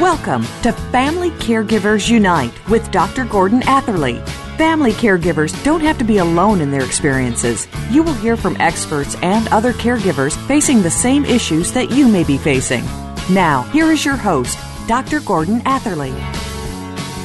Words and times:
Welcome 0.00 0.42
to 0.62 0.70
Family 0.92 1.30
Caregivers 1.30 2.08
Unite 2.08 2.68
with 2.68 2.88
Dr. 2.92 3.24
Gordon 3.24 3.64
Atherley. 3.64 4.20
Family 4.56 4.92
caregivers 4.92 5.52
don't 5.64 5.80
have 5.80 5.98
to 5.98 6.04
be 6.04 6.18
alone 6.18 6.60
in 6.60 6.70
their 6.70 6.84
experiences. 6.84 7.66
You 7.90 8.04
will 8.04 8.14
hear 8.14 8.36
from 8.36 8.56
experts 8.60 9.16
and 9.22 9.48
other 9.48 9.72
caregivers 9.72 10.36
facing 10.46 10.82
the 10.82 10.90
same 10.90 11.24
issues 11.24 11.72
that 11.72 11.90
you 11.90 12.06
may 12.06 12.22
be 12.22 12.38
facing. 12.38 12.84
Now, 13.28 13.62
here 13.72 13.90
is 13.90 14.04
your 14.04 14.14
host, 14.14 14.56
Dr. 14.86 15.18
Gordon 15.18 15.62
Atherley. 15.66 16.12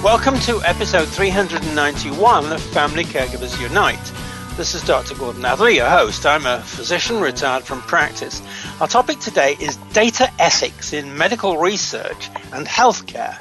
Welcome 0.03 0.39
to 0.39 0.59
episode 0.63 1.07
391 1.09 2.51
of 2.51 2.59
Family 2.59 3.03
Caregivers 3.03 3.61
Unite. 3.61 4.11
This 4.55 4.75
is 4.75 4.83
Dr. 4.83 5.15
Gordon 5.15 5.43
Atherley, 5.45 5.77
your 5.77 5.89
host. 5.89 6.27
I'm 6.27 6.45
a 6.45 6.61
physician 6.61 7.19
retired 7.19 7.63
from 7.63 7.81
practice. 7.81 8.39
Our 8.79 8.87
topic 8.87 9.19
today 9.19 9.57
is 9.59 9.77
data 9.93 10.31
ethics 10.37 10.93
in 10.93 11.17
medical 11.17 11.57
research 11.57 12.29
and 12.51 12.67
healthcare, 12.67 13.35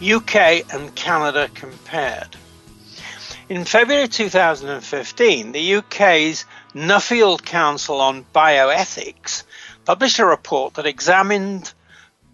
UK 0.00 0.72
and 0.72 0.94
Canada 0.94 1.50
compared. 1.52 2.36
In 3.48 3.64
February 3.64 4.06
2015, 4.06 5.50
the 5.50 5.74
UK's 5.74 6.44
Nuffield 6.76 7.44
Council 7.44 8.00
on 8.00 8.24
Bioethics 8.32 9.42
published 9.84 10.20
a 10.20 10.24
report 10.24 10.74
that 10.74 10.86
examined 10.86 11.72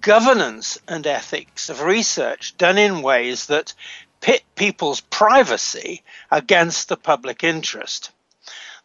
governance 0.03 0.77
and 0.87 1.07
ethics 1.07 1.71
of 1.71 1.81
research 1.81 2.59
done 2.59 2.77
in 2.77 3.01
ways 3.01 3.47
that 3.47 3.73
pit 4.21 4.43
people's 4.55 5.01
privacy 5.01 6.03
against 6.31 6.91
the 6.91 6.97
public 6.99 7.43
interest. 7.43 8.11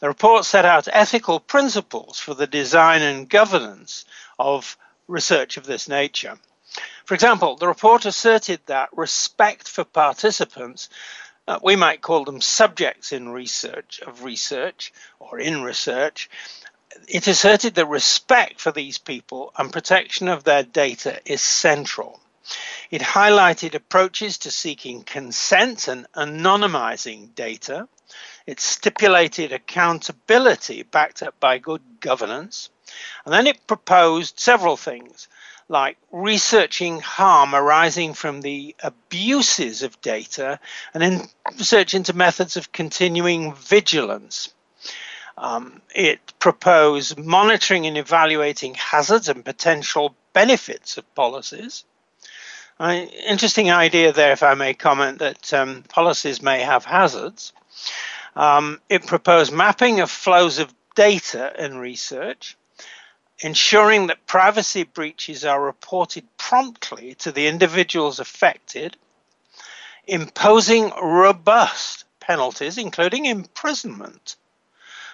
The 0.03 0.09
report 0.09 0.43
set 0.43 0.65
out 0.65 0.89
ethical 0.91 1.39
principles 1.39 2.19
for 2.19 2.33
the 2.33 2.45
design 2.45 3.01
and 3.01 3.29
governance 3.29 4.03
of 4.37 4.75
research 5.07 5.55
of 5.55 5.65
this 5.65 5.87
nature. 5.87 6.37
For 7.05 7.13
example, 7.13 7.55
the 7.55 7.69
report 7.69 8.03
asserted 8.03 8.59
that 8.65 8.89
respect 8.91 9.65
for 9.65 9.85
participants 9.85 10.89
uh, 11.47 11.59
we 11.63 11.77
might 11.77 12.01
call 12.01 12.25
them 12.25 12.41
subjects 12.41 13.13
in 13.13 13.29
research 13.29 14.01
of 14.05 14.25
research 14.25 14.91
or 15.19 15.39
in 15.39 15.63
research. 15.63 16.29
It 17.07 17.27
asserted 17.27 17.75
that 17.75 17.85
respect 17.85 18.59
for 18.59 18.73
these 18.73 18.97
people 18.97 19.53
and 19.57 19.71
protection 19.71 20.27
of 20.27 20.43
their 20.43 20.63
data 20.63 21.21
is 21.23 21.41
central. 21.41 22.19
It 22.91 23.01
highlighted 23.01 23.73
approaches 23.73 24.39
to 24.39 24.51
seeking 24.51 25.03
consent 25.03 25.88
and 25.88 26.07
anonymizing 26.11 27.33
data. 27.35 27.88
It 28.45 28.59
stipulated 28.59 29.52
accountability 29.52 30.83
backed 30.83 31.23
up 31.23 31.39
by 31.39 31.58
good 31.58 31.81
governance. 31.99 32.69
And 33.25 33.34
then 33.34 33.47
it 33.47 33.66
proposed 33.67 34.40
several 34.40 34.78
things 34.78 35.28
like 35.69 35.97
researching 36.12 37.00
harm 37.00 37.56
arising 37.56 38.13
from 38.13 38.41
the 38.41 38.75
abuses 38.84 39.81
of 39.81 40.00
data 40.01 40.59
and 40.94 41.01
then 41.01 41.28
research 41.57 41.94
into 41.94 42.13
methods 42.13 42.57
of 42.57 42.72
continuing 42.72 43.53
vigilance. 43.56 44.53
Um, 45.38 45.81
it 45.96 46.19
proposed 46.38 47.17
monitoring 47.17 47.88
and 47.88 47.97
evaluating 47.97 48.75
hazards 48.75 49.29
and 49.29 49.44
potential 49.44 50.16
benefits 50.34 50.97
of 50.97 51.16
policies. 51.16 51.85
Uh, 52.79 53.06
interesting 53.28 53.72
idea 53.72 54.12
there, 54.12 54.31
if 54.31 54.44
I 54.44 54.53
may 54.53 54.73
comment, 54.73 55.19
that 55.19 55.53
um, 55.53 55.84
policies 55.90 56.41
may 56.41 56.62
have 56.62 56.85
hazards. 56.85 57.53
Um, 58.35 58.81
it 58.89 59.05
proposed 59.05 59.53
mapping 59.53 59.99
of 59.99 60.09
flows 60.09 60.59
of 60.59 60.73
data 60.95 61.53
in 61.57 61.77
research 61.77 62.57
ensuring 63.44 64.07
that 64.07 64.25
privacy 64.25 64.83
breaches 64.83 65.44
are 65.44 65.61
reported 65.61 66.25
promptly 66.38 67.16
to 67.16 67.31
the 67.31 67.47
individuals 67.47 68.19
affected, 68.19 68.95
imposing 70.07 70.91
robust 71.01 72.05
penalties, 72.19 72.77
including 72.77 73.25
imprisonment, 73.25 74.38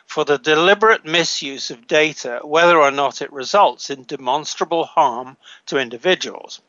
for 0.06 0.26
the 0.26 0.38
deliberate 0.38 1.06
misuse 1.06 1.70
of 1.70 1.88
data, 1.88 2.40
whether 2.44 2.80
or 2.80 2.92
not 2.92 3.22
it 3.22 3.32
results 3.32 3.90
in 3.90 4.04
demonstrable 4.04 4.84
harm 4.84 5.38
to 5.68 5.78
individuals. 5.78 6.62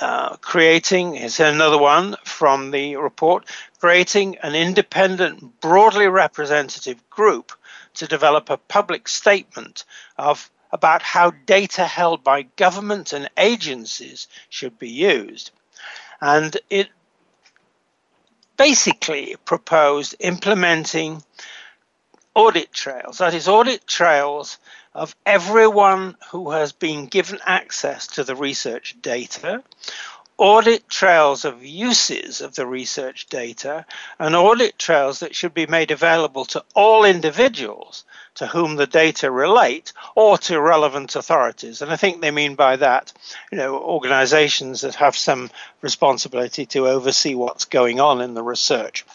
Uh, 0.00 0.36
creating, 0.36 1.14
here's 1.14 1.40
another 1.40 1.78
one 1.78 2.16
from 2.24 2.70
the 2.70 2.96
report, 2.96 3.46
creating 3.78 4.36
an 4.38 4.54
independent, 4.54 5.60
broadly 5.60 6.06
representative 6.06 7.08
group 7.08 7.52
to 7.94 8.06
develop 8.06 8.50
a 8.50 8.58
public 8.58 9.08
statement 9.08 9.84
of 10.18 10.50
about 10.72 11.00
how 11.00 11.30
data 11.46 11.86
held 11.86 12.22
by 12.22 12.42
government 12.42 13.12
and 13.12 13.30
agencies 13.38 14.28
should 14.50 14.78
be 14.78 14.90
used. 14.90 15.50
And 16.20 16.54
it 16.68 16.88
basically 18.56 19.36
proposed 19.44 20.14
implementing 20.18 21.22
audit 22.36 22.70
trails, 22.70 23.18
that 23.18 23.32
is, 23.32 23.48
audit 23.48 23.86
trails 23.86 24.58
of 24.94 25.16
everyone 25.24 26.16
who 26.30 26.50
has 26.50 26.70
been 26.70 27.06
given 27.06 27.38
access 27.46 28.06
to 28.06 28.24
the 28.24 28.36
research 28.36 28.94
data, 29.00 29.62
audit 30.36 30.86
trails 30.86 31.46
of 31.46 31.64
uses 31.64 32.42
of 32.42 32.54
the 32.54 32.66
research 32.66 33.26
data, 33.28 33.86
and 34.18 34.36
audit 34.36 34.78
trails 34.78 35.20
that 35.20 35.34
should 35.34 35.54
be 35.54 35.66
made 35.66 35.90
available 35.90 36.44
to 36.44 36.62
all 36.74 37.06
individuals 37.06 38.04
to 38.34 38.46
whom 38.46 38.76
the 38.76 38.86
data 38.86 39.30
relate 39.30 39.94
or 40.14 40.36
to 40.36 40.60
relevant 40.60 41.16
authorities. 41.16 41.80
And 41.80 41.90
I 41.90 41.96
think 41.96 42.20
they 42.20 42.30
mean 42.30 42.54
by 42.54 42.76
that, 42.76 43.14
you 43.50 43.56
know, 43.56 43.78
organizations 43.78 44.82
that 44.82 44.96
have 44.96 45.16
some 45.16 45.50
responsibility 45.80 46.66
to 46.66 46.88
oversee 46.88 47.34
what's 47.34 47.64
going 47.64 47.98
on 47.98 48.20
in 48.20 48.34
the 48.34 48.42
research. 48.42 49.06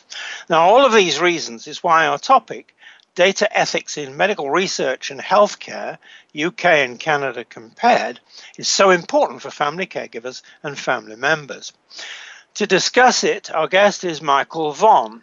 Now, 0.49 0.61
all 0.61 0.83
of 0.87 0.93
these 0.93 1.21
reasons 1.21 1.67
is 1.67 1.83
why 1.83 2.07
our 2.07 2.17
topic, 2.17 2.75
data 3.15 3.57
ethics 3.57 3.97
in 3.97 4.15
medical 4.15 4.49
research 4.49 5.11
and 5.11 5.19
healthcare, 5.19 5.97
UK 6.39 6.65
and 6.65 6.99
Canada 6.99 7.43
compared, 7.43 8.19
is 8.57 8.67
so 8.67 8.89
important 8.89 9.41
for 9.41 9.51
family 9.51 9.85
caregivers 9.85 10.41
and 10.63 10.77
family 10.77 11.15
members. 11.15 11.73
To 12.55 12.67
discuss 12.67 13.23
it, 13.23 13.49
our 13.53 13.67
guest 13.67 14.03
is 14.03 14.19
Micheal 14.19 14.73
Vonn. 14.73 15.21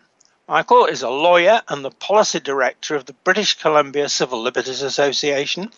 Micheal 0.48 0.88
is 0.88 1.02
a 1.02 1.10
lawyer 1.10 1.60
and 1.68 1.84
the 1.84 1.90
policy 1.90 2.40
director 2.40 2.94
of 2.94 3.04
the 3.04 3.12
British 3.12 3.58
Columbia 3.58 4.08
Civil 4.08 4.40
Liberties 4.40 4.80
Association. 4.80 5.70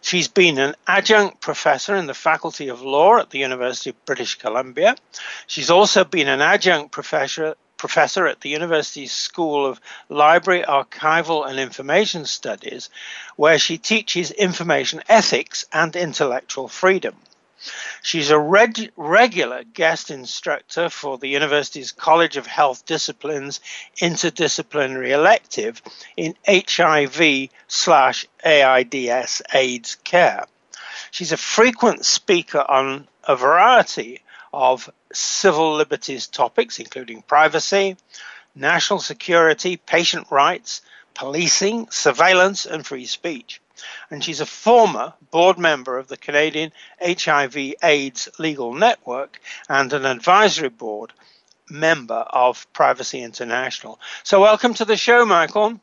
She's 0.00 0.26
been 0.26 0.58
an 0.58 0.74
adjunct 0.86 1.40
professor 1.40 1.94
in 1.94 2.06
the 2.06 2.14
Faculty 2.14 2.68
of 2.68 2.82
Law 2.82 3.18
at 3.18 3.30
the 3.30 3.38
University 3.38 3.90
of 3.90 4.04
British 4.04 4.34
Columbia. 4.34 4.96
She's 5.46 5.70
also 5.70 6.02
been 6.04 6.26
an 6.26 6.40
adjunct 6.40 6.90
professor 6.90 7.54
professor 7.80 8.26
at 8.26 8.42
the 8.42 8.50
University's 8.50 9.10
School 9.10 9.64
of 9.64 9.80
Library, 10.10 10.62
Archival 10.62 11.48
and 11.48 11.58
Information 11.58 12.26
Studies, 12.26 12.90
where 13.36 13.58
she 13.58 13.78
teaches 13.78 14.30
information 14.30 15.02
ethics 15.08 15.64
and 15.72 15.96
intellectual 15.96 16.68
freedom. 16.68 17.16
She's 18.02 18.30
a 18.30 18.38
reg- 18.38 18.92
regular 18.96 19.64
guest 19.64 20.10
instructor 20.10 20.90
for 20.90 21.16
the 21.16 21.28
university's 21.28 21.90
College 21.90 22.36
of 22.36 22.46
Health 22.46 22.84
Disciplines 22.84 23.60
interdisciplinary 23.96 25.10
elective 25.10 25.80
in 26.18 26.36
HIV 26.46 27.48
slash 27.66 28.26
AIDS 28.44 29.42
AIDS 29.54 29.96
care. 30.04 30.44
She's 31.10 31.32
a 31.32 31.38
frequent 31.38 32.04
speaker 32.04 32.60
on 32.60 33.08
a 33.24 33.36
variety 33.36 34.20
of 34.52 34.90
civil 35.12 35.74
liberties 35.74 36.26
topics, 36.26 36.78
including 36.78 37.22
privacy, 37.22 37.96
national 38.54 38.98
security, 38.98 39.76
patient 39.76 40.26
rights, 40.30 40.82
policing, 41.14 41.88
surveillance, 41.90 42.66
and 42.66 42.86
free 42.86 43.06
speech 43.06 43.60
and 44.10 44.22
she's 44.22 44.40
a 44.40 44.46
former 44.46 45.14
board 45.30 45.58
member 45.58 45.98
of 45.98 46.08
the 46.08 46.16
Canadian 46.16 46.72
HIV 47.02 47.74
AIDS 47.82 48.28
Legal 48.38 48.74
Network 48.74 49.40
and 49.68 49.92
an 49.92 50.04
advisory 50.04 50.68
board 50.68 51.12
member 51.70 52.14
of 52.14 52.70
Privacy 52.72 53.22
International. 53.22 54.00
So, 54.22 54.40
welcome 54.40 54.74
to 54.74 54.84
the 54.84 54.96
show, 54.96 55.24
Micheal. 55.24 55.78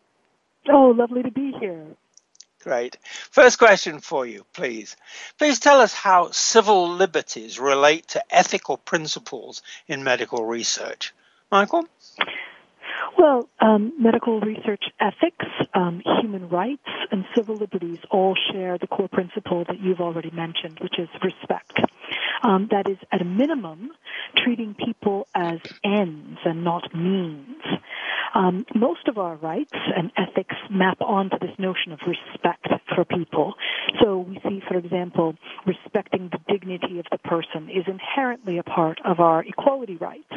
Oh, 0.70 0.94
lovely 0.96 1.24
to 1.24 1.32
be 1.32 1.54
here. 1.60 1.86
Great. 2.68 2.98
First 3.32 3.60
question 3.60 4.02
for 4.02 4.26
you, 4.26 4.46
please. 4.52 4.98
Please 5.38 5.58
tell 5.58 5.80
us 5.80 5.94
how 5.94 6.32
civil 6.32 6.90
liberties 6.90 7.60
relate 7.60 8.10
to 8.10 8.22
ethical 8.30 8.76
principles 8.76 9.62
in 9.88 10.04
medical 10.04 10.44
research. 10.44 11.14
Micheal? 11.50 11.86
Well, 13.18 13.48
um, 13.62 13.94
medical 13.98 14.42
research 14.42 14.84
ethics, 15.00 15.46
um, 15.74 16.02
human 16.20 16.50
rights, 16.50 16.90
and 17.10 17.24
civil 17.34 17.56
liberties 17.56 18.00
all 18.12 18.36
share 18.52 18.78
the 18.78 18.88
core 18.88 19.08
principle 19.08 19.64
that 19.70 19.80
you've 19.80 20.02
already 20.02 20.32
mentioned, 20.32 20.80
which 20.82 21.00
is 21.00 21.08
respect. 21.24 21.80
Um, 22.44 22.68
that 22.72 22.90
is, 22.90 22.98
at 23.14 23.22
a 23.22 23.26
minimum, 23.26 23.92
treating 24.36 24.76
people 24.76 25.26
as 25.34 25.60
ends 25.86 26.40
and 26.44 26.66
not 26.66 26.94
means. 26.94 27.64
Um, 28.34 28.66
most 28.76 29.08
of 29.08 29.18
our 29.18 29.36
rights 29.36 29.74
and 29.74 30.12
ethics 30.18 30.56
map 30.70 31.02
onto 31.02 31.40
this 31.40 31.58
notion 31.58 31.92
of 31.92 32.00
respect 32.08 32.68
for 32.94 33.06
people. 33.06 33.56
So 34.02 34.20
we 34.20 34.40
see, 34.48 34.62
for 34.68 34.78
example, 34.78 35.36
respecting 35.66 36.30
the 36.32 36.40
dignity 36.52 37.00
of 37.00 37.06
the 37.12 37.18
person 37.18 37.70
is 37.70 37.86
inherently 37.88 38.58
a 38.58 38.64
part 38.64 39.00
of 39.06 39.20
our 39.20 39.44
equality 39.44 39.96
rights. 39.98 40.34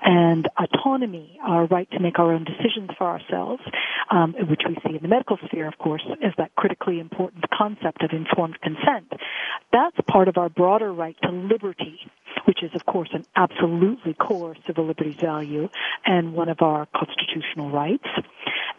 And 0.00 0.48
autonomy, 0.56 1.38
our 1.44 1.66
right 1.66 1.90
to 1.90 1.98
make 1.98 2.18
our 2.18 2.32
own 2.32 2.44
decisions 2.44 2.90
for 2.96 3.06
ourselves, 3.06 3.62
um, 4.10 4.34
which 4.48 4.62
we 4.66 4.76
see 4.86 4.96
in 4.96 5.02
the 5.02 5.08
medical 5.08 5.38
sphere, 5.46 5.66
of 5.66 5.76
course, 5.78 6.04
is 6.22 6.32
that 6.38 6.54
critically 6.54 7.00
important 7.00 7.44
concept 7.50 8.02
of 8.02 8.10
informed 8.12 8.60
consent. 8.60 9.12
That's 9.72 9.96
part 10.06 10.28
of 10.28 10.38
our 10.38 10.48
broader 10.48 10.92
right 10.92 11.16
to 11.22 11.30
liberty, 11.30 11.98
which 12.44 12.62
is, 12.62 12.70
of 12.74 12.86
course, 12.86 13.10
an 13.12 13.24
absolutely 13.36 14.14
core 14.14 14.56
civil 14.66 14.86
liberties 14.86 15.16
value 15.20 15.68
and 16.06 16.32
one 16.32 16.48
of 16.48 16.62
our 16.62 16.86
constitutional 16.94 17.18
rights. 17.70 18.06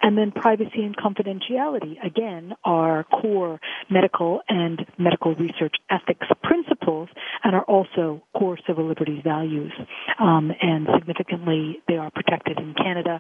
And 0.02 0.18
then 0.18 0.32
privacy 0.32 0.84
and 0.84 0.96
confidentiality, 0.96 1.96
again, 2.04 2.54
are 2.64 3.04
core 3.04 3.60
medical 3.90 4.42
and 4.48 4.86
medical 4.98 5.36
research 5.36 5.76
ethics 5.90 6.28
principles 6.42 7.10
and 7.44 7.56
are 7.56 7.64
also 7.64 8.24
core 8.38 8.58
civil 8.66 8.88
liberties 8.88 9.22
values. 9.24 9.74
Um, 10.20 10.52
and 10.62 10.88
significantly, 10.98 11.82
they 11.88 11.98
are 11.98 12.12
protected 12.12 12.60
in 12.60 12.74
Canada 12.76 13.20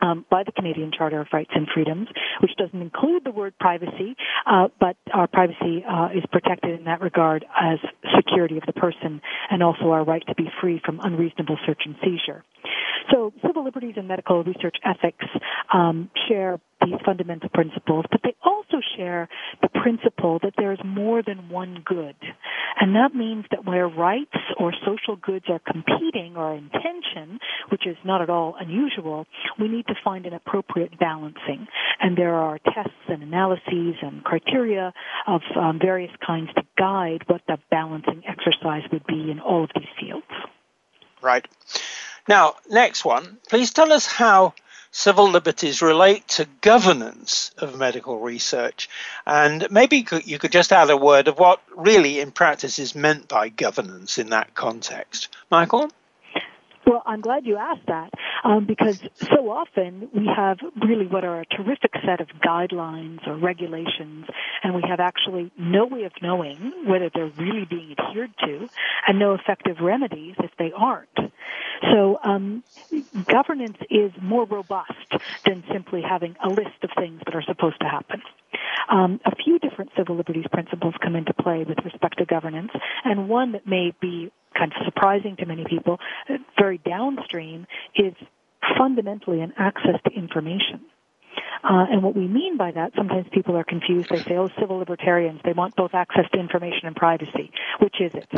um, 0.00 0.24
by 0.30 0.42
the 0.44 0.52
Canadian 0.52 0.90
Charter 0.96 1.20
of 1.20 1.28
Rights 1.32 1.50
and 1.54 1.66
Freedoms, 1.72 2.08
which 2.40 2.52
doesn't 2.56 2.80
include 2.80 3.24
the 3.24 3.30
word 3.30 3.54
privacy, 3.58 4.16
uh, 4.46 4.68
but 4.78 4.96
our 5.12 5.26
privacy 5.26 5.84
uh, 5.88 6.08
is 6.14 6.24
protected 6.30 6.78
in 6.78 6.84
that 6.84 7.00
regard 7.00 7.44
as 7.60 7.78
security 8.16 8.56
of 8.56 8.64
the 8.66 8.72
person 8.72 9.20
and 9.50 9.62
also 9.62 9.90
our 9.90 10.04
right 10.04 10.22
to 10.26 10.34
be 10.34 10.48
free 10.60 10.80
from 10.84 11.00
unreasonable 11.02 11.58
search 11.66 11.82
and 11.84 11.96
seizure. 12.02 12.44
So 13.10 13.32
civil 13.44 13.64
liberties 13.64 13.94
and 13.96 14.06
medical 14.08 14.42
research 14.44 14.76
ethics 14.84 15.26
um, 15.72 16.10
share 16.28 16.60
these 16.84 16.94
fundamental 17.04 17.48
principles, 17.50 18.04
but 18.10 18.20
they 18.22 18.34
also 18.44 18.78
share 18.96 19.28
the 19.62 19.68
principle 19.68 20.38
that 20.42 20.54
there 20.56 20.72
is 20.72 20.78
more 20.84 21.22
than 21.22 21.48
one 21.48 21.82
good. 21.84 22.16
And 22.80 22.94
that 22.94 23.14
means 23.14 23.44
that 23.50 23.64
where 23.64 23.88
rights 23.88 24.36
or 24.58 24.72
social 24.84 25.16
goods 25.16 25.46
are 25.48 25.60
competing 25.60 26.36
or 26.36 26.54
in 26.54 26.70
tension, 26.70 27.38
which 27.70 27.86
is 27.86 27.96
not 28.04 28.22
at 28.22 28.30
all 28.30 28.56
unusual, 28.58 29.26
we 29.58 29.68
need 29.68 29.86
to 29.88 29.94
find 30.02 30.26
an 30.26 30.32
appropriate 30.32 30.98
balancing. 30.98 31.66
And 32.00 32.16
there 32.16 32.34
are 32.34 32.58
tests 32.58 32.92
and 33.08 33.22
analyses 33.22 33.96
and 34.02 34.24
criteria 34.24 34.92
of 35.26 35.42
um, 35.56 35.78
various 35.80 36.12
kinds 36.26 36.50
to 36.54 36.62
guide 36.78 37.24
what 37.26 37.42
the 37.46 37.58
balancing 37.70 38.22
exercise 38.26 38.82
would 38.92 39.06
be 39.06 39.30
in 39.30 39.40
all 39.40 39.64
of 39.64 39.70
these 39.74 39.88
fields. 40.00 40.26
Right. 41.22 41.46
Now, 42.28 42.54
next 42.68 43.04
one. 43.04 43.38
Please 43.48 43.72
tell 43.72 43.92
us 43.92 44.06
how 44.06 44.54
civil 44.90 45.30
liberties 45.30 45.82
relate 45.82 46.26
to 46.28 46.46
governance 46.60 47.52
of 47.58 47.78
medical 47.78 48.18
research. 48.18 48.88
And 49.26 49.66
maybe 49.70 50.06
you 50.24 50.38
could 50.38 50.52
just 50.52 50.72
add 50.72 50.90
a 50.90 50.96
word 50.96 51.28
of 51.28 51.38
what 51.38 51.62
really 51.76 52.20
in 52.20 52.32
practice 52.32 52.78
is 52.78 52.94
meant 52.94 53.28
by 53.28 53.48
governance 53.48 54.18
in 54.18 54.30
that 54.30 54.54
context. 54.54 55.28
Micheal? 55.50 55.90
Well, 56.86 57.02
I'm 57.06 57.20
glad 57.20 57.44
you 57.46 57.56
asked 57.56 57.86
that 57.88 58.10
um, 58.42 58.66
because 58.66 58.98
so 59.18 59.50
often 59.50 60.08
we 60.14 60.26
have 60.34 60.58
really 60.82 61.06
what 61.06 61.24
are 61.24 61.40
a 61.40 61.46
terrific 61.46 61.92
set 62.04 62.20
of 62.20 62.28
guidelines 62.44 63.26
or 63.26 63.36
regulations, 63.36 64.26
and 64.62 64.74
we 64.74 64.82
have 64.88 64.98
actually 64.98 65.52
no 65.58 65.86
way 65.86 66.04
of 66.04 66.12
knowing 66.22 66.72
whether 66.86 67.10
they're 67.12 67.32
really 67.38 67.66
being 67.68 67.94
adhered 67.98 68.30
to, 68.40 68.68
and 69.06 69.18
no 69.18 69.34
effective 69.34 69.76
remedies 69.80 70.34
if 70.38 70.50
they 70.58 70.72
aren't. 70.74 71.32
So 71.92 72.18
um, 72.24 72.64
governance 73.26 73.78
is 73.90 74.12
more 74.20 74.46
robust 74.46 74.92
than 75.44 75.62
simply 75.72 76.02
having 76.02 76.36
a 76.42 76.48
list 76.48 76.82
of 76.82 76.90
things 76.96 77.20
that 77.24 77.34
are 77.34 77.42
supposed 77.42 77.80
to 77.80 77.88
happen. 77.88 78.22
Um, 78.90 79.20
a 79.24 79.34
few 79.36 79.58
different 79.58 79.90
civil 79.96 80.16
liberties 80.16 80.46
principles 80.50 80.94
come 81.02 81.14
into 81.14 81.32
play 81.34 81.64
with 81.64 81.78
respect 81.84 82.18
to 82.18 82.24
governance, 82.24 82.72
and 83.04 83.28
one 83.28 83.52
that 83.52 83.66
may 83.66 83.92
be 84.00 84.32
kind 84.56 84.72
of 84.72 84.84
surprising 84.84 85.36
to 85.36 85.46
many 85.46 85.64
people, 85.64 85.98
very 86.58 86.78
downstream, 86.78 87.66
is 87.94 88.14
fundamentally 88.76 89.40
an 89.40 89.52
access 89.56 90.00
to 90.04 90.10
information. 90.12 90.80
Uh, 91.62 91.84
and 91.90 92.02
what 92.02 92.16
we 92.16 92.26
mean 92.26 92.56
by 92.56 92.70
that, 92.70 92.92
sometimes 92.96 93.26
people 93.32 93.56
are 93.56 93.64
confused. 93.64 94.08
They 94.08 94.22
say, 94.22 94.36
oh, 94.36 94.48
civil 94.58 94.78
libertarians, 94.78 95.40
they 95.44 95.52
want 95.52 95.76
both 95.76 95.94
access 95.94 96.24
to 96.32 96.40
information 96.40 96.86
and 96.86 96.96
privacy. 96.96 97.52
Which 97.80 98.00
is 98.00 98.14
it? 98.14 98.28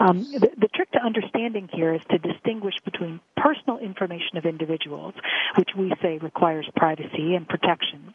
Um, 0.00 0.24
the, 0.24 0.50
the 0.58 0.68
trick 0.74 0.90
to 0.92 0.98
understanding 0.98 1.68
here 1.72 1.94
is 1.94 2.00
to 2.10 2.18
distinguish 2.18 2.74
between 2.84 3.20
personal 3.36 3.78
information 3.78 4.38
of 4.38 4.44
individuals, 4.44 5.14
which 5.56 5.70
we 5.78 5.92
say 6.02 6.18
requires 6.18 6.68
privacy 6.74 7.34
and 7.34 7.48
protection, 7.48 8.12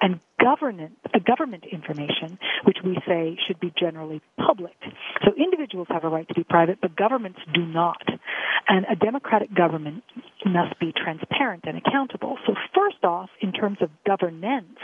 and 0.00 0.18
government, 0.42 0.92
uh, 1.14 1.18
government 1.18 1.64
information, 1.70 2.38
which 2.64 2.78
we 2.84 2.96
say 3.06 3.36
should 3.46 3.60
be 3.60 3.72
generally 3.78 4.20
public. 4.36 4.76
So 5.24 5.32
individuals 5.36 5.88
have 5.90 6.04
a 6.04 6.08
right 6.08 6.26
to 6.28 6.34
be 6.34 6.44
private, 6.44 6.80
but 6.80 6.96
governments 6.96 7.40
do 7.52 7.64
not. 7.64 8.02
And 8.68 8.86
a 8.90 8.96
democratic 8.96 9.54
government 9.54 10.04
must 10.44 10.78
be 10.78 10.92
transparent 10.92 11.64
and 11.66 11.76
accountable. 11.76 12.38
So 12.46 12.54
first 12.74 13.04
off, 13.04 13.30
in 13.40 13.52
terms 13.52 13.78
of 13.80 13.90
governance, 14.06 14.78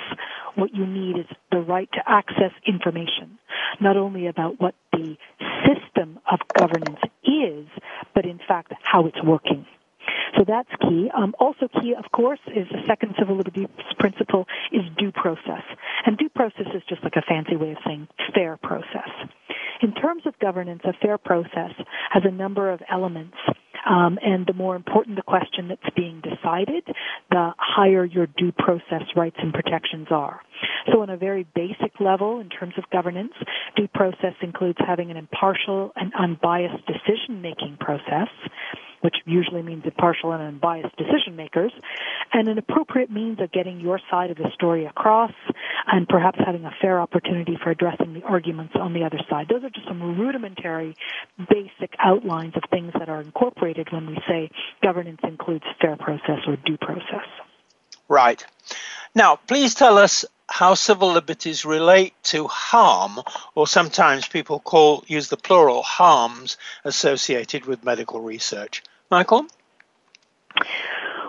what 0.55 0.75
you 0.75 0.87
need 0.87 1.19
is 1.19 1.26
the 1.50 1.61
right 1.61 1.88
to 1.93 2.00
access 2.06 2.52
information, 2.67 3.38
not 3.81 3.97
only 3.97 4.26
about 4.26 4.61
what 4.61 4.75
the 4.93 5.17
system 5.64 6.19
of 6.31 6.41
governance 6.55 7.00
is, 7.25 7.67
but 8.14 8.25
in 8.25 8.41
fact 8.47 8.73
how 8.82 9.06
it's 9.06 9.23
working. 9.23 9.67
That's 10.46 10.69
key. 10.80 11.11
Um, 11.16 11.35
also 11.40 11.68
key, 11.80 11.94
of 11.94 12.11
course, 12.12 12.40
is 12.47 12.68
the 12.71 12.82
second 12.87 13.14
civil 13.18 13.37
liberties 13.37 13.68
principle 13.99 14.47
is 14.73 14.82
due 14.97 15.12
process. 15.12 15.62
And 16.04 16.16
due 16.16 16.28
process 16.28 16.66
is 16.75 16.82
just 16.88 17.02
like 17.02 17.16
a 17.16 17.23
fancy 17.23 17.56
way 17.56 17.73
of 17.73 17.78
saying 17.85 18.09
fair 18.35 18.56
process. 18.56 19.09
In 19.82 19.92
terms 19.92 20.23
of 20.26 20.38
governance, 20.38 20.82
a 20.85 20.92
fair 21.02 21.18
process 21.18 21.73
has 22.11 22.23
a 22.25 22.30
number 22.30 22.71
of 22.71 22.80
elements. 22.90 23.37
Um, 23.88 24.18
and 24.21 24.44
the 24.47 24.52
more 24.52 24.75
important 24.75 25.14
the 25.16 25.23
question 25.23 25.68
that's 25.68 25.94
being 25.94 26.21
decided, 26.21 26.85
the 27.30 27.52
higher 27.56 28.04
your 28.04 28.26
due 28.26 28.50
process 28.50 29.02
rights 29.14 29.37
and 29.38 29.54
protections 29.54 30.09
are. 30.11 30.40
So 30.90 31.02
on 31.02 31.11
a 31.11 31.16
very 31.16 31.47
basic 31.54 32.00
level, 32.00 32.40
in 32.40 32.49
terms 32.49 32.75
of 32.78 32.85
governance, 32.90 33.32
due 33.76 33.87
process 33.87 34.35
includes 34.40 34.78
having 34.85 35.11
an 35.11 35.16
impartial 35.16 35.92
and 35.94 36.12
unbiased 36.18 36.85
decision-making 36.87 37.76
process 37.78 38.28
which 39.06 39.18
usually 39.25 39.62
means 39.62 39.84
impartial 39.84 40.32
and 40.32 40.42
unbiased 40.42 40.96
decision 40.96 41.36
makers, 41.36 41.70
and 42.32 42.48
an 42.48 42.58
appropriate 42.58 43.08
means 43.08 43.38
of 43.38 43.52
getting 43.52 43.78
your 43.78 44.00
side 44.10 44.32
of 44.32 44.36
the 44.36 44.50
story 44.52 44.84
across, 44.84 45.30
and 45.86 46.08
perhaps 46.08 46.40
having 46.44 46.64
a 46.64 46.75
fair 46.82 47.00
opportunity 47.00 47.56
for 47.62 47.70
addressing 47.70 48.14
the 48.14 48.22
arguments 48.25 48.75
on 48.75 48.94
the 48.94 49.04
other 49.04 49.20
side. 49.30 49.46
Those 49.48 49.62
are 49.62 49.70
just 49.70 49.86
some 49.86 50.18
rudimentary, 50.18 50.96
basic 51.48 51.94
outlines 52.00 52.56
of 52.56 52.64
things 52.68 52.92
that 52.98 53.08
are 53.08 53.20
incorporated 53.20 53.92
when 53.92 54.08
we 54.08 54.18
say 54.26 54.50
governance 54.82 55.20
includes 55.22 55.64
fair 55.80 55.96
process 55.96 56.40
or 56.48 56.56
due 56.56 56.76
process. 56.76 57.28
Right. 58.08 58.44
Now, 59.14 59.36
please 59.36 59.76
tell 59.76 59.98
us 59.98 60.25
how 60.48 60.75
civil 60.75 61.12
liberties 61.12 61.64
relate 61.64 62.14
to 62.25 62.48
harm, 62.48 63.20
or 63.54 63.68
sometimes 63.68 64.26
people 64.26 64.58
call 64.58 65.04
use 65.06 65.28
the 65.28 65.36
plural 65.36 65.84
harms 65.84 66.56
associated 66.84 67.66
with 67.66 67.84
medical 67.84 68.20
research. 68.20 68.82
Micheal? 69.10 69.46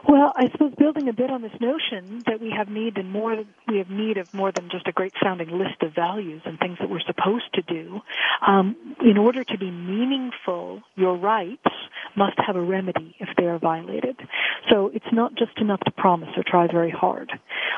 Well, 0.07 0.31
I 0.37 0.49
suppose 0.53 0.73
building 0.77 1.09
a 1.09 1.13
bit 1.13 1.29
on 1.29 1.41
this 1.41 1.51
notion 1.59 2.23
that 2.27 2.39
we 2.39 2.53
have 2.55 2.69
need 2.69 2.97
and 2.97 3.11
more 3.11 3.35
we 3.67 3.77
have 3.79 3.89
need 3.89 4.17
of 4.17 4.33
more 4.33 4.53
than 4.53 4.69
just 4.71 4.87
a 4.87 4.93
great 4.93 5.11
sounding 5.21 5.49
list 5.49 5.81
of 5.81 5.93
values 5.93 6.41
and 6.45 6.57
things 6.57 6.77
that 6.79 6.89
we're 6.89 7.01
supposed 7.01 7.53
to 7.55 7.61
do. 7.61 7.99
Um, 8.47 8.95
in 9.01 9.17
order 9.17 9.43
to 9.43 9.57
be 9.57 9.69
meaningful, 9.69 10.81
your 10.95 11.17
rights 11.17 11.67
must 12.15 12.37
have 12.45 12.55
a 12.55 12.61
remedy 12.61 13.17
if 13.19 13.27
they 13.37 13.47
are 13.47 13.59
violated. 13.59 14.17
So 14.71 14.91
it's 14.93 15.11
not 15.11 15.35
just 15.35 15.57
enough 15.57 15.81
to 15.81 15.91
promise 15.91 16.29
or 16.37 16.43
try 16.47 16.67
very 16.71 16.91
hard. 16.91 17.29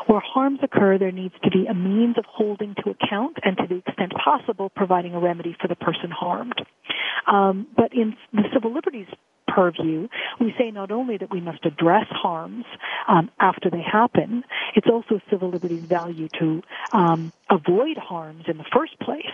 Where 0.05 0.21
harms 0.21 0.59
occur, 0.61 0.99
there 0.99 1.11
needs 1.11 1.33
to 1.43 1.49
be 1.49 1.65
a 1.65 1.73
means 1.73 2.17
of 2.19 2.25
holding 2.25 2.75
to 2.83 2.91
account 2.91 3.37
and 3.43 3.57
to 3.57 3.63
the 3.67 3.77
extent 3.77 4.13
possible 4.23 4.69
providing 4.69 5.15
a 5.15 5.19
remedy 5.19 5.55
for 5.59 5.67
the 5.67 5.75
person 5.75 6.11
harmed. 6.11 6.61
Um, 7.25 7.67
but 7.75 7.91
in 7.93 8.15
the 8.33 8.43
civil 8.53 8.71
liberties 8.73 9.07
purview, 9.53 10.07
we 10.39 10.53
say 10.57 10.71
not 10.71 10.91
only 10.91 11.17
that 11.17 11.31
we 11.31 11.41
must 11.41 11.65
address 11.65 12.05
harms 12.09 12.65
um, 13.07 13.29
after 13.39 13.69
they 13.69 13.81
happen, 13.81 14.43
it's 14.75 14.87
also 14.87 15.19
civil 15.29 15.49
liberties 15.49 15.83
value 15.87 16.27
to 16.39 16.61
um, 16.93 17.31
avoid 17.49 17.97
harms 17.97 18.45
in 18.47 18.57
the 18.57 18.65
first 18.73 18.99
place. 18.99 19.25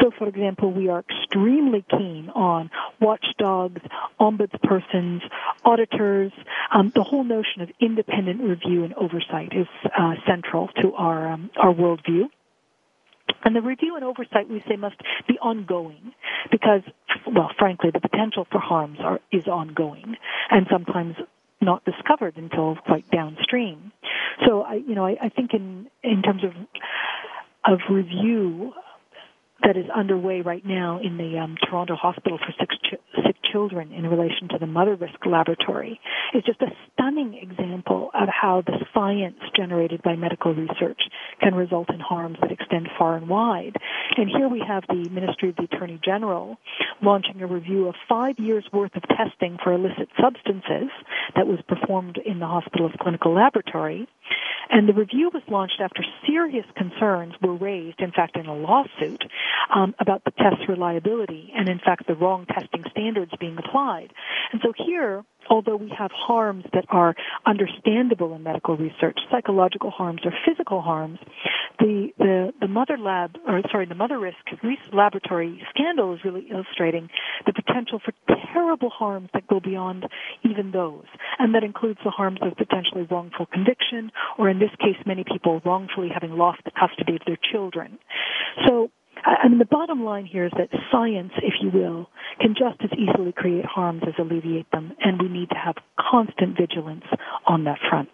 So, 0.00 0.10
for 0.18 0.28
example, 0.28 0.72
we 0.72 0.88
are 0.88 1.04
extremely 1.08 1.84
keen 1.90 2.30
on 2.34 2.70
watchdogs, 3.00 3.80
ombudspersons, 4.20 5.22
auditors. 5.64 6.32
Um, 6.72 6.92
the 6.94 7.02
whole 7.02 7.24
notion 7.24 7.62
of 7.62 7.70
independent 7.80 8.42
review 8.42 8.84
and 8.84 8.94
oversight 8.94 9.52
is 9.52 9.66
uh, 9.98 10.14
central 10.26 10.68
to 10.82 10.92
our 10.94 11.28
um, 11.32 11.50
our 11.56 11.72
worldview. 11.72 12.28
And 13.44 13.54
the 13.54 13.62
review 13.62 13.94
and 13.96 14.04
oversight, 14.04 14.48
we 14.48 14.62
say, 14.68 14.76
must 14.76 14.96
be 15.28 15.38
ongoing 15.40 16.12
because, 16.50 16.82
well, 17.26 17.50
frankly, 17.58 17.90
the 17.92 18.00
potential 18.00 18.46
for 18.50 18.58
harms 18.58 18.98
are, 19.00 19.20
is 19.32 19.46
ongoing 19.46 20.16
and 20.50 20.66
sometimes 20.70 21.16
not 21.60 21.84
discovered 21.84 22.36
until 22.36 22.76
quite 22.86 23.08
downstream. 23.10 23.92
So, 24.46 24.62
I, 24.62 24.74
you 24.74 24.94
know, 24.94 25.06
I, 25.06 25.16
I 25.22 25.28
think 25.28 25.54
in 25.54 25.88
in 26.02 26.22
terms 26.22 26.42
of 26.44 26.52
of 27.64 27.80
review, 27.90 28.72
that 29.62 29.76
is 29.76 29.86
underway 29.94 30.42
right 30.42 30.64
now 30.64 31.00
in 31.02 31.16
the 31.16 31.38
um, 31.38 31.56
Toronto 31.68 31.96
Hospital 31.96 32.38
for 32.38 32.52
Sick, 32.58 32.70
Ch- 32.70 33.24
Sick 33.24 33.36
Children 33.52 33.92
in 33.92 34.06
relation 34.06 34.48
to 34.50 34.58
the 34.58 34.66
Motherisk 34.66 35.24
Laboratory 35.24 35.98
is 36.34 36.44
just 36.44 36.60
a 36.60 36.66
stunning 36.92 37.34
example 37.34 38.10
of 38.12 38.28
how 38.28 38.62
the 38.66 38.78
science 38.92 39.38
generated 39.56 40.02
by 40.02 40.14
medical 40.14 40.54
research 40.54 41.00
can 41.40 41.54
result 41.54 41.88
in 41.90 42.00
harms 42.00 42.36
that 42.42 42.52
extend 42.52 42.88
far 42.98 43.16
and 43.16 43.28
wide. 43.28 43.76
And 44.16 44.28
here 44.28 44.48
we 44.48 44.62
have 44.66 44.84
the 44.88 45.08
Ministry 45.10 45.50
of 45.50 45.56
the 45.56 45.64
Attorney 45.64 46.00
General 46.04 46.58
launching 47.02 47.40
a 47.40 47.46
review 47.46 47.88
of 47.88 47.94
five 48.08 48.38
years 48.38 48.64
worth 48.72 48.94
of 48.94 49.02
testing 49.08 49.58
for 49.62 49.72
illicit 49.72 50.08
substances 50.20 50.90
that 51.34 51.46
was 51.46 51.58
performed 51.66 52.18
in 52.24 52.38
the 52.40 52.46
hospital's 52.46 52.92
clinical 53.00 53.34
laboratory. 53.34 54.06
And 54.68 54.88
the 54.88 54.92
review 54.92 55.30
was 55.32 55.42
launched 55.48 55.80
after 55.80 56.02
serious 56.26 56.66
concerns 56.76 57.34
were 57.40 57.54
raised, 57.54 58.00
in 58.00 58.10
fact, 58.10 58.36
in 58.36 58.46
a 58.46 58.54
lawsuit 58.54 59.22
um, 59.74 59.94
about 60.00 60.24
the 60.24 60.32
test's 60.32 60.68
reliability 60.68 61.52
and, 61.56 61.68
in 61.68 61.78
fact, 61.78 62.06
the 62.06 62.14
wrong 62.14 62.46
testing 62.46 62.84
standards 62.90 63.32
being 63.38 63.56
applied. 63.58 64.12
And 64.52 64.60
so 64.64 64.72
here, 64.76 65.24
although 65.48 65.76
we 65.76 65.92
have 65.96 66.10
harms 66.12 66.64
that 66.72 66.84
are 66.88 67.14
understandable 67.44 68.34
in 68.34 68.42
medical 68.42 68.76
research, 68.76 69.18
psychological 69.30 69.90
harms 69.90 70.20
or 70.24 70.32
physical 70.46 70.80
harms, 70.80 71.18
the, 71.78 72.08
the, 72.18 72.52
the 72.60 72.68
mother 72.68 72.96
lab, 72.98 73.36
or 73.46 73.62
sorry, 73.70 73.86
the 73.86 73.94
Motherisk 73.94 74.34
laboratory 74.92 75.62
scandal 75.70 76.14
is 76.14 76.20
really 76.24 76.48
illustrating 76.50 77.08
the 77.44 77.52
potential 77.52 78.00
for 78.04 78.12
terrible 78.52 78.90
harms 78.90 79.28
that 79.34 79.46
go 79.46 79.60
beyond 79.60 80.06
even 80.42 80.70
those. 80.70 81.06
And 81.38 81.54
that 81.54 81.64
includes 81.64 82.00
the 82.04 82.10
harms 82.10 82.38
of 82.42 82.56
potentially 82.56 83.06
wrongful 83.10 83.46
conviction, 83.46 84.10
or 84.38 84.48
in 84.48 84.58
this 84.58 84.70
case, 84.80 84.96
many 85.06 85.24
people 85.24 85.60
wrongfully 85.64 86.08
having 86.12 86.32
lost 86.32 86.60
the 86.64 86.70
custody 86.70 87.16
of 87.16 87.22
their 87.26 87.38
children. 87.52 87.98
So 88.66 88.90
I 89.26 89.48
mean, 89.48 89.58
the 89.58 89.64
bottom 89.64 90.04
line 90.04 90.24
here 90.24 90.44
is 90.44 90.52
that 90.56 90.68
science, 90.92 91.32
if 91.38 91.54
you 91.60 91.70
will, 91.70 92.08
can 92.40 92.54
just 92.54 92.80
as 92.80 92.96
easily 92.96 93.32
create 93.32 93.64
harms 93.64 94.02
as 94.06 94.14
alleviate 94.18 94.70
them, 94.70 94.92
and 95.00 95.20
we 95.20 95.28
need 95.28 95.50
to 95.50 95.56
have 95.56 95.74
constant 95.98 96.56
vigilance 96.56 97.04
on 97.44 97.64
that 97.64 97.78
front. 97.90 98.10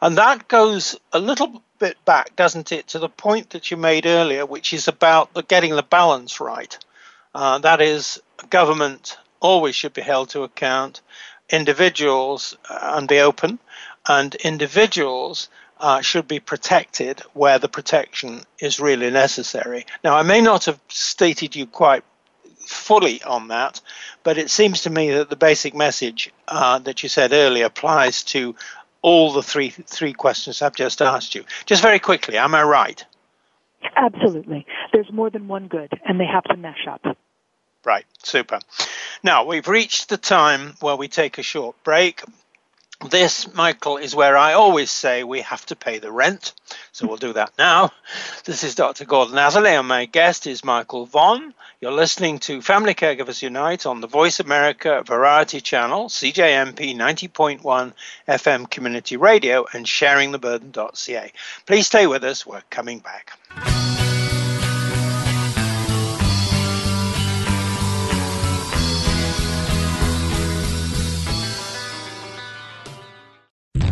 And 0.00 0.16
that 0.16 0.48
goes 0.48 0.98
a 1.12 1.18
little 1.18 1.62
bit 1.78 2.02
back, 2.06 2.36
doesn't 2.36 2.72
it, 2.72 2.88
to 2.88 2.98
the 2.98 3.10
point 3.10 3.50
that 3.50 3.70
you 3.70 3.76
made 3.76 4.06
earlier, 4.06 4.46
which 4.46 4.72
is 4.72 4.88
about 4.88 5.34
the, 5.34 5.42
getting 5.42 5.76
the 5.76 5.82
balance 5.82 6.40
right. 6.40 6.78
Uh, 7.34 7.58
that 7.58 7.82
is, 7.82 8.20
government 8.48 9.18
always 9.40 9.76
should 9.76 9.92
be 9.92 10.00
held 10.00 10.30
to 10.30 10.42
account, 10.42 11.02
individuals 11.50 12.56
uh, 12.70 12.94
and 12.96 13.08
be 13.08 13.20
open, 13.20 13.58
and 14.08 14.34
individuals 14.36 15.50
uh, 15.80 16.00
should 16.02 16.28
be 16.28 16.40
protected 16.40 17.20
where 17.32 17.58
the 17.58 17.68
protection 17.68 18.42
is 18.58 18.78
really 18.78 19.10
necessary. 19.10 19.86
Now, 20.04 20.16
I 20.16 20.22
may 20.22 20.40
not 20.40 20.66
have 20.66 20.78
stated 20.88 21.56
you 21.56 21.66
quite 21.66 22.04
fully 22.58 23.22
on 23.22 23.48
that, 23.48 23.80
but 24.22 24.38
it 24.38 24.50
seems 24.50 24.82
to 24.82 24.90
me 24.90 25.10
that 25.10 25.30
the 25.30 25.36
basic 25.36 25.74
message 25.74 26.32
uh, 26.46 26.78
that 26.80 27.02
you 27.02 27.08
said 27.08 27.32
earlier 27.32 27.66
applies 27.66 28.22
to 28.22 28.54
all 29.02 29.32
the 29.32 29.42
three 29.42 29.70
three 29.70 30.12
questions 30.12 30.60
I've 30.60 30.76
just 30.76 31.00
asked 31.00 31.34
you. 31.34 31.44
Just 31.64 31.82
very 31.82 31.98
quickly, 31.98 32.36
am 32.36 32.54
I 32.54 32.62
right? 32.62 33.04
Absolutely. 33.96 34.66
There's 34.92 35.10
more 35.10 35.30
than 35.30 35.48
one 35.48 35.66
good, 35.68 35.92
and 36.04 36.20
they 36.20 36.26
have 36.26 36.44
to 36.44 36.56
mesh 36.56 36.86
up. 36.86 37.16
Right, 37.84 38.04
super. 38.22 38.60
Now, 39.22 39.44
we've 39.44 39.66
reached 39.66 40.10
the 40.10 40.18
time 40.18 40.74
where 40.80 40.96
we 40.96 41.08
take 41.08 41.38
a 41.38 41.42
short 41.42 41.82
break. 41.82 42.22
This, 43.08 43.46
Micheal, 43.46 44.00
is 44.00 44.14
where 44.14 44.36
I 44.36 44.52
always 44.52 44.90
say 44.90 45.24
we 45.24 45.40
have 45.40 45.64
to 45.66 45.76
pay 45.76 45.98
the 45.98 46.12
rent. 46.12 46.52
So 46.92 47.06
we'll 47.06 47.16
do 47.16 47.32
that 47.32 47.52
now. 47.56 47.92
This 48.44 48.62
is 48.62 48.74
Dr. 48.74 49.06
Gordon 49.06 49.38
Atherley, 49.38 49.70
and 49.70 49.88
my 49.88 50.04
guest 50.04 50.46
is 50.46 50.60
Micheal 50.60 51.08
Vonn. 51.08 51.54
You're 51.80 51.92
listening 51.92 52.40
to 52.40 52.60
Family 52.60 52.92
Caregivers 52.94 53.40
Unite 53.40 53.86
on 53.86 54.02
the 54.02 54.06
Voice 54.06 54.38
America 54.38 55.02
Variety 55.06 55.62
Channel, 55.62 56.10
CJMP 56.10 56.94
90.1 56.94 57.94
FM 58.28 58.70
Community 58.70 59.16
Radio, 59.16 59.64
and 59.72 59.86
sharingtheburden.ca. 59.86 61.32
Please 61.64 61.86
stay 61.86 62.06
with 62.06 62.22
us. 62.22 62.44
We're 62.44 62.62
coming 62.68 62.98
back. 62.98 63.99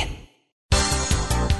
me. 0.00 0.21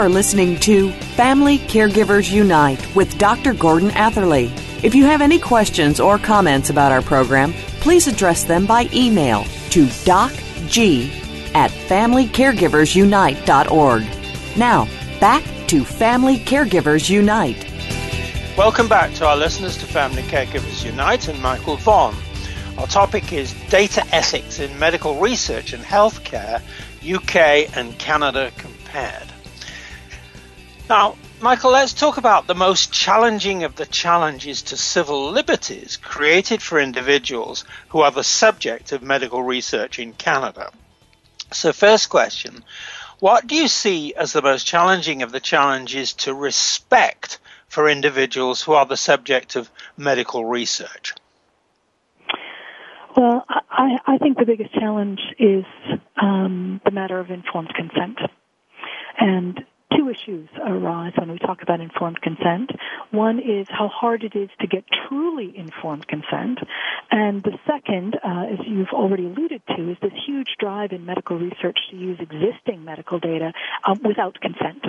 are 0.00 0.08
listening 0.08 0.58
to 0.60 0.90
Family 0.92 1.58
Caregivers 1.58 2.32
Unite 2.32 2.96
with 2.96 3.18
Dr. 3.18 3.52
Gordon 3.52 3.90
Atherley. 3.90 4.50
If 4.82 4.94
you 4.94 5.04
have 5.04 5.20
any 5.20 5.38
questions 5.38 6.00
or 6.00 6.18
comments 6.18 6.70
about 6.70 6.90
our 6.90 7.02
program, 7.02 7.52
please 7.82 8.06
address 8.06 8.44
them 8.44 8.64
by 8.64 8.88
email 8.94 9.44
to 9.72 9.84
docg 9.84 11.10
at 11.54 11.70
familycaregiversunite.org. 11.70 14.02
Now, 14.56 14.88
back 15.20 15.44
to 15.68 15.84
Family 15.84 16.38
Caregivers 16.38 17.10
Unite. 17.10 17.66
Welcome 18.56 18.88
back 18.88 19.12
to 19.16 19.26
our 19.26 19.36
listeners 19.36 19.76
to 19.76 19.84
Family 19.84 20.22
Caregivers 20.22 20.82
Unite 20.82 21.28
and 21.28 21.38
Micheal 21.40 21.76
Vonn. 21.76 22.14
Our 22.78 22.86
topic 22.86 23.34
is 23.34 23.52
data 23.68 24.02
ethics 24.14 24.60
in 24.60 24.78
medical 24.78 25.20
research 25.20 25.74
and 25.74 25.84
healthcare, 25.84 26.62
UK 27.04 27.68
and 27.76 27.98
Canada 27.98 28.50
compared. 28.56 29.29
Now, 30.90 31.14
Michael, 31.40 31.70
let's 31.70 31.92
talk 31.92 32.16
about 32.16 32.48
the 32.48 32.54
most 32.56 32.92
challenging 32.92 33.62
of 33.62 33.76
the 33.76 33.86
challenges 33.86 34.62
to 34.62 34.76
civil 34.76 35.30
liberties 35.30 35.96
created 35.96 36.60
for 36.60 36.80
individuals 36.80 37.64
who 37.90 38.00
are 38.00 38.10
the 38.10 38.24
subject 38.24 38.90
of 38.90 39.00
medical 39.00 39.40
research 39.40 40.00
in 40.00 40.12
Canada. 40.14 40.72
So, 41.52 41.72
first 41.72 42.08
question 42.08 42.64
What 43.20 43.46
do 43.46 43.54
you 43.54 43.68
see 43.68 44.14
as 44.14 44.32
the 44.32 44.42
most 44.42 44.66
challenging 44.66 45.22
of 45.22 45.30
the 45.30 45.38
challenges 45.38 46.12
to 46.24 46.34
respect 46.34 47.38
for 47.68 47.88
individuals 47.88 48.60
who 48.60 48.72
are 48.72 48.84
the 48.84 48.96
subject 48.96 49.54
of 49.54 49.70
medical 49.96 50.44
research? 50.44 51.14
Well, 53.16 53.46
I, 53.48 53.96
I 54.08 54.18
think 54.18 54.38
the 54.38 54.44
biggest 54.44 54.74
challenge 54.74 55.20
is 55.38 55.64
um, 56.20 56.80
the 56.84 56.90
matter 56.90 57.20
of 57.20 57.30
informed 57.30 57.74
consent. 57.76 58.18
And 59.20 59.64
two 59.96 60.08
issues 60.08 60.48
arise 60.64 61.12
when 61.16 61.30
we 61.30 61.38
talk 61.38 61.62
about 61.62 61.80
informed 61.80 62.20
consent. 62.22 62.70
One 63.10 63.38
is 63.38 63.66
how 63.68 63.88
hard 63.88 64.24
it 64.24 64.36
is 64.36 64.48
to 64.60 64.66
get 64.66 64.84
truly 65.08 65.52
informed 65.56 66.06
consent. 66.06 66.58
And 67.10 67.42
the 67.42 67.58
second, 67.66 68.16
uh, 68.22 68.52
as 68.52 68.58
you've 68.66 68.92
already 68.92 69.26
alluded 69.26 69.62
to, 69.76 69.90
is 69.90 69.96
this 70.02 70.12
huge 70.26 70.48
drive 70.58 70.92
in 70.92 71.04
medical 71.04 71.38
research 71.38 71.78
to 71.90 71.96
use 71.96 72.18
existing 72.20 72.84
medical 72.84 73.18
data 73.18 73.52
um, 73.86 74.00
without 74.04 74.40
consent. 74.40 74.84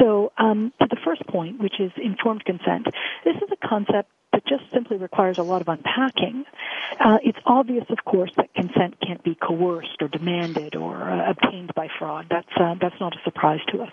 So, 0.00 0.32
um, 0.38 0.72
to 0.80 0.86
the 0.88 0.96
first 1.04 1.26
point, 1.26 1.60
which 1.60 1.78
is 1.78 1.92
informed 2.02 2.44
consent, 2.44 2.86
this 3.24 3.36
is 3.36 3.48
a 3.52 3.68
concept 3.68 4.10
that 4.32 4.44
just 4.46 4.64
simply 4.72 4.96
requires 4.96 5.38
a 5.38 5.42
lot 5.42 5.60
of 5.60 5.68
unpacking. 5.68 6.44
Uh, 7.00 7.18
it's 7.22 7.38
obvious, 7.46 7.84
of 7.90 8.04
course, 8.04 8.30
that 8.36 8.52
consent 8.54 8.96
can't 9.00 9.22
be 9.22 9.34
coerced 9.34 10.00
or 10.00 10.08
demanded 10.08 10.74
or 10.74 11.10
uh, 11.10 11.30
obtained 11.30 11.72
by 11.74 11.88
fraud. 11.98 12.26
That's 12.30 12.48
uh, 12.56 12.74
that's 12.80 12.98
not 13.00 13.14
a 13.14 13.22
surprise 13.24 13.60
to 13.68 13.82
us. 13.82 13.92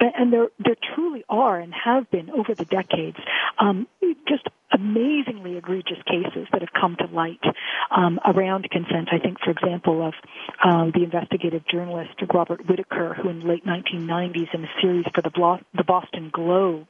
And 0.00 0.32
there 0.32 0.48
there 0.58 0.76
truly 0.94 1.24
are 1.28 1.58
and 1.58 1.72
have 1.72 2.10
been 2.10 2.30
over 2.30 2.54
the 2.54 2.64
decades 2.64 3.18
um, 3.58 3.86
just 4.28 4.48
amazingly 4.72 5.56
egregious 5.56 5.98
cases 6.06 6.48
that 6.52 6.62
have 6.62 6.72
come 6.72 6.96
to 6.96 7.06
light 7.14 7.42
um, 7.94 8.18
around 8.24 8.68
consent. 8.70 9.08
I 9.12 9.18
think, 9.18 9.38
for 9.44 9.50
example, 9.50 10.06
of 10.06 10.14
um, 10.64 10.92
the 10.94 11.04
investigative 11.04 11.66
journalist 11.66 12.10
Robert 12.32 12.66
Whitaker, 12.66 13.14
who 13.14 13.28
in 13.28 13.40
the 13.40 13.46
late 13.46 13.66
1990s, 13.66 14.54
in 14.54 14.64
a 14.64 14.68
series 14.80 15.04
for 15.14 15.20
the, 15.20 15.30
Boston 15.86 16.30
Globe, 16.32 16.88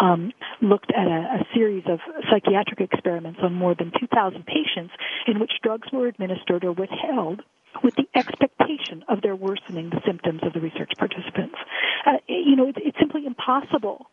um, 0.00 0.32
looked 0.62 0.90
at 0.90 1.06
a, 1.06 1.40
a 1.40 1.46
series 1.54 1.84
of 1.86 2.00
psychiatric 2.30 2.80
experiments 2.80 3.40
on 3.42 3.54
more 3.54 3.74
than 3.74 3.92
2,000 3.98 4.44
patients 4.46 4.92
in 5.26 5.38
which 5.38 5.52
drugs 5.62 5.88
were 5.92 6.06
administered 6.06 6.64
or 6.64 6.72
withheld 6.72 7.42
with 7.82 7.94
the 7.96 8.08
expectation 8.14 9.04
of 9.08 9.22
their 9.22 9.36
worsening 9.36 9.90
the 9.90 10.00
symptoms 10.06 10.40
of 10.42 10.52
the 10.52 10.60
research 10.60 10.90
participants. 10.98 11.56
Uh, 12.06 12.18
you 12.26 12.56
know, 12.56 12.68
it's, 12.68 12.78
it's 12.82 12.98
simply 12.98 13.26
impossible 13.26 14.06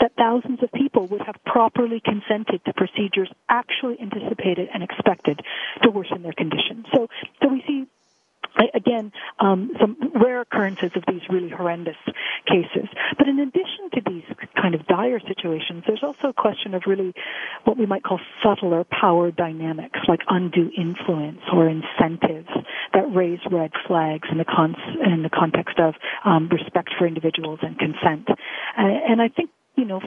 that 0.00 0.12
thousands 0.16 0.62
of 0.62 0.70
people 0.72 1.06
would 1.08 1.22
have 1.22 1.36
properly 1.44 2.00
consented 2.04 2.64
to 2.64 2.72
procedures 2.72 3.30
actually 3.48 4.00
anticipated 4.00 4.68
and 4.72 4.82
expected 4.82 5.40
to 5.82 5.90
worsen 5.90 6.22
their 6.22 6.32
condition. 6.32 6.84
So, 6.92 7.08
so 7.42 7.48
we 7.48 7.62
see 7.66 7.86
again, 8.74 9.12
um, 9.38 9.70
some 9.80 9.96
rare 10.14 10.42
occurrences 10.42 10.90
of 10.94 11.04
these 11.08 11.22
really 11.30 11.48
horrendous 11.48 11.96
cases. 12.46 12.88
But 13.18 13.28
in 13.28 13.38
addition 13.38 13.90
to 13.94 14.00
these 14.06 14.24
kind 14.60 14.74
of 14.74 14.86
dire 14.86 15.20
situations, 15.20 15.84
there's 15.86 16.02
also 16.02 16.28
a 16.28 16.32
question 16.32 16.74
of 16.74 16.82
really 16.86 17.14
what 17.64 17.78
we 17.78 17.86
might 17.86 18.02
call 18.02 18.20
subtler 18.42 18.84
power 18.84 19.30
dynamics, 19.30 19.98
like 20.08 20.20
undue 20.28 20.70
influence 20.76 21.40
or 21.52 21.68
incentives 21.68 22.48
that 22.92 23.04
raise 23.14 23.40
red 23.50 23.70
flags 23.86 24.28
in 24.30 24.38
the, 24.38 24.44
con- 24.44 24.76
in 25.04 25.22
the 25.22 25.30
context 25.30 25.78
of 25.78 25.94
um, 26.24 26.48
respect 26.48 26.90
for 26.98 27.06
individuals 27.06 27.60
and 27.62 27.78
consent. 27.78 28.28
and 28.76 29.20
I 29.22 29.28
think 29.28 29.50
you 29.76 29.84
know, 29.86 30.00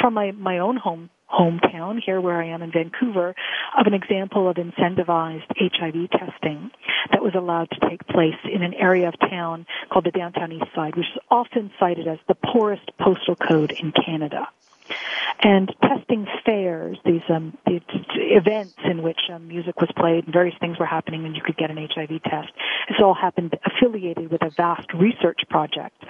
from 0.00 0.14
my 0.14 0.30
my 0.32 0.58
own 0.58 0.76
home 0.76 1.10
hometown 1.30 2.00
here 2.04 2.20
where 2.20 2.40
I 2.40 2.48
am 2.48 2.62
in 2.62 2.70
Vancouver 2.70 3.34
of 3.78 3.86
an 3.86 3.94
example 3.94 4.48
of 4.48 4.56
incentivized 4.56 5.46
HIV 5.58 6.10
testing 6.10 6.70
that 7.10 7.22
was 7.22 7.34
allowed 7.34 7.70
to 7.70 7.88
take 7.88 8.06
place 8.06 8.38
in 8.44 8.62
an 8.62 8.74
area 8.74 9.08
of 9.08 9.14
town 9.18 9.66
called 9.90 10.04
the 10.04 10.10
downtown 10.10 10.52
east 10.52 10.72
side, 10.74 10.96
which 10.96 11.06
is 11.06 11.20
often 11.30 11.70
cited 11.78 12.06
as 12.06 12.18
the 12.28 12.34
poorest 12.34 12.90
postal 12.98 13.36
code 13.36 13.72
in 13.72 13.92
Canada 13.92 14.48
and 15.42 15.74
testing 15.82 16.26
fairs, 16.44 16.98
these 17.04 17.22
um, 17.28 17.56
these 17.66 17.82
events 18.16 18.74
in 18.84 19.02
which 19.02 19.20
um, 19.32 19.48
music 19.48 19.80
was 19.80 19.90
played 19.96 20.24
and 20.24 20.32
various 20.32 20.56
things 20.58 20.78
were 20.78 20.86
happening, 20.86 21.24
and 21.26 21.36
you 21.36 21.42
could 21.42 21.56
get 21.56 21.70
an 21.70 21.76
HIV 21.76 22.22
test. 22.22 22.52
This 22.88 22.98
all 23.00 23.14
happened 23.14 23.54
affiliated 23.64 24.30
with 24.30 24.42
a 24.42 24.50
vast 24.50 24.92
research 24.94 25.40
project. 25.50 26.02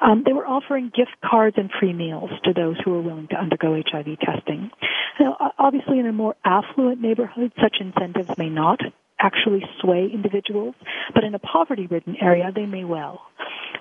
Um, 0.00 0.22
they 0.24 0.32
were 0.32 0.46
offering 0.46 0.92
gift 0.94 1.16
cards 1.24 1.56
and 1.58 1.70
free 1.78 1.92
meals 1.92 2.30
to 2.44 2.52
those 2.52 2.76
who 2.84 2.92
were 2.92 3.02
willing 3.02 3.28
to 3.28 3.36
undergo 3.36 3.74
HIV 3.74 4.18
testing. 4.20 4.70
Now, 5.18 5.52
obviously, 5.58 5.98
in 5.98 6.06
a 6.06 6.12
more 6.12 6.36
affluent 6.44 7.00
neighborhood, 7.00 7.52
such 7.60 7.76
incentives 7.80 8.30
may 8.38 8.48
not 8.48 8.80
actually 9.20 9.64
sway 9.80 10.08
individuals, 10.12 10.74
but 11.14 11.24
in 11.24 11.34
a 11.34 11.38
poverty-ridden 11.38 12.16
area, 12.20 12.52
they 12.54 12.66
may 12.66 12.84
well. 12.84 13.22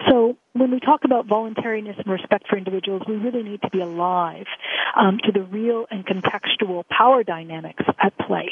So 0.10 0.36
when 0.54 0.72
we 0.72 0.80
talk 0.80 1.04
about 1.06 1.28
voluntariness 1.28 1.96
and 1.98 2.12
respect 2.12 2.48
for 2.48 2.58
individuals, 2.58 3.04
we 3.08 3.16
really 3.16 3.44
need 3.44 3.62
to 3.62 3.70
be 3.70 3.82
alive 3.82 4.46
um, 4.96 5.20
to 5.26 5.32
the 5.32 5.44
real 5.44 5.86
and 5.90 6.06
contextual 6.06 6.88
power 6.90 7.24
dynamics 7.24 7.84
at 8.02 8.18
play. 8.18 8.50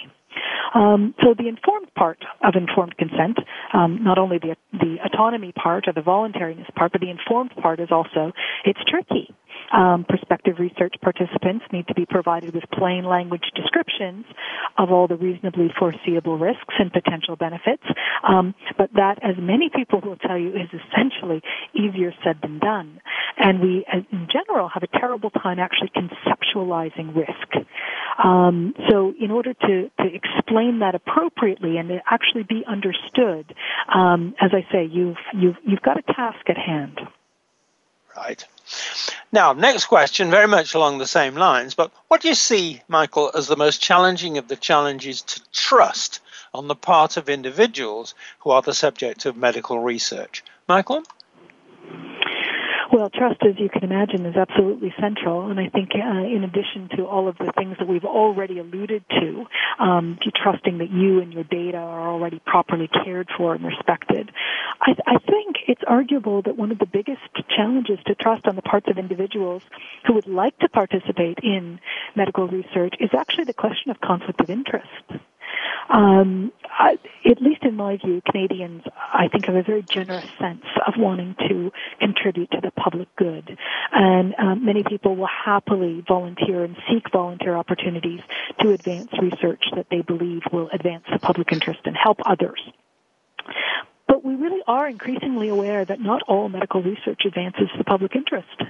Um, 0.73 1.13
so 1.21 1.33
the 1.37 1.47
informed 1.47 1.93
part 1.95 2.19
of 2.43 2.55
informed 2.55 2.97
consent, 2.97 3.37
um, 3.73 4.03
not 4.03 4.17
only 4.17 4.37
the 4.37 4.55
the 4.73 4.97
autonomy 5.05 5.51
part 5.51 5.87
or 5.87 5.93
the 5.93 6.01
voluntariness 6.01 6.67
part, 6.75 6.91
but 6.91 7.01
the 7.01 7.09
informed 7.09 7.51
part 7.61 7.79
is 7.79 7.89
also 7.91 8.31
it's 8.65 8.79
tricky. 8.87 9.33
Um, 9.75 10.05
prospective 10.07 10.59
research 10.59 10.95
participants 11.01 11.65
need 11.73 11.87
to 11.89 11.93
be 11.93 12.05
provided 12.05 12.55
with 12.55 12.63
plain 12.71 13.03
language 13.03 13.43
descriptions 13.55 14.25
of 14.77 14.89
all 14.89 15.07
the 15.07 15.17
reasonably 15.17 15.67
foreseeable 15.77 16.37
risks 16.37 16.73
and 16.79 16.93
potential 16.93 17.35
benefits. 17.35 17.83
Um, 18.23 18.55
but 18.77 18.89
that, 18.93 19.19
as 19.21 19.35
many 19.37 19.69
people 19.69 19.99
will 19.99 20.15
tell 20.15 20.37
you, 20.37 20.49
is 20.49 20.69
essentially 20.71 21.41
easier 21.73 22.13
said 22.23 22.37
than 22.41 22.59
done. 22.59 23.01
And 23.37 23.59
we, 23.59 23.85
in 23.91 24.27
general, 24.31 24.69
have 24.69 24.83
a 24.83 24.87
terrible 24.87 25.29
time 25.29 25.59
actually 25.59 25.89
conceptualizing 25.89 27.13
risk. 27.13 27.67
Um, 28.23 28.73
so, 28.89 29.13
in 29.19 29.29
order 29.29 29.53
to, 29.53 29.91
to 29.99 30.05
explain 30.13 30.79
that 30.79 30.95
appropriately 30.95 31.77
and 31.77 31.89
to 31.89 31.99
actually 32.09 32.43
be 32.43 32.63
understood, 32.65 33.53
um, 33.93 34.35
as 34.39 34.51
I 34.53 34.65
say, 34.71 34.85
you've 34.85 35.17
you've 35.33 35.57
you've 35.65 35.81
got 35.81 35.97
a 35.97 36.13
task 36.13 36.49
at 36.49 36.57
hand. 36.57 37.01
Right. 38.15 38.45
Now, 39.31 39.53
next 39.53 39.85
question, 39.85 40.29
very 40.31 40.47
much 40.47 40.73
along 40.73 40.97
the 40.97 41.07
same 41.07 41.35
lines, 41.35 41.75
but 41.75 41.91
what 42.07 42.21
do 42.21 42.27
you 42.27 42.35
see, 42.35 42.81
Micheal, 42.89 43.35
as 43.35 43.47
the 43.47 43.57
most 43.57 43.81
challenging 43.81 44.37
of 44.37 44.47
the 44.47 44.55
challenges 44.55 45.21
to 45.21 45.41
trust 45.51 46.21
on 46.53 46.67
the 46.67 46.75
part 46.75 47.17
of 47.17 47.29
individuals 47.29 48.15
who 48.39 48.51
are 48.51 48.61
the 48.61 48.73
subject 48.73 49.25
of 49.25 49.35
medical 49.35 49.79
research? 49.79 50.43
Micheal? 50.69 51.03
Well, 52.95 53.09
trust, 53.09 53.41
as 53.43 53.59
you 53.59 53.67
can 53.67 53.83
imagine, 53.83 54.25
is 54.25 54.37
absolutely 54.37 54.93
central. 54.97 55.51
And 55.51 55.59
I 55.59 55.67
think, 55.67 55.89
uh, 55.95 56.23
in 56.33 56.45
addition 56.45 56.87
to 56.95 57.05
all 57.05 57.27
of 57.27 57.37
the 57.37 57.51
things 57.57 57.75
that 57.77 57.89
we've 57.89 58.05
already 58.05 58.57
alluded 58.57 59.03
to, 59.09 59.45
um, 59.79 60.17
trusting 60.41 60.77
that 60.77 60.89
you 60.91 61.19
and 61.19 61.33
your 61.33 61.43
data 61.43 61.75
are 61.75 62.09
already 62.09 62.39
properly 62.45 62.87
cared 62.87 63.27
for 63.37 63.53
and 63.53 63.65
respected, 63.65 64.31
I, 64.79 64.95
I 65.07 65.17
think 65.17 65.57
it's 65.67 65.81
arguable 65.85 66.41
that 66.43 66.55
one 66.55 66.71
of 66.71 66.79
the 66.79 66.85
biggest 66.85 67.19
challenges 67.53 67.99
to 68.05 68.15
trust 68.15 68.47
on 68.47 68.55
the 68.55 68.61
parts 68.61 68.87
of 68.89 68.97
individuals 68.97 69.63
who 70.07 70.13
would 70.13 70.27
like 70.27 70.57
to 70.59 70.69
participate 70.69 71.39
in 71.43 71.81
medical 72.15 72.47
research 72.47 72.93
is 73.01 73.09
actually 73.13 73.43
the 73.43 73.53
question 73.53 73.91
of 73.91 73.99
conflict 73.99 74.39
of 74.39 74.49
interest. 74.49 75.03
Um, 75.89 76.51
I, 76.63 76.97
at 77.29 77.41
least 77.41 77.63
in 77.63 77.75
my 77.75 77.97
view, 77.97 78.21
Canadians, 78.29 78.83
I 79.13 79.27
think, 79.27 79.45
have 79.45 79.55
a 79.55 79.63
very 79.63 79.85
generous 79.93 80.27
sense 80.39 80.65
of 80.85 80.95
wanting 80.97 81.35
to 81.47 81.71
contribute 81.99 82.51
to 82.51 82.59
the 82.61 82.71
public 82.71 83.07
good. 83.15 83.57
And 83.91 84.33
um, 84.37 84.65
many 84.65 84.83
people 84.83 85.15
will 85.15 85.27
happily 85.27 86.03
volunteer 86.07 86.63
and 86.63 86.75
seek 86.89 87.11
volunteer 87.11 87.55
opportunities 87.55 88.19
to 88.61 88.71
advance 88.71 89.09
research 89.21 89.63
that 89.75 89.87
they 89.91 90.01
believe 90.01 90.41
will 90.51 90.69
advance 90.73 91.05
the 91.11 91.19
public 91.19 91.51
interest 91.51 91.81
and 91.85 91.95
help 91.95 92.17
others. 92.25 92.59
But 94.07 94.23
we 94.23 94.35
really 94.35 94.61
are 94.67 94.87
increasingly 94.87 95.49
aware 95.49 95.85
that 95.85 95.99
not 95.99 96.23
all 96.27 96.49
medical 96.49 96.81
research 96.81 97.21
advances 97.25 97.69
the 97.77 97.83
public 97.83 98.15
interest. 98.15 98.61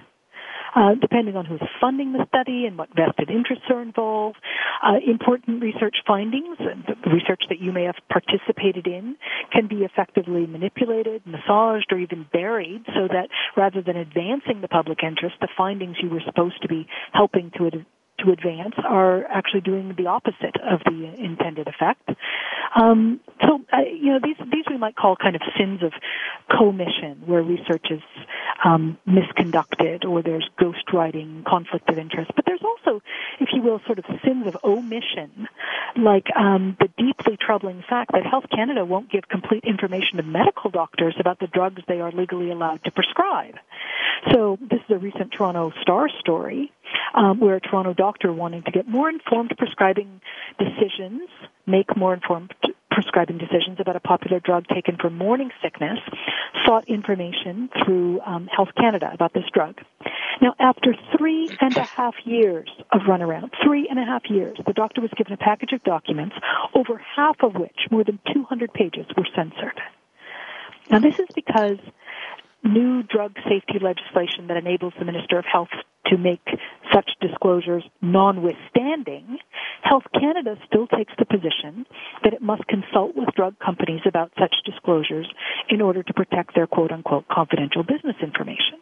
Uh, 0.75 0.95
depending 0.99 1.35
on 1.35 1.45
who's 1.45 1.61
funding 1.79 2.11
the 2.13 2.25
study 2.27 2.65
and 2.65 2.77
what 2.77 2.89
vested 2.95 3.29
interests 3.29 3.65
are 3.69 3.81
involved. 3.81 4.37
Uh, 4.83 4.99
important 5.07 5.61
research 5.61 5.95
findings, 6.05 6.57
the 6.57 7.09
research 7.09 7.43
that 7.49 7.59
you 7.59 7.71
may 7.71 7.83
have 7.83 7.95
participated 8.09 8.85
in, 8.85 9.15
can 9.51 9.67
be 9.67 9.83
effectively 9.83 10.45
manipulated, 10.45 11.21
massaged, 11.25 11.91
or 11.91 11.97
even 11.97 12.25
buried 12.31 12.83
so 12.87 13.07
that 13.07 13.29
rather 13.55 13.81
than 13.81 13.95
advancing 13.95 14.61
the 14.61 14.67
public 14.67 14.99
interest, 15.01 15.35
the 15.39 15.47
findings 15.57 15.95
you 16.01 16.09
were 16.09 16.21
supposed 16.25 16.61
to 16.61 16.67
be 16.67 16.87
helping 17.13 17.51
to 17.57 17.85
to 18.19 18.31
advance 18.31 18.75
are 18.83 19.25
actually 19.25 19.61
doing 19.61 19.93
the 19.97 20.07
opposite 20.07 20.55
of 20.63 20.79
the 20.85 21.13
intended 21.19 21.67
effect. 21.67 22.09
Um, 22.75 23.21
so, 23.41 23.61
uh, 23.71 23.77
you 23.89 24.11
know, 24.11 24.19
these 24.21 24.35
these 24.51 24.65
we 24.69 24.77
might 24.77 24.95
call 24.95 25.15
kind 25.15 25.35
of 25.35 25.41
sins 25.57 25.81
of 25.81 25.93
commission, 26.49 27.23
where 27.25 27.41
research 27.41 27.87
is 27.89 28.01
um, 28.63 28.97
misconducted 29.07 30.05
or 30.05 30.21
there's 30.21 30.47
ghostwriting, 30.59 31.45
conflict 31.45 31.89
of 31.89 31.97
interest. 31.97 32.31
But 32.35 32.45
there's 32.45 32.63
also, 32.63 33.01
if 33.39 33.49
you 33.53 33.61
will, 33.61 33.79
sort 33.85 33.99
of 33.99 34.05
sins 34.25 34.45
of 34.47 34.57
omission, 34.63 35.47
like 35.95 36.27
um, 36.35 36.75
the 36.79 36.89
deeply 36.97 37.37
troubling 37.37 37.81
fact 37.87 38.11
that 38.11 38.25
Health 38.25 38.45
Canada 38.53 38.83
won't 38.83 39.09
give 39.09 39.27
complete 39.29 39.63
information 39.63 40.17
to 40.17 40.23
medical 40.23 40.69
doctors 40.69 41.15
about 41.19 41.39
the 41.39 41.47
drugs 41.47 41.81
they 41.87 42.01
are 42.01 42.11
legally 42.11 42.51
allowed 42.51 42.83
to 42.83 42.91
prescribe. 42.91 43.55
So, 44.33 44.57
this 44.59 44.79
is 44.79 44.95
a 44.95 44.97
recent 44.97 45.31
Toronto 45.31 45.71
Star 45.81 46.09
story 46.19 46.71
um, 47.13 47.39
where 47.39 47.55
a 47.55 47.61
Toronto 47.61 47.93
doctor 47.93 48.31
wanting 48.33 48.63
to 48.63 48.71
get 48.71 48.87
more 48.87 49.09
informed 49.09 49.53
prescribing 49.57 50.21
decisions, 50.59 51.29
make 51.65 51.95
more 51.95 52.13
informed 52.13 52.53
prescribing 52.95 53.37
decisions 53.37 53.77
about 53.79 53.95
a 53.97 53.99
popular 53.99 54.39
drug 54.39 54.65
taken 54.73 54.97
for 54.99 55.09
morning 55.09 55.51
sickness, 55.61 55.99
sought 56.65 56.87
information 56.87 57.69
through 57.83 58.21
um, 58.21 58.47
Health 58.47 58.69
Canada 58.77 59.09
about 59.13 59.33
this 59.33 59.43
drug. 59.53 59.75
Now, 60.41 60.53
after 60.59 60.95
three 61.17 61.49
and 61.59 61.75
a 61.75 61.83
half 61.83 62.15
years 62.23 62.69
of 62.91 63.01
runaround, 63.01 63.51
three 63.63 63.87
and 63.89 63.99
a 63.99 64.05
half 64.05 64.23
years, 64.29 64.57
the 64.65 64.73
doctor 64.73 65.01
was 65.01 65.11
given 65.17 65.33
a 65.33 65.37
package 65.37 65.73
of 65.73 65.83
documents, 65.83 66.35
over 66.73 67.01
half 67.15 67.37
of 67.41 67.55
which, 67.55 67.87
more 67.91 68.03
than 68.03 68.19
200 68.33 68.73
pages, 68.73 69.05
were 69.17 69.27
censored. 69.35 69.79
Now, 70.89 70.99
this 70.99 71.19
is 71.19 71.27
because 71.33 71.77
new 72.65 73.03
drug 73.03 73.35
safety 73.47 73.79
legislation 73.81 74.47
that 74.47 74.57
enables 74.57 74.93
the 74.97 75.05
Minister 75.05 75.37
of 75.37 75.45
Health 75.45 75.69
to 76.07 76.17
make 76.17 76.45
such 76.93 77.09
disclosures 77.21 77.83
notwithstanding, 78.01 79.37
Health 79.81 80.03
Canada 80.13 80.57
still 80.67 80.87
takes 80.87 81.13
the 81.17 81.25
position 81.25 81.85
that 82.23 82.33
it 82.33 82.41
must 82.41 82.65
consult 82.67 83.15
with 83.15 83.33
drug 83.35 83.57
companies 83.59 84.01
about 84.05 84.31
such 84.39 84.53
disclosures 84.65 85.27
in 85.69 85.81
order 85.81 86.03
to 86.03 86.13
protect 86.13 86.55
their 86.55 86.67
quote 86.67 86.91
unquote 86.91 87.27
confidential 87.27 87.83
business 87.83 88.15
information. 88.21 88.79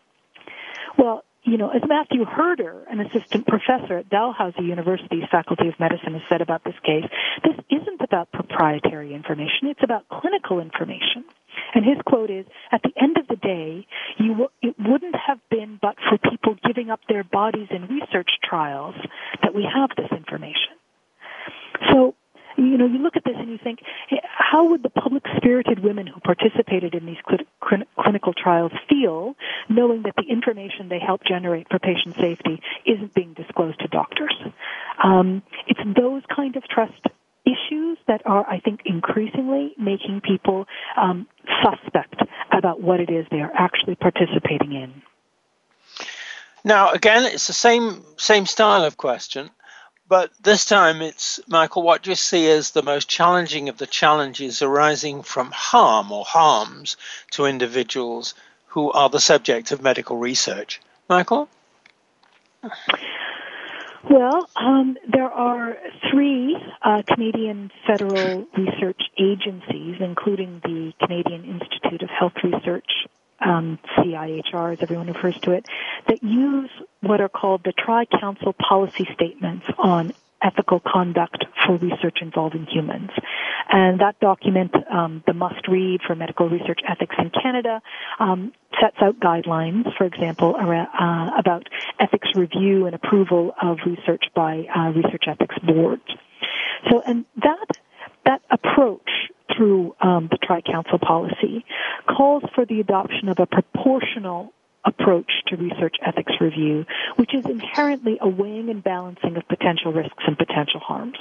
Well, 0.97 1.23
you 1.43 1.57
know, 1.57 1.69
as 1.69 1.81
Matthew 1.85 2.23
Herder, 2.23 2.85
an 2.89 3.01
assistant 3.01 3.45
professor 3.47 3.97
at 3.97 4.09
Dalhousie 4.09 4.63
University's 4.63 5.25
Faculty 5.29 5.67
of 5.67 5.77
Medicine, 5.77 6.13
has 6.13 6.21
said 6.29 6.41
about 6.41 6.63
this 6.63 6.75
case, 6.85 7.03
this 7.43 7.57
isn't 7.69 8.01
about 8.01 8.31
proprietary 8.31 9.13
information, 9.13 9.67
it's 9.67 9.83
about 9.83 10.07
clinical 10.07 10.61
information. 10.61 11.25
And 11.73 11.85
his 11.85 11.97
quote 12.05 12.29
is, 12.29 12.45
at 12.71 12.81
the 12.83 12.93
end 13.01 13.17
of 13.17 13.27
the 13.27 13.35
day, 13.35 13.87
you, 14.17 14.47
it 14.61 14.75
wouldn't 14.79 15.15
have 15.15 15.39
been 15.49 15.79
but 15.81 15.95
for 16.09 16.17
people 16.17 16.55
giving 16.65 16.89
up 16.89 16.99
their 17.07 17.23
bodies 17.23 17.67
in 17.71 17.87
research 17.87 18.29
trials 18.43 18.95
that 19.41 19.53
we 19.53 19.63
have 19.63 19.89
this 19.97 20.11
information. 20.11 20.73
So, 21.91 22.15
you 22.57 22.77
know, 22.77 22.85
you 22.85 22.99
look 22.99 23.15
at 23.15 23.23
this 23.23 23.35
and 23.37 23.49
you 23.49 23.57
think, 23.63 23.79
how 24.37 24.69
would 24.69 24.83
the 24.83 24.89
public 24.89 25.23
spirited 25.37 25.83
women 25.83 26.05
who 26.05 26.19
participated 26.19 26.93
in 26.93 27.05
these 27.05 27.17
cl- 27.27 27.83
clinical 27.99 28.33
trials 28.33 28.71
feel 28.87 29.35
knowing 29.69 30.03
that 30.03 30.13
the 30.15 30.31
information 30.31 30.89
they 30.89 30.99
help 30.99 31.21
generate 31.25 31.67
for 31.69 31.79
patient 31.79 32.15
safety 32.19 32.61
isn't 32.85 33.13
being 33.15 33.33
disclosed 33.33 33.79
to 33.79 33.87
doctors? 33.87 34.35
Um, 35.03 35.41
it's 35.67 35.79
those 35.97 36.21
kind 36.33 36.55
of 36.55 36.63
trust 36.67 37.07
issues 37.45 37.97
that 38.07 38.21
are, 38.25 38.47
I 38.49 38.59
think, 38.59 38.81
increasingly 38.85 39.73
making 39.77 40.21
people 40.21 40.65
um, 40.97 41.27
suspect 41.63 42.15
about 42.51 42.81
what 42.81 42.99
it 42.99 43.09
is 43.09 43.25
they 43.31 43.41
are 43.41 43.51
actually 43.53 43.95
participating 43.95 44.73
in. 44.73 45.01
Now, 46.63 46.91
again, 46.91 47.25
it's 47.25 47.47
the 47.47 47.53
same 47.53 48.03
same 48.17 48.45
style 48.45 48.85
of 48.85 48.95
question, 48.95 49.49
but 50.07 50.31
this 50.41 50.63
time 50.63 51.01
it's 51.01 51.39
Micheal. 51.49 51.83
What 51.83 52.03
do 52.03 52.11
you 52.11 52.15
see 52.15 52.49
as 52.49 52.71
the 52.71 52.83
most 52.83 53.09
challenging 53.09 53.67
of 53.67 53.77
the 53.77 53.87
challenges 53.87 54.61
arising 54.61 55.23
from 55.23 55.51
harm 55.51 56.11
or 56.11 56.23
harms 56.23 56.95
to 57.31 57.45
individuals 57.45 58.33
who 58.67 58.91
are 58.91 59.09
the 59.09 59.19
subject 59.19 59.71
of 59.71 59.81
medical 59.81 60.15
research? 60.15 60.79
Micheal. 61.09 61.49
Well, 64.09 64.49
um, 64.55 64.97
there 65.11 65.31
are 65.31 65.77
three 66.11 66.57
uh, 66.81 67.03
Canadian 67.07 67.71
federal 67.87 68.45
research 68.57 69.01
agencies, 69.17 69.95
including 70.01 70.59
the 70.63 70.91
Canadian 70.99 71.45
Institute 71.45 72.01
of 72.01 72.09
Health 72.09 72.33
Research, 72.43 72.89
um, 73.39 73.79
CIHR, 73.97 74.73
as 74.73 74.79
everyone 74.81 75.07
refers 75.07 75.37
to 75.43 75.51
it, 75.51 75.65
that 76.07 76.21
use 76.21 76.69
what 77.01 77.21
are 77.21 77.29
called 77.29 77.61
the 77.63 77.71
Tri-Council 77.71 78.53
policy 78.53 79.07
statements 79.13 79.65
on 79.77 80.13
ethical 80.43 80.81
conduct 80.85 81.45
for 81.65 81.77
research 81.77 82.19
involving 82.21 82.65
humans. 82.65 83.09
And 83.69 83.99
that 84.01 84.19
document, 84.19 84.73
um, 84.91 85.23
the 85.25 85.33
must 85.33 85.67
read 85.67 86.01
for 86.05 86.15
medical 86.15 86.49
research 86.49 86.81
ethics 86.87 87.15
in 87.17 87.29
Canada, 87.29 87.81
um, 88.19 88.53
sets 88.79 88.97
out 89.01 89.19
guidelines, 89.19 89.85
for 89.97 90.05
example, 90.05 90.55
around, 90.55 90.87
uh, 90.99 91.31
about 91.37 91.67
ethics 91.99 92.29
review 92.35 92.85
and 92.85 92.95
approval 92.95 93.55
of 93.61 93.77
research 93.85 94.25
by 94.35 94.65
uh, 94.75 94.89
research 94.91 95.23
ethics 95.27 95.55
boards. 95.63 96.03
So, 96.89 97.01
and 97.05 97.25
that 97.37 97.67
that 98.25 98.41
approach 98.49 99.09
through 99.55 99.95
um, 100.01 100.27
the 100.31 100.37
Tri-Council 100.37 100.99
policy 100.99 101.65
calls 102.07 102.43
for 102.55 102.65
the 102.65 102.79
adoption 102.79 103.29
of 103.29 103.37
a 103.39 103.45
proportional 103.45 104.53
approach 104.85 105.31
to 105.47 105.55
research 105.55 105.95
ethics 106.05 106.33
review, 106.39 106.85
which 107.15 107.33
is 107.33 107.45
inherently 107.45 108.17
a 108.21 108.27
weighing 108.27 108.69
and 108.69 108.83
balancing 108.83 109.37
of 109.37 109.47
potential 109.47 109.93
risks 109.93 110.23
and 110.27 110.37
potential 110.37 110.79
harms. 110.79 111.17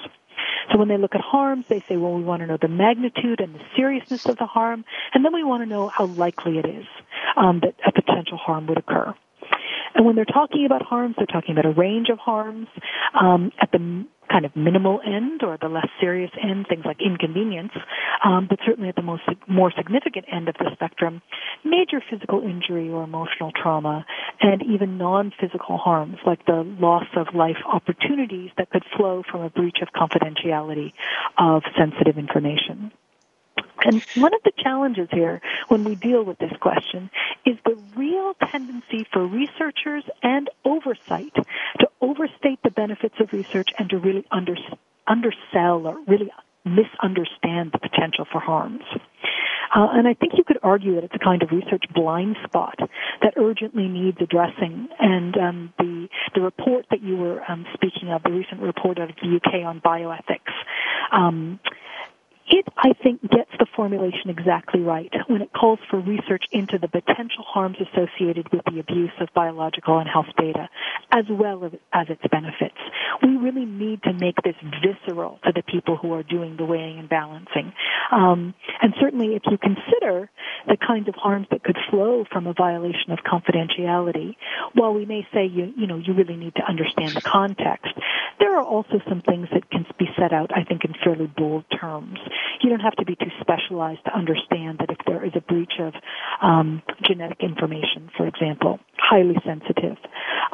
So 0.71 0.79
when 0.79 0.89
they 0.89 0.97
look 0.97 1.15
at 1.15 1.21
harms, 1.21 1.67
they 1.69 1.81
say, 1.89 1.97
well, 1.97 2.15
we 2.15 2.23
want 2.23 2.41
to 2.41 2.47
know 2.47 2.59
the 2.61 2.69
magnitude 2.69 3.41
and 3.41 3.55
the 3.55 3.61
seriousness 3.77 4.27
of 4.27 4.39
the 4.39 4.47
harm, 4.47 4.85
and 5.15 5.25
then 5.25 5.33
we 5.33 5.45
want 5.45 5.63
to 5.63 5.67
know 5.67 5.89
how 5.89 6.07
likely 6.07 6.59
it 6.59 6.67
is 6.67 6.87
um, 7.37 7.61
that 7.61 7.75
a 7.87 7.93
potential 7.93 8.39
harm 8.39 8.67
would 8.67 8.79
occur. 8.79 9.15
And 9.95 10.07
when 10.07 10.17
they're 10.17 10.25
talking 10.25 10.65
about 10.65 10.83
harms, 10.83 11.17
they're 11.17 11.27
talking 11.27 11.53
about 11.53 11.67
a 11.67 11.73
range 11.79 12.09
of 12.09 12.19
harms. 12.19 12.69
Um, 13.21 13.53
at 13.61 13.71
the 13.73 14.07
kind 14.33 14.47
of 14.47 14.57
minimal 14.57 15.01
end 15.05 15.43
or 15.43 15.59
the 15.61 15.69
less 15.69 15.87
serious 16.01 16.31
end, 16.43 16.67
things 16.69 16.85
like 16.85 16.97
inconvenience, 17.05 17.73
um, 18.25 18.47
but 18.49 18.59
certainly 18.65 18.89
at 18.89 18.97
the 18.97 19.03
most 19.03 19.23
more 19.47 19.71
significant 19.77 20.25
end 20.33 20.49
of 20.49 20.55
the 20.59 20.71
spectrum, 20.73 21.21
major 21.65 22.03
physical 22.11 22.43
injury 22.43 22.89
or 22.89 23.05
emotional 23.05 23.53
trauma, 23.53 24.07
and 24.41 24.63
even 24.63 24.97
non-physical 24.97 25.77
harms 25.77 26.17
like 26.27 26.45
the 26.47 26.65
loss 26.81 27.07
of 27.17 27.35
life 27.35 27.59
opportunities 27.71 28.51
that 28.57 28.71
could 28.71 28.85
flow 28.97 29.23
from 29.31 29.43
a 29.43 29.51
breach 29.51 29.79
of 29.83 29.89
confidentiality 29.95 30.93
of 31.39 31.63
sensitive 31.77 32.17
information. 32.17 32.91
And 33.85 34.03
one 34.15 34.35
of 34.35 34.41
the 34.45 34.53
challenges 34.57 35.09
here 35.11 35.41
when 35.69 35.85
we 35.85 35.95
deal 35.95 36.25
with 36.25 36.39
this 36.39 36.53
question 36.61 37.11
is 37.45 37.57
the 37.65 37.77
real 37.97 38.35
tendency 38.51 39.07
for 39.13 39.27
researchers 39.27 40.05
and 40.23 40.49
oversight 40.65 41.35
to 41.81 41.89
overstate 42.01 42.61
the 42.63 42.71
benefits 42.71 43.15
of 43.21 43.33
research 43.33 43.71
and 43.79 43.91
to 43.91 43.99
really 43.99 44.25
under, 44.31 44.57
undersell 45.07 45.87
or 45.87 45.99
really 46.07 46.31
misunderstand 46.65 47.73
the 47.73 47.79
potential 47.79 48.25
for 48.31 48.41
harms. 48.41 48.85
Uh, 49.75 49.89
and 49.93 50.07
I 50.07 50.15
think 50.15 50.35
you 50.37 50.45
could 50.45 50.59
argue 50.63 50.97
that 50.97 51.05
it's 51.05 51.15
a 51.15 51.19
kind 51.19 51.43
of 51.43 51.51
research 51.51 51.85
blind 51.95 52.37
spot 52.45 52.79
that 53.23 53.35
urgently 53.39 53.89
needs 53.89 54.19
addressing. 54.21 54.89
And 55.01 55.37
um, 55.39 55.73
the 55.79 56.09
the 56.35 56.43
report 56.43 56.87
that 56.91 57.03
you 57.03 57.17
were 57.17 57.43
um, 57.51 57.65
speaking 57.73 58.11
of, 58.11 58.23
the 58.23 58.33
recent 58.33 58.61
report 58.61 58.99
out 58.99 59.11
of 59.11 59.17
the 59.17 59.37
UK 59.37 59.65
on 59.65 59.81
bioethics, 59.81 60.53
um, 61.11 61.59
it, 62.49 62.67
I 62.77 62.93
think, 63.03 63.23
gets 63.23 63.51
the 63.59 63.67
formulation 63.77 64.31
exactly 64.31 64.81
right 64.81 65.13
when 65.29 65.43
it 65.43 65.53
calls 65.53 65.79
for 65.91 66.01
research 66.01 66.45
into 66.51 66.79
the 66.79 66.89
potential 66.89 67.45
harms 67.47 67.77
associated 67.81 68.53
with 68.53 68.63
the 68.65 68.81
abuse 68.81 69.13
of 69.21 69.29
biological 69.35 69.99
and 69.99 70.09
health 70.09 70.27
data, 70.37 70.69
as 71.11 71.25
well 71.31 71.71
as 71.93 72.07
its 72.09 72.23
benefits. 72.31 72.79
We 73.23 73.37
really 73.37 73.65
need 73.65 74.03
to 74.05 74.13
make 74.13 74.37
this 74.45 74.57
visceral 74.83 75.39
to 75.45 75.53
the 75.53 75.63
people 75.63 75.97
who 75.97 76.13
are 76.15 76.23
doing 76.23 76.57
the 76.57 76.65
weighing 76.65 76.99
and 76.99 77.09
balancing. 77.09 77.73
Um, 78.11 78.55
and 78.81 78.95
certainly, 79.01 79.37
if 79.37 79.43
you 79.51 79.59
consider 79.59 80.31
the 80.67 80.77
kinds 80.77 81.09
of 81.09 81.15
harms 81.15 81.47
that 81.51 81.63
could 81.63 81.79
flow 81.91 82.25
from 82.31 82.47
a 82.47 82.53
violation 82.53 83.13
of 83.13 83.19
confidentiality, 83.21 84.37
while 84.75 84.93
we 84.93 85.07
may 85.07 85.27
say 85.33 85.47
you, 85.47 85.73
you 85.77 85.87
know, 85.87 85.97
you 85.97 86.15
really 86.15 86.37
need 86.37 86.55
to 86.57 86.63
understand 86.63 87.17
the 87.17 87.23
context, 87.23 87.93
there 88.39 88.57
are 88.57 88.65
also 88.65 89.01
some 89.09 89.23
things 89.23 89.49
that 89.53 89.71
can 89.71 89.87
be 89.99 90.07
set 90.19 90.33
out, 90.33 90.51
I 90.55 90.65
think, 90.65 90.85
in 90.85 90.95
fairly 91.05 91.27
bold 91.27 91.65
terms. 91.81 92.19
You 92.63 92.71
don't 92.71 92.81
have 92.81 92.97
to 92.97 93.05
be 93.05 93.17
too 93.17 93.31
specialized 93.41 94.05
to 94.07 94.17
understand 94.17 94.79
that 94.79 94.91
if 94.91 94.99
there 95.07 95.25
is 95.25 95.33
a 95.35 95.41
breach 95.41 95.75
of 95.81 95.95
um, 96.43 96.83
genetic 97.03 97.39
information, 97.43 98.11
for 98.17 98.27
example, 98.27 98.79
highly 98.99 99.37
sensitive, 99.45 99.97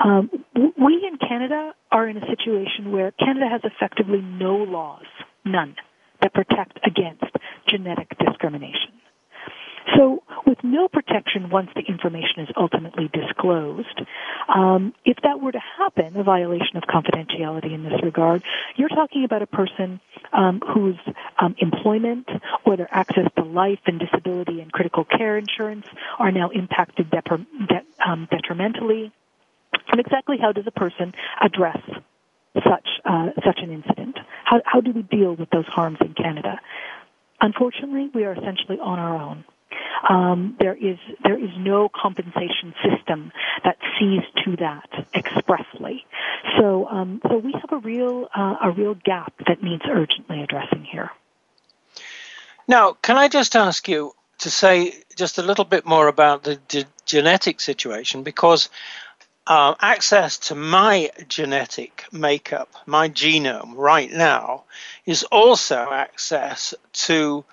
um, 0.02 0.30
we 0.54 1.06
in 1.06 1.18
Canada 1.18 1.72
are 1.90 2.08
in 2.08 2.16
a 2.16 2.26
situation 2.26 2.92
where 2.92 3.12
Canada 3.12 3.46
has 3.50 3.60
effectively 3.64 4.20
no 4.20 4.56
laws, 4.56 5.06
none, 5.44 5.76
that 6.22 6.34
protect 6.34 6.78
against 6.84 7.24
genetic 7.68 8.08
discrimination. 8.18 8.97
So, 9.96 10.22
with 10.46 10.58
no 10.62 10.88
protection 10.88 11.50
once 11.50 11.70
the 11.74 11.82
information 11.82 12.40
is 12.40 12.48
ultimately 12.56 13.08
disclosed, 13.12 14.02
um, 14.54 14.92
if 15.04 15.16
that 15.22 15.40
were 15.40 15.52
to 15.52 15.60
happen, 15.78 16.16
a 16.16 16.22
violation 16.22 16.76
of 16.76 16.82
confidentiality 16.84 17.72
in 17.72 17.84
this 17.84 18.00
regard, 18.02 18.42
you're 18.76 18.88
talking 18.88 19.24
about 19.24 19.42
a 19.42 19.46
person 19.46 20.00
um, 20.32 20.60
whose 20.74 20.98
um, 21.38 21.54
employment 21.58 22.28
or 22.64 22.76
their 22.76 22.88
access 22.90 23.26
to 23.36 23.44
life 23.44 23.78
and 23.86 24.00
disability 24.00 24.60
and 24.60 24.72
critical 24.72 25.04
care 25.04 25.38
insurance 25.38 25.86
are 26.18 26.32
now 26.32 26.50
impacted 26.50 27.10
de- 27.10 27.82
um, 28.06 28.28
detrimentally. 28.30 29.12
And 29.90 30.00
exactly 30.00 30.36
how 30.40 30.52
does 30.52 30.66
a 30.66 30.72
person 30.72 31.14
address 31.40 31.78
such 32.54 32.88
uh, 33.04 33.28
such 33.44 33.60
an 33.62 33.70
incident? 33.70 34.18
How, 34.44 34.60
how 34.64 34.80
do 34.80 34.92
we 34.92 35.02
deal 35.02 35.34
with 35.34 35.50
those 35.50 35.66
harms 35.66 35.98
in 36.00 36.14
Canada? 36.14 36.60
Unfortunately, 37.40 38.10
we 38.14 38.24
are 38.24 38.32
essentially 38.32 38.78
on 38.82 38.98
our 38.98 39.16
own. 39.16 39.44
Um, 40.08 40.56
there 40.58 40.74
is 40.74 40.98
there 41.22 41.38
is 41.38 41.50
no 41.58 41.88
compensation 41.88 42.74
system 42.82 43.32
that 43.64 43.76
sees 43.98 44.22
to 44.44 44.56
that 44.56 44.88
expressly. 45.14 46.06
So 46.58 46.86
um, 46.88 47.20
so 47.28 47.38
we 47.38 47.52
have 47.52 47.72
a 47.72 47.78
real 47.78 48.28
uh, 48.34 48.56
a 48.62 48.70
real 48.70 48.94
gap 48.94 49.32
that 49.46 49.62
needs 49.62 49.82
urgently 49.88 50.42
addressing 50.42 50.84
here. 50.84 51.10
Now, 52.66 52.92
can 52.92 53.16
I 53.16 53.28
just 53.28 53.56
ask 53.56 53.88
you 53.88 54.12
to 54.38 54.50
say 54.50 54.94
just 55.16 55.38
a 55.38 55.42
little 55.42 55.64
bit 55.64 55.84
more 55.84 56.06
about 56.06 56.44
the 56.44 56.56
d- 56.68 56.84
genetic 57.04 57.60
situation 57.60 58.22
because 58.22 58.68
uh, 59.46 59.74
access 59.80 60.36
to 60.38 60.54
my 60.54 61.10
genetic 61.26 62.04
makeup, 62.12 62.68
my 62.86 63.08
genome 63.08 63.72
right 63.74 64.12
now, 64.12 64.64
is 65.06 65.24
also 65.24 65.88
access 65.90 66.74
to 66.92 67.44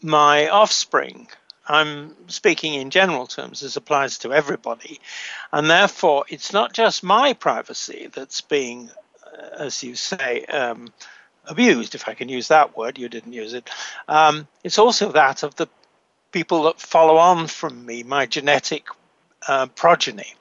my 0.00 0.48
offspring. 0.48 1.28
I'm 1.72 2.14
speaking 2.28 2.74
in 2.74 2.90
general 2.90 3.26
terms, 3.26 3.60
this 3.60 3.76
applies 3.76 4.18
to 4.18 4.32
everybody. 4.32 5.00
And 5.52 5.70
therefore, 5.70 6.24
it's 6.28 6.52
not 6.52 6.72
just 6.72 7.02
my 7.02 7.32
privacy 7.32 8.10
that's 8.12 8.40
being, 8.40 8.90
uh, 9.26 9.64
as 9.64 9.82
you 9.82 9.94
say, 9.94 10.44
um, 10.46 10.92
abused, 11.46 11.94
if 11.94 12.08
I 12.08 12.14
can 12.14 12.28
use 12.28 12.48
that 12.48 12.76
word, 12.76 12.98
you 12.98 13.08
didn't 13.08 13.32
use 13.32 13.54
it. 13.54 13.70
Um, 14.08 14.46
it's 14.62 14.78
also 14.78 15.12
that 15.12 15.42
of 15.42 15.54
the 15.56 15.68
people 16.30 16.64
that 16.64 16.80
follow 16.80 17.16
on 17.16 17.46
from 17.46 17.84
me, 17.84 18.02
my 18.02 18.26
genetic 18.26 18.86
uh, 19.48 19.66
progeny. 19.66 20.34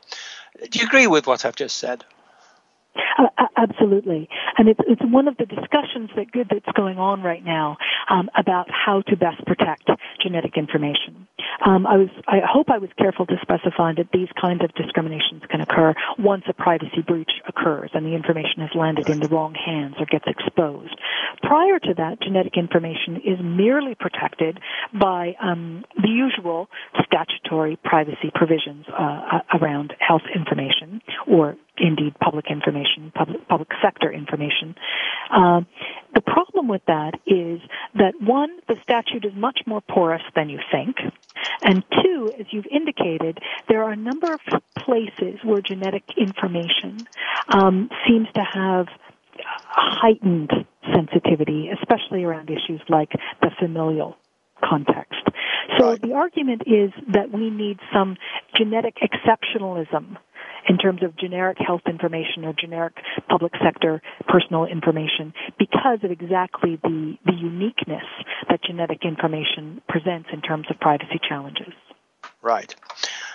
Do 0.70 0.80
you 0.80 0.86
agree 0.86 1.08
with 1.08 1.28
what 1.28 1.46
I've 1.46 1.56
just 1.56 1.78
said? 1.78 2.04
Uh, 3.62 3.68
absolutely, 3.70 4.30
and 4.58 4.70
it's 4.70 4.80
it's 4.88 5.02
one 5.04 5.28
of 5.28 5.38
the 5.38 5.46
discussions 5.46 6.10
that 6.16 6.28
that's 6.50 6.78
going 6.78 6.98
on 6.98 7.22
right 7.22 7.44
now 7.44 7.78
um, 8.10 8.30
about 8.38 8.68
how 8.70 9.02
to 9.08 9.16
best 9.16 9.44
protect 9.46 9.90
genetic 10.22 10.58
information. 10.58 11.28
Um, 11.66 11.86
I 11.86 11.98
was 11.98 12.10
I 12.28 12.40
hope 12.46 12.70
I 12.70 12.78
was 12.78 12.90
careful 12.98 13.26
to 13.28 13.36
specify 13.42 13.94
that 13.98 14.10
these 14.14 14.30
kinds 14.40 14.64
of 14.64 14.74
discriminations 14.74 15.44
can 15.50 15.62
occur 15.62 15.94
once 16.18 16.44
a 16.48 16.54
privacy 16.54 17.02
breach 17.06 17.32
occurs 17.48 17.92
and 17.94 18.06
the 18.06 18.16
information 18.16 18.62
has 18.62 18.70
landed 18.76 19.10
in 19.10 19.20
the 19.20 19.28
wrong 19.28 19.54
hands 19.54 19.96
or 20.00 20.06
gets 20.06 20.26
exposed. 20.28 20.96
Prior 21.44 21.80
to 21.80 21.94
that, 21.96 22.22
genetic 22.22 22.58
information 22.58 23.18
is 23.18 23.40
merely 23.42 23.96
protected 23.96 24.60
by 25.00 25.36
um, 25.42 25.84
the 26.02 26.10
usual 26.10 26.68
statutory 27.04 27.78
privacy 27.84 28.32
provisions 28.34 28.86
uh, 28.88 29.40
around 29.60 29.94
health 30.00 30.24
information 30.34 31.02
or 31.28 31.56
indeed 31.82 32.14
public 32.20 32.46
information, 32.50 33.12
public, 33.16 33.48
public 33.48 33.70
sector 33.82 34.12
information. 34.12 34.76
Uh, 35.34 35.62
the 36.14 36.22
problem 36.22 36.68
with 36.68 36.82
that 36.88 37.14
is 37.26 37.60
that 37.96 38.14
one, 38.22 38.50
the 38.68 38.76
statute 38.84 39.26
is 39.26 39.32
much 39.36 39.62
more 39.66 39.82
porous 39.82 40.22
than 40.36 40.50
you 40.50 40.60
think, 40.72 40.98
and 41.62 41.84
two, 42.04 42.34
as 42.40 42.46
you've 42.52 42.68
indicated, 42.72 43.40
there 43.70 43.84
are 43.84 43.92
a 43.92 43.96
number 43.96 44.34
of 44.34 44.40
places 44.86 45.40
where 45.44 45.62
genetic 45.62 46.04
information 46.18 47.08
um, 47.50 47.90
seems 48.08 48.28
to 48.36 48.42
have 48.42 48.88
heightened 49.70 50.52
sensitivity, 50.94 51.70
especially 51.80 52.24
around 52.24 52.50
issues 52.50 52.82
like 52.90 53.12
the 53.42 53.50
familial 53.60 54.18
context. 54.64 55.22
So 55.78 55.92
right. 55.92 56.02
the 56.02 56.14
argument 56.14 56.64
is 56.66 56.92
that 57.14 57.32
we 57.32 57.50
need 57.50 57.80
some 57.94 58.18
genetic 58.56 58.98
exceptionalism 58.98 60.18
in 60.68 60.78
terms 60.78 61.04
of 61.04 61.16
generic 61.18 61.58
health 61.66 61.82
information 61.88 62.46
or 62.46 62.54
generic 62.54 62.94
public 63.30 63.54
sector 63.64 64.02
personal 64.28 64.66
information 64.66 65.34
because 65.58 66.00
of 66.04 66.12
exactly 66.12 66.80
the, 66.84 67.18
the 67.26 67.34
uniqueness 67.34 68.06
that 68.50 68.64
genetic 68.64 69.00
information 69.04 69.82
presents 69.88 70.30
in 70.34 70.42
terms 70.42 70.68
of 70.70 70.80
privacy 70.80 71.20
challenges. 71.28 71.74
Right. 72.42 72.76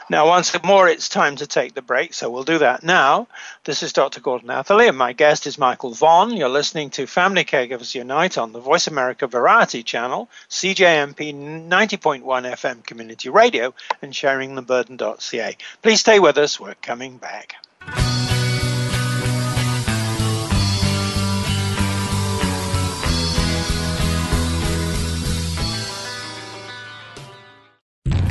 Now, 0.08 0.28
once 0.28 0.54
more, 0.62 0.88
it's 0.88 1.08
time 1.08 1.34
to 1.36 1.48
take 1.48 1.74
the 1.74 1.82
break, 1.82 2.14
so 2.14 2.30
we'll 2.30 2.44
do 2.44 2.58
that 2.58 2.84
now. 2.84 3.26
This 3.64 3.82
is 3.82 3.92
Dr. 3.92 4.20
Gordon 4.20 4.50
Atherley, 4.50 4.86
and 4.86 4.96
my 4.96 5.12
guest 5.12 5.48
is 5.48 5.56
Micheal 5.56 5.98
Vonn. 5.98 6.38
You're 6.38 6.48
listening 6.48 6.90
to 6.90 7.08
Family 7.08 7.44
Caregivers 7.44 7.92
Unite 7.92 8.38
on 8.38 8.52
the 8.52 8.60
Voice 8.60 8.86
America 8.86 9.26
Variety 9.26 9.82
Channel, 9.82 10.28
CJMP 10.48 11.34
90.1 11.34 12.22
FM 12.22 12.86
Community 12.86 13.30
Radio, 13.30 13.74
and 14.00 14.12
sharingtheburden.ca. 14.12 15.56
Please 15.82 16.00
stay 16.00 16.20
with 16.20 16.38
us. 16.38 16.60
We're 16.60 16.74
coming 16.74 17.16
back. 17.16 17.56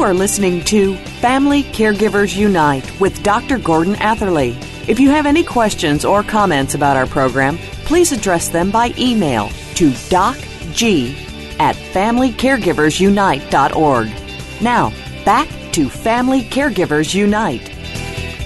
You 0.00 0.06
are 0.06 0.14
listening 0.14 0.64
to 0.64 0.96
Family 1.20 1.62
Caregivers 1.62 2.34
Unite 2.34 3.00
with 3.00 3.22
Dr. 3.22 3.58
Gordon 3.58 3.96
Atherley. 3.96 4.56
If 4.88 4.98
you 4.98 5.10
have 5.10 5.26
any 5.26 5.44
questions 5.44 6.06
or 6.06 6.22
comments 6.22 6.74
about 6.74 6.96
our 6.96 7.04
program, 7.04 7.58
please 7.84 8.10
address 8.10 8.48
them 8.48 8.70
by 8.70 8.94
email 8.96 9.48
to 9.74 9.90
docg 10.08 11.12
at 11.60 11.76
familycaregiversunite.org. 11.76 14.62
Now, 14.62 14.90
back 15.26 15.48
to 15.72 15.90
Family 15.90 16.44
Caregivers 16.44 17.14
Unite. 17.14 17.68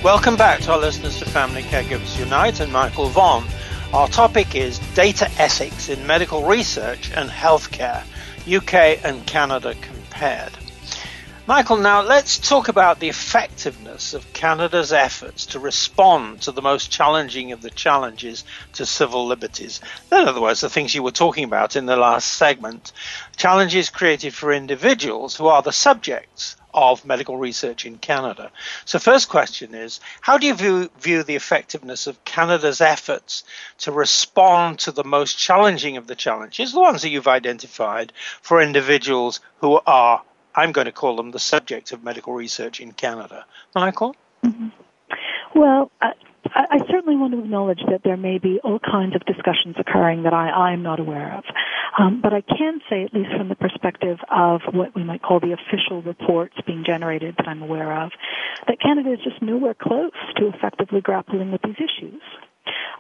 Welcome 0.02 0.34
back 0.34 0.58
to 0.62 0.72
our 0.72 0.80
listeners 0.80 1.20
to 1.20 1.24
Family 1.24 1.62
Caregivers 1.62 2.18
Unite 2.18 2.58
and 2.58 2.72
Micheal 2.72 3.10
Vonn. 3.10 3.44
Our 3.94 4.08
topic 4.08 4.56
is 4.56 4.80
data 4.96 5.30
ethics 5.38 5.88
in 5.88 6.04
medical 6.04 6.48
research 6.48 7.12
and 7.14 7.30
healthcare, 7.30 8.02
UK 8.44 8.98
and 9.04 9.24
Canada 9.24 9.76
compared. 9.80 10.50
Micheal, 11.46 11.83
now 11.83 12.00
let's 12.00 12.38
talk 12.38 12.68
about 12.68 13.00
the 13.00 13.11
effectiveness 13.11 14.14
of 14.14 14.33
Canada's 14.33 14.94
efforts 14.94 15.44
to 15.44 15.59
respond 15.59 16.40
to 16.40 16.52
the 16.52 16.62
most 16.62 16.90
challenging 16.90 17.52
of 17.52 17.61
the 17.61 17.68
challenges 17.68 18.44
to 18.72 18.87
civil 18.87 19.26
liberties. 19.26 19.83
In 20.11 20.26
other 20.26 20.40
words, 20.40 20.62
the 20.62 20.70
things 20.70 20.94
you 20.94 21.02
were 21.02 21.11
talking 21.11 21.44
about 21.44 21.76
in 21.76 21.85
the 21.85 21.96
last 21.96 22.30
segment 22.30 22.94
challenges 23.37 23.90
created 23.90 24.33
for 24.33 24.54
individuals 24.54 25.37
who 25.37 25.48
are 25.48 25.61
the 25.61 25.70
subjects 25.70 26.57
of 26.72 27.04
medical 27.04 27.37
research 27.37 27.85
in 27.85 27.98
Canada. 27.98 28.50
So, 28.87 28.98
first 28.98 29.28
question 29.28 29.74
is 29.74 30.00
How 30.22 30.38
do 30.38 30.46
you 30.46 30.54
view, 30.54 30.90
view 30.98 31.24
the 31.24 31.37
effectiveness 31.37 32.07
of 32.07 32.24
Canada's 32.24 32.80
efforts 32.80 33.44
to 33.80 33.92
respond 33.92 34.78
to 34.78 34.92
the 34.92 35.04
most 35.04 35.37
challenging 35.37 35.98
of 35.98 36.07
the 36.07 36.16
challenges, 36.16 36.72
the 36.72 36.80
ones 36.80 37.02
that 37.02 37.11
you've 37.11 37.28
identified, 37.28 38.14
for 38.40 38.62
individuals 38.62 39.40
who 39.59 39.78
are 39.87 40.22
I'm 40.54 40.72
going 40.72 40.86
to 40.86 40.92
call 40.92 41.16
them 41.16 41.30
the 41.30 41.38
subject 41.38 41.92
of 41.92 42.04
medical 42.04 42.32
research 42.32 42.80
in 42.80 42.92
Canada. 42.92 43.44
Micheal? 43.74 44.14
Mm-hmm. 44.44 44.68
Well, 45.54 45.90
I, 46.00 46.12
I, 46.54 46.78
certainly 46.90 47.16
want 47.16 47.32
to 47.32 47.38
acknowledge 47.38 47.80
that 47.88 48.02
there 48.04 48.16
may 48.16 48.38
be 48.38 48.60
all 48.62 48.78
kinds 48.78 49.14
of 49.14 49.24
discussions 49.24 49.76
occurring 49.78 50.24
that 50.24 50.34
I, 50.34 50.50
I'm 50.50 50.82
not 50.82 51.00
aware 51.00 51.34
of. 51.38 51.44
Um, 51.98 52.20
but 52.20 52.32
I 52.32 52.40
can 52.40 52.80
say, 52.90 53.04
at 53.04 53.14
least 53.14 53.30
from 53.36 53.48
the 53.48 53.54
perspective 53.54 54.18
of 54.30 54.62
what 54.72 54.94
we 54.96 55.04
might 55.04 55.22
call 55.22 55.38
the 55.38 55.52
official 55.52 56.02
reports 56.02 56.54
being 56.66 56.84
generated 56.84 57.36
that 57.38 57.46
I'm 57.46 57.62
aware 57.62 58.02
of, 58.02 58.10
that 58.66 58.80
Canada 58.80 59.12
is 59.12 59.20
just 59.22 59.40
nowhere 59.40 59.74
close 59.74 60.10
to 60.36 60.48
effectively 60.48 61.00
grappling 61.00 61.52
with 61.52 61.62
these 61.62 61.76
issues. 61.76 62.20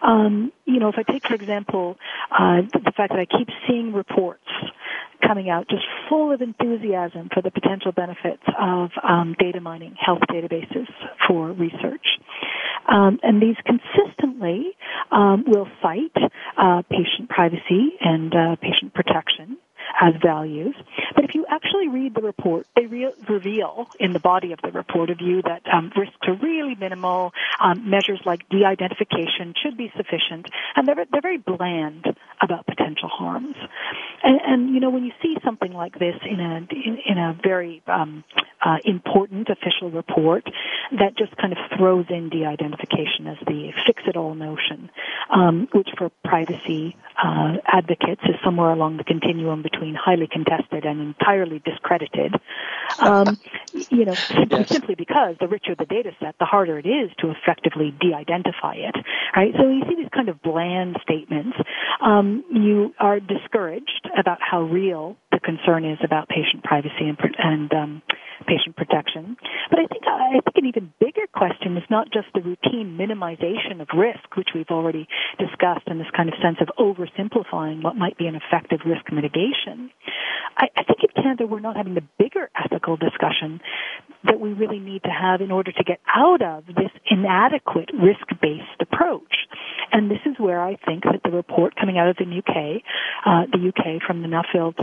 Um, 0.02 0.52
you 0.64 0.78
know, 0.80 0.88
if 0.88 0.96
I 0.98 1.02
take, 1.10 1.26
for 1.26 1.34
example, 1.34 1.96
uh, 2.30 2.62
the 2.72 2.92
fact 2.96 3.12
that 3.12 3.18
I 3.18 3.26
keep 3.26 3.48
seeing 3.66 3.92
reports 3.92 4.44
coming 5.26 5.48
out 5.48 5.68
just 5.68 5.84
full 6.08 6.32
of 6.32 6.42
enthusiasm 6.42 7.30
for 7.32 7.40
the 7.42 7.50
potential 7.50 7.92
benefits 7.92 8.42
of 8.58 8.90
um, 9.02 9.34
data 9.38 9.60
mining 9.60 9.94
health 9.98 10.20
databases 10.30 10.86
for 11.26 11.52
research. 11.52 12.18
Um, 12.88 13.18
and 13.22 13.40
these 13.40 13.56
consistently 13.64 14.76
um, 15.10 15.44
will 15.46 15.68
cite 15.80 16.16
uh, 16.58 16.82
patient 16.90 17.30
privacy 17.30 17.94
and 18.00 18.34
uh, 18.34 18.56
patient 18.56 18.92
protection 18.92 19.56
as 20.00 20.14
values. 20.22 20.74
But 21.14 21.24
if 21.24 21.34
you 21.34 21.46
actually 21.48 21.88
read 21.88 22.14
the 22.14 22.22
report, 22.22 22.66
they 22.76 22.86
re- 22.86 23.12
reveal 23.28 23.88
in 24.00 24.12
the 24.12 24.20
body 24.20 24.52
of 24.52 24.60
the 24.62 24.72
report 24.72 25.10
a 25.10 25.14
view 25.14 25.42
that 25.42 25.62
um, 25.72 25.92
risks 25.96 26.16
are 26.26 26.34
really 26.34 26.74
minimal. 26.74 27.32
Um, 27.60 27.88
measures 27.88 28.20
like 28.24 28.48
de-identification 28.48 29.54
should 29.62 29.76
be 29.76 29.92
sufficient, 29.96 30.46
and 30.76 30.86
they're 30.86 31.04
they're 31.10 31.22
very 31.22 31.38
bland 31.38 32.06
about 32.40 32.66
potential 32.66 33.08
harms. 33.08 33.56
And, 34.22 34.40
and 34.46 34.74
you 34.74 34.80
know 34.80 34.90
when 34.90 35.04
you 35.04 35.12
see 35.22 35.36
something 35.44 35.72
like 35.72 35.98
this 35.98 36.16
in 36.28 36.40
a 36.40 36.56
in, 36.70 36.98
in 37.06 37.18
a 37.18 37.38
very 37.42 37.82
um, 37.86 38.24
uh, 38.64 38.78
important 38.84 39.48
official 39.48 39.90
report 39.90 40.44
that 40.98 41.16
just 41.16 41.36
kind 41.36 41.52
of 41.52 41.58
throws 41.76 42.06
in 42.08 42.30
de-identification 42.30 43.26
as 43.26 43.36
the 43.46 43.72
fix-it-all 43.86 44.34
notion, 44.34 44.90
um, 45.30 45.68
which 45.72 45.88
for 45.98 46.10
privacy 46.24 46.96
uh, 47.22 47.56
advocates 47.66 48.22
is 48.24 48.36
somewhere 48.42 48.70
along 48.70 48.96
the 48.96 49.04
continuum 49.04 49.62
between 49.62 49.83
highly 49.92 50.28
contested 50.30 50.84
and 50.84 51.00
entirely 51.00 51.60
discredited. 51.64 52.34
Um, 52.98 53.38
you 53.90 54.04
know, 54.04 54.16
yes. 54.30 54.68
simply 54.70 54.94
because 54.94 55.36
the 55.40 55.48
richer 55.48 55.74
the 55.76 55.84
data 55.84 56.12
set, 56.20 56.36
the 56.38 56.44
harder 56.44 56.78
it 56.78 56.86
is 56.86 57.10
to 57.18 57.30
effectively 57.30 57.92
de-identify 58.00 58.74
it. 58.74 58.94
Right. 59.36 59.52
So 59.58 59.68
you 59.68 59.82
see 59.88 59.96
these 59.96 60.10
kind 60.14 60.28
of 60.28 60.40
bland 60.42 60.96
statements. 61.02 61.56
Um, 62.00 62.44
you 62.52 62.94
are 63.00 63.18
discouraged 63.18 64.08
about 64.16 64.38
how 64.40 64.62
real 64.62 65.16
the 65.32 65.40
concern 65.40 65.84
is 65.84 65.98
about 66.04 66.28
patient 66.28 66.62
privacy 66.62 67.08
and, 67.08 67.18
and 67.38 67.72
um, 67.72 68.02
patient 68.46 68.76
protection. 68.76 69.36
But 69.70 69.80
I 69.80 69.86
think 69.86 70.04
I 70.06 70.40
think 70.44 70.56
an 70.56 70.66
even 70.66 70.92
bigger 71.00 71.26
question 71.32 71.76
is 71.76 71.84
not 71.90 72.12
just 72.12 72.28
the 72.34 72.40
routine 72.40 72.98
minimization 72.98 73.80
of 73.80 73.88
risk, 73.96 74.36
which 74.36 74.50
we've 74.54 74.70
already 74.70 75.08
discussed, 75.38 75.86
and 75.86 76.00
this 76.00 76.10
kind 76.16 76.28
of 76.28 76.34
sense 76.42 76.58
of 76.60 76.68
oversimplifying 76.78 77.82
what 77.82 77.96
might 77.96 78.18
be 78.18 78.26
an 78.26 78.34
effective 78.34 78.80
risk 78.86 79.10
mitigation. 79.12 79.90
I, 80.56 80.68
I 80.76 80.84
think 80.84 81.00
in 81.02 81.22
Canada 81.22 81.46
we're 81.46 81.60
not 81.60 81.76
having 81.76 81.94
the 81.94 82.04
bigger 82.18 82.50
ethical 82.54 82.96
discussion 82.96 83.60
that 84.24 84.40
we 84.40 84.52
really 84.52 84.78
need 84.78 85.02
to 85.02 85.10
have 85.10 85.40
in 85.40 85.50
order 85.50 85.72
to 85.72 85.84
get 85.84 86.00
out 86.14 86.42
of 86.42 86.66
this 86.66 86.90
inadequate 87.10 87.90
risk-based 87.92 88.80
approach. 88.80 89.46
And 89.92 90.10
this 90.10 90.20
is 90.24 90.34
where 90.38 90.60
I 90.60 90.76
think 90.76 91.04
that 91.04 91.20
the 91.24 91.30
report 91.30 91.74
coming 91.76 91.98
out 91.98 92.08
of 92.08 92.16
the 92.16 92.24
UK, 92.24 92.82
uh, 93.26 93.46
the 93.52 93.68
UK 93.68 94.02
from 94.06 94.22
the 94.22 94.28
Nuffield 94.28 94.74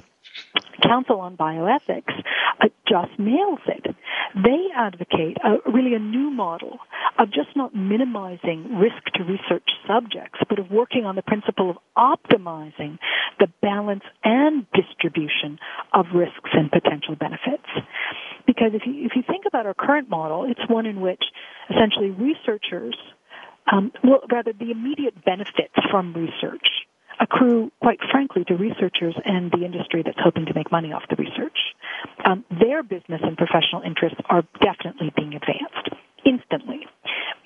Council 0.81 1.19
on 1.19 1.37
Bioethics 1.37 2.13
uh, 2.61 2.67
just 2.87 3.17
nails 3.19 3.59
it. 3.67 3.95
They 4.35 4.67
advocate 4.75 5.37
a, 5.43 5.57
really 5.71 5.93
a 5.93 5.99
new 5.99 6.31
model 6.31 6.79
of 7.17 7.31
just 7.31 7.49
not 7.55 7.75
minimizing 7.75 8.77
risk 8.77 9.03
to 9.15 9.23
research 9.23 9.69
subjects, 9.87 10.39
but 10.47 10.59
of 10.59 10.71
working 10.71 11.05
on 11.05 11.15
the 11.15 11.21
principle 11.21 11.69
of 11.69 11.77
optimizing 11.97 12.97
the 13.39 13.47
balance 13.61 14.03
and 14.23 14.65
distribution 14.73 15.59
of 15.93 16.05
risks 16.13 16.49
and 16.53 16.71
potential 16.71 17.15
benefits. 17.15 17.67
Because 18.47 18.71
if 18.73 18.83
you, 18.85 19.05
if 19.05 19.11
you 19.15 19.23
think 19.27 19.45
about 19.47 19.65
our 19.65 19.73
current 19.73 20.09
model, 20.09 20.45
it's 20.49 20.69
one 20.69 20.85
in 20.85 21.01
which 21.01 21.23
essentially 21.69 22.09
researchers, 22.09 22.95
um, 23.71 23.91
well, 24.03 24.21
rather 24.31 24.53
the 24.53 24.71
immediate 24.71 25.23
benefits 25.23 25.75
from 25.89 26.13
research 26.13 26.67
accrue, 27.21 27.71
quite 27.81 27.99
frankly, 28.11 28.43
to 28.45 28.55
researchers 28.55 29.15
and 29.23 29.51
the 29.51 29.63
industry 29.63 30.01
that's 30.03 30.17
hoping 30.19 30.45
to 30.47 30.53
make 30.55 30.71
money 30.71 30.91
off 30.91 31.03
the 31.09 31.15
research. 31.15 31.57
Um, 32.25 32.43
their 32.49 32.83
business 32.83 33.21
and 33.23 33.37
professional 33.37 33.83
interests 33.85 34.19
are 34.29 34.43
definitely 34.59 35.13
being 35.15 35.35
advanced 35.35 35.95
instantly. 36.25 36.81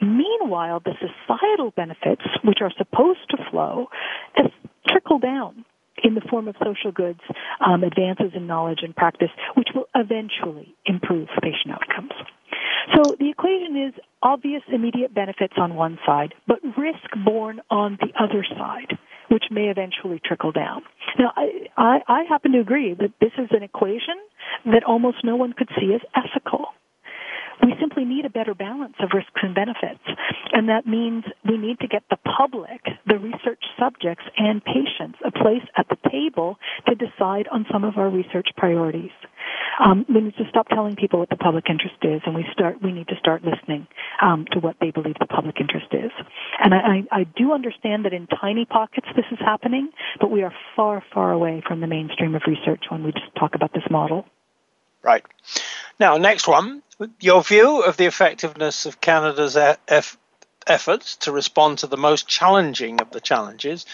Meanwhile, 0.02 0.82
the 0.84 0.94
societal 1.00 1.72
benefits, 1.72 2.24
which 2.44 2.60
are 2.62 2.72
supposed 2.78 3.30
to 3.30 3.38
flow, 3.52 3.88
trickle 4.88 5.20
down 5.20 5.66
in 6.04 6.14
the 6.14 6.22
form 6.30 6.48
of 6.48 6.56
social 6.64 6.92
goods, 6.92 7.22
um, 7.66 7.84
advances 7.84 8.32
in 8.36 8.48
knowledge 8.48 8.80
and 8.82 8.96
practice, 8.96 9.30
which 9.56 9.70
will 9.74 9.86
eventually 9.96 10.76
improve 10.86 11.28
patient 11.42 11.72
outcomes. 11.72 12.12
So 12.94 13.16
the 13.18 13.30
equation 13.30 13.88
is 13.88 13.94
obvious 14.22 14.62
immediate 14.72 15.14
benefits 15.14 15.54
on 15.58 15.76
one 15.76 15.98
side, 16.06 16.34
but 16.48 16.60
risk 16.78 17.10
borne 17.26 17.62
on 17.70 17.98
the 18.02 18.12
other 18.22 18.46
side 18.58 18.98
which 19.30 19.46
may 19.52 19.70
eventually 19.70 20.22
trickle 20.24 20.52
down. 20.52 20.82
Now, 21.18 21.32
I, 21.36 21.68
I, 21.78 22.00
I 22.08 22.24
happen 22.28 22.52
to 22.54 22.60
agree 22.60 22.94
that 22.94 23.14
this 23.20 23.32
is 23.38 23.48
an 23.52 23.64
equation 23.64 24.16
that 24.66 24.84
almost 24.84 25.18
no 25.24 25.36
one 25.36 25.54
could 25.54 25.70
see 25.80 25.94
as 25.94 26.02
ethical. 26.16 26.68
We 27.64 27.74
simply 27.80 28.04
need 28.04 28.26
a 28.26 28.30
better 28.30 28.54
balance 28.54 28.96
of 29.00 29.10
risks 29.14 29.40
and 29.42 29.56
benefits. 29.56 30.04
And 30.52 30.70
that 30.70 30.86
means 30.86 31.24
we 31.48 31.58
need 31.58 31.80
to 31.80 31.88
get 31.88 32.04
the 32.10 32.18
public, 32.18 32.82
the 33.08 33.18
research 33.18 33.64
subjects, 33.80 34.26
and 34.38 34.64
patients 34.64 35.20
a 35.26 35.32
place 35.32 35.64
at 35.78 35.88
the 35.90 35.98
table 36.10 36.58
to 36.88 36.96
decide 36.96 37.48
on 37.52 37.66
some 37.72 37.84
of 37.84 37.98
our 37.98 38.10
research 38.10 38.50
priorities. 38.58 39.12
Um, 39.80 40.06
we 40.08 40.22
need 40.22 40.36
to 40.38 40.48
stop 40.50 40.68
telling 40.70 40.96
people 40.96 41.20
what 41.20 41.30
the 41.30 41.36
public 41.36 41.66
interest 41.70 41.96
is, 42.02 42.22
and 42.26 42.36
we 42.36 42.46
start. 42.52 42.82
We 42.82 42.92
need 42.92 43.08
to 43.10 43.16
start 43.18 43.44
listening 43.44 43.88
um, 44.22 44.46
to 44.52 44.60
what 44.60 44.78
they 44.80 44.92
believe 44.92 45.16
the 45.20 45.26
public 45.26 45.60
interest 45.60 45.88
is. 45.92 46.12
And 46.64 46.74
I, 46.74 46.78
I, 46.78 47.04
I 47.12 47.24
do 47.24 47.54
understand 47.54 48.06
that 48.06 48.14
in 48.14 48.28
tiny 48.28 48.66
pockets 48.66 49.08
this 49.16 49.26
is 49.32 49.40
happening, 49.40 49.90
but 50.20 50.32
we 50.32 50.44
are 50.44 50.54
far, 50.76 51.04
far 51.14 51.32
away 51.32 51.62
from 51.68 51.82
the 51.82 51.88
mainstream 51.88 52.36
of 52.36 52.44
research 52.48 52.86
when 52.90 53.04
we 53.04 53.12
just 53.12 53.34
talk 53.38 53.56
about 53.56 53.74
this 53.74 53.84
model. 53.90 54.26
Right. 55.04 55.24
Now, 56.00 56.18
next 56.18 56.48
one, 56.48 56.82
your 57.20 57.44
view 57.44 57.82
of 57.84 57.98
the 57.98 58.06
effectiveness 58.06 58.86
of 58.86 59.02
Canada's 59.02 59.58
efforts 60.68 61.16
to 61.18 61.32
respond 61.32 61.80
to 61.80 61.88
the 61.88 61.98
most 61.98 62.28
challenging 62.28 63.02
of 63.02 63.12
the 63.12 63.22
challenges 63.22 63.86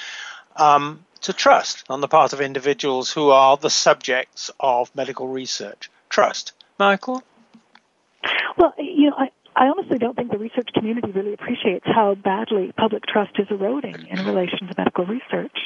um, 0.56 1.06
to 1.22 1.34
trust 1.34 1.84
on 1.90 2.02
the 2.02 2.08
part 2.08 2.34
of 2.34 2.42
individuals 2.42 3.12
who 3.12 3.30
are 3.30 3.58
the 3.58 3.70
subjects 3.70 4.52
of 4.60 4.94
medical 4.96 5.28
research. 5.28 5.90
Trust. 6.10 6.54
Micheal? 6.80 7.22
Well, 8.58 8.74
you 8.78 9.10
know, 9.10 9.16
I, 9.18 9.32
I 9.56 9.68
honestly 9.68 9.98
don't 9.98 10.16
think 10.16 10.32
the 10.32 10.38
research 10.38 10.70
community 10.74 11.12
really 11.12 11.34
appreciates 11.34 11.86
how 11.86 12.16
badly 12.16 12.72
public 12.78 13.04
trust 13.06 13.38
is 13.38 13.48
eroding 13.50 14.08
in 14.10 14.26
relation 14.26 14.68
to 14.68 14.74
medical 14.78 15.06
research. 15.06 15.58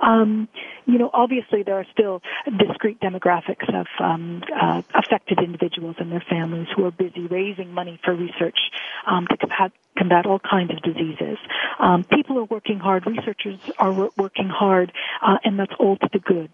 Um, 0.00 0.48
you 0.86 0.98
know, 0.98 1.10
obviously 1.12 1.62
there 1.62 1.76
are 1.76 1.86
still 1.92 2.22
discrete 2.58 3.00
demographics 3.00 3.68
of 3.72 3.86
um, 4.00 4.42
uh, 4.54 4.82
affected 4.94 5.38
individuals 5.38 5.96
and 5.98 6.10
their 6.10 6.24
families 6.28 6.68
who 6.74 6.84
are 6.84 6.90
busy 6.90 7.26
raising 7.26 7.72
money 7.72 8.00
for 8.04 8.14
research 8.14 8.58
um, 9.06 9.26
to 9.28 9.36
combat, 9.36 9.72
combat 10.02 10.26
all 10.26 10.40
kinds 10.40 10.70
of 10.72 10.82
diseases. 10.82 11.38
Um, 11.78 12.04
people 12.04 12.38
are 12.38 12.44
working 12.44 12.78
hard, 12.78 13.06
researchers 13.06 13.58
are 13.78 14.10
working 14.16 14.48
hard, 14.48 14.92
uh, 15.24 15.38
and 15.44 15.58
that's 15.58 15.72
all 15.78 15.96
to 15.96 16.08
the 16.12 16.18
good. 16.18 16.50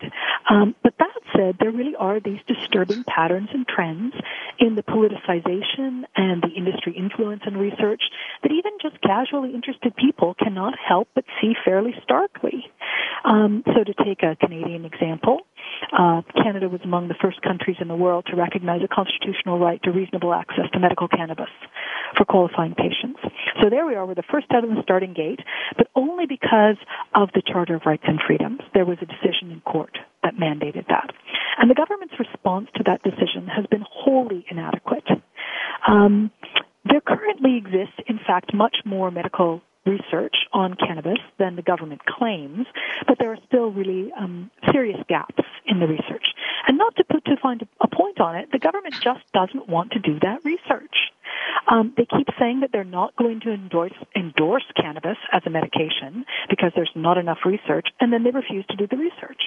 Um, 0.50 0.74
but 0.82 0.94
that 0.98 1.08
said, 1.38 1.56
there 1.60 1.70
really 1.70 1.94
are 1.96 2.20
these 2.20 2.40
disturbing 2.46 3.04
patterns 3.04 3.48
and 3.52 3.66
trends 3.66 4.14
in 4.58 4.74
the 4.74 4.82
politicization 4.82 6.02
and 6.16 6.42
the 6.42 6.52
industry 6.56 6.94
influence 6.96 7.42
in 7.46 7.56
research 7.56 8.02
that 8.42 8.50
even 8.50 8.72
just 8.82 9.00
casually 9.02 9.54
interested 9.54 9.94
people 9.96 10.34
cannot 10.34 10.74
help 10.76 11.08
but 11.14 11.24
see 11.40 11.54
fairly 11.64 11.94
starkly. 12.02 12.66
Um, 13.24 13.62
so 13.66 13.84
to 13.84 13.94
take 14.04 14.22
a 14.22 14.36
Canadian 14.36 14.84
example, 14.84 15.40
uh, 15.92 16.22
Canada 16.42 16.68
was 16.68 16.80
among 16.82 17.08
the 17.08 17.14
first 17.20 17.40
countries 17.42 17.76
in 17.80 17.88
the 17.88 17.96
world 17.96 18.26
to 18.30 18.36
recognize 18.36 18.82
a 18.82 18.88
constitutional 18.88 19.58
right 19.58 19.82
to 19.84 19.90
reasonable 19.90 20.34
access 20.34 20.64
to 20.72 20.78
medical 20.78 21.08
cannabis 21.08 21.50
for 22.16 22.24
qualifying 22.24 22.74
patients. 22.74 23.20
So 23.60 23.70
there 23.70 23.86
we 23.86 23.94
are, 23.94 24.06
we're 24.06 24.14
the 24.14 24.22
first 24.30 24.46
out 24.50 24.64
of 24.64 24.70
the 24.70 24.82
starting 24.82 25.14
gate, 25.14 25.40
but 25.76 25.88
only 25.94 26.26
because 26.26 26.76
of 27.14 27.30
the 27.34 27.42
Charter 27.44 27.76
of 27.76 27.82
Rights 27.86 28.04
and 28.06 28.20
Freedoms. 28.24 28.60
There 28.74 28.84
was 28.84 28.98
a 29.02 29.06
decision 29.06 29.50
in 29.50 29.60
court 29.62 29.98
that 30.22 30.36
mandated 30.36 30.86
that. 30.88 31.10
And 31.58 31.70
the 31.70 31.74
government's 31.74 32.14
response 32.18 32.68
to 32.76 32.84
that 32.84 33.02
decision 33.02 33.48
has 33.48 33.66
been 33.66 33.84
wholly 33.88 34.44
inadequate. 34.48 35.08
Um, 35.86 36.30
there 36.84 37.00
currently 37.00 37.56
exists, 37.56 37.98
in 38.06 38.18
fact, 38.24 38.54
much 38.54 38.76
more 38.84 39.10
medical 39.10 39.62
research 39.86 40.36
on 40.52 40.74
cannabis 40.74 41.18
than 41.38 41.56
the 41.56 41.62
government 41.62 42.04
claims, 42.04 42.66
but 43.06 43.18
there 43.18 43.32
are 43.32 43.38
still 43.46 43.70
really 43.70 44.12
um, 44.12 44.50
serious 44.70 44.98
gaps 45.08 45.44
in 45.66 45.80
the 45.80 45.86
research. 45.86 46.26
And 46.66 46.76
not 46.76 46.94
to 46.96 47.04
put 47.04 47.24
to 47.24 47.36
find 47.42 47.66
a 47.80 47.88
point 47.88 48.20
on 48.20 48.36
it, 48.36 48.52
the 48.52 48.58
government 48.58 48.94
just 49.00 49.20
doesn't 49.32 49.68
want 49.68 49.92
to 49.92 49.98
do 49.98 50.18
that 50.20 50.44
research. 50.44 51.10
Um, 51.70 51.92
they 51.96 52.06
keep 52.06 52.28
saying 52.38 52.60
that 52.60 52.70
they're 52.72 52.84
not 52.84 53.14
going 53.16 53.40
to 53.40 53.52
endorse 53.52 53.92
endorse 54.16 54.64
cannabis 54.76 55.18
as 55.32 55.42
a 55.46 55.50
medication 55.50 56.24
because 56.48 56.72
there's 56.74 56.90
not 56.94 57.18
enough 57.18 57.38
research, 57.44 57.88
and 58.00 58.12
then 58.12 58.24
they 58.24 58.30
refuse 58.30 58.64
to 58.70 58.76
do 58.76 58.86
the 58.86 58.96
research. 58.96 59.42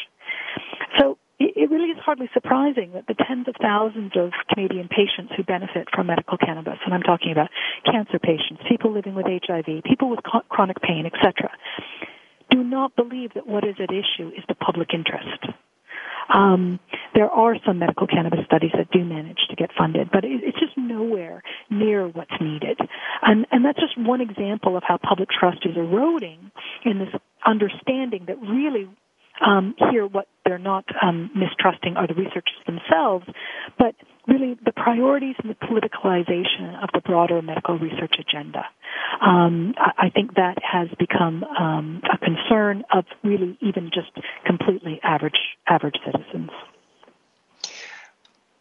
So 0.99 1.17
it 1.39 1.71
really 1.71 1.89
is 1.89 1.97
hardly 2.03 2.29
surprising 2.33 2.91
that 2.93 3.07
the 3.07 3.15
tens 3.15 3.47
of 3.47 3.55
thousands 3.59 4.11
of 4.15 4.31
Canadian 4.53 4.87
patients 4.87 5.33
who 5.35 5.43
benefit 5.43 5.87
from 5.93 6.07
medical 6.07 6.37
cannabis, 6.37 6.77
and 6.85 6.93
I'm 6.93 7.01
talking 7.01 7.31
about 7.31 7.49
cancer 7.85 8.19
patients, 8.19 8.61
people 8.69 8.91
living 8.93 9.15
with 9.15 9.25
HIV, 9.25 9.83
people 9.83 10.09
with 10.09 10.19
chronic 10.49 10.81
pain, 10.81 11.05
etc., 11.05 11.49
do 12.51 12.63
not 12.63 12.95
believe 12.95 13.33
that 13.33 13.47
what 13.47 13.63
is 13.63 13.75
at 13.79 13.89
issue 13.89 14.29
is 14.37 14.43
the 14.47 14.55
public 14.55 14.93
interest. 14.93 15.47
Um, 16.33 16.79
there 17.13 17.29
are 17.29 17.55
some 17.65 17.79
medical 17.79 18.07
cannabis 18.07 18.39
studies 18.45 18.71
that 18.77 18.91
do 18.91 19.03
manage 19.03 19.39
to 19.49 19.55
get 19.55 19.69
funded, 19.77 20.09
but 20.11 20.23
it's 20.23 20.59
just 20.59 20.77
nowhere 20.77 21.43
near 21.69 22.07
what's 22.07 22.33
needed. 22.39 22.79
And, 23.21 23.45
and 23.51 23.65
that's 23.65 23.79
just 23.79 23.97
one 23.97 24.21
example 24.21 24.77
of 24.77 24.83
how 24.85 24.97
public 24.97 25.29
trust 25.29 25.65
is 25.65 25.75
eroding 25.75 26.51
in 26.85 26.99
this 26.99 27.09
understanding 27.45 28.25
that 28.27 28.39
really 28.39 28.89
um, 29.45 29.75
here 29.91 30.05
what 30.05 30.27
they're 30.45 30.59
not 30.59 30.85
um, 31.01 31.31
mistrusting 31.35 31.95
are 31.97 32.07
the 32.07 32.13
researchers 32.13 32.53
themselves, 32.65 33.25
but 33.77 33.95
really 34.27 34.57
the 34.63 34.71
priorities 34.71 35.35
and 35.43 35.49
the 35.49 35.55
politicalization 35.55 36.81
of 36.81 36.89
the 36.93 37.01
broader 37.01 37.41
medical 37.41 37.77
research 37.77 38.15
agenda. 38.19 38.65
Um, 39.19 39.73
I, 39.77 40.09
think 40.09 40.35
that 40.35 40.57
has 40.61 40.89
become 40.99 41.43
um, 41.43 42.01
a 42.11 42.17
concern 42.17 42.83
of 42.93 43.05
really 43.23 43.57
even 43.61 43.89
just 43.93 44.11
completely 44.45 44.99
average 45.03 45.39
average 45.67 45.95
citizens. 46.05 46.51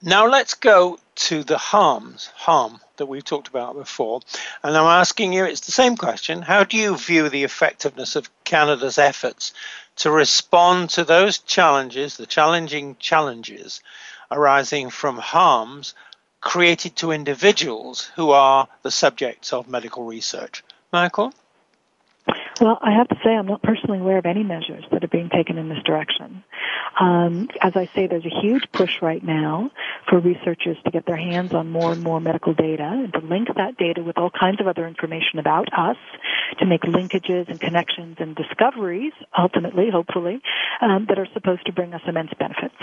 Now 0.03 0.27
let's 0.27 0.55
go 0.55 0.99
to 1.27 1.45
the 1.45 1.59
harms, 1.59 2.31
harm 2.35 2.81
that 2.97 3.05
we've 3.05 3.25
talked 3.25 3.49
about 3.49 3.75
before. 3.75 4.23
And 4.63 4.75
I'm 4.75 4.87
asking 4.87 5.35
you, 5.35 5.45
it's 5.45 5.61
the 5.61 5.73
same 5.73 5.95
question. 5.99 6.41
How 6.41 6.65
do 6.65 6.79
you 6.79 6.97
view 6.97 7.29
the 7.29 7.45
effectiveness 7.45 8.17
of 8.17 8.31
Canada's 8.45 8.97
efforts 8.97 9.53
to 9.97 10.11
respond 10.11 10.89
to 10.91 11.05
those 11.05 11.37
challenges, 11.37 12.17
the 12.17 12.25
challenging 12.25 12.97
challenges 12.99 13.83
arising 14.31 14.89
from 14.89 15.19
harms 15.19 15.93
created 16.41 16.97
to 16.97 17.13
individuals 17.13 18.11
who 18.17 18.31
are 18.31 18.69
the 18.81 18.91
subjects 18.91 19.53
of 19.53 19.69
medical 19.69 20.05
research? 20.05 20.65
Micheal? 20.95 21.35
Well, 22.61 22.79
I 22.83 22.93
have 22.93 23.09
to 23.09 23.17
say 23.25 23.31
I'm 23.31 23.47
not 23.47 23.63
personally 23.63 24.01
aware 24.01 24.19
of 24.19 24.27
any 24.27 24.43
measures 24.43 24.85
that 24.93 25.03
are 25.03 25.09
being 25.09 25.31
taken 25.35 25.57
in 25.57 25.71
this 25.71 25.83
direction. 25.83 26.45
Um, 27.01 27.49
as 27.63 27.73
I 27.75 27.89
say, 27.97 28.07
there's 28.07 28.27
a 28.27 28.41
huge 28.43 28.65
push 28.77 28.91
right 29.01 29.25
now 29.25 29.71
for 30.11 30.21
researchers 30.21 30.77
to 30.85 30.91
get 30.91 31.07
their 31.07 31.17
hands 31.17 31.53
on 31.55 31.71
more 31.71 31.91
and 31.93 32.03
more 32.03 32.21
medical 32.21 32.53
data 32.53 32.85
and 32.85 33.13
to 33.15 33.21
link 33.21 33.49
that 33.57 33.79
data 33.79 34.03
with 34.03 34.19
all 34.19 34.31
kinds 34.39 34.61
of 34.61 34.67
other 34.67 34.87
information 34.87 35.39
about 35.39 35.69
us, 35.73 35.97
to 36.59 36.67
make 36.67 36.83
linkages 36.83 37.49
and 37.49 37.61
connections 37.61 38.17
and 38.21 38.37
discoveries, 38.37 39.13
ultimately, 39.39 39.89
hopefully, 39.91 40.43
um, 40.83 41.07
that 41.09 41.19
are 41.19 41.29
supposed 41.33 41.65
to 41.65 41.73
bring 41.73 41.95
us 41.95 42.03
immense 42.07 42.31
benefits. 42.39 42.77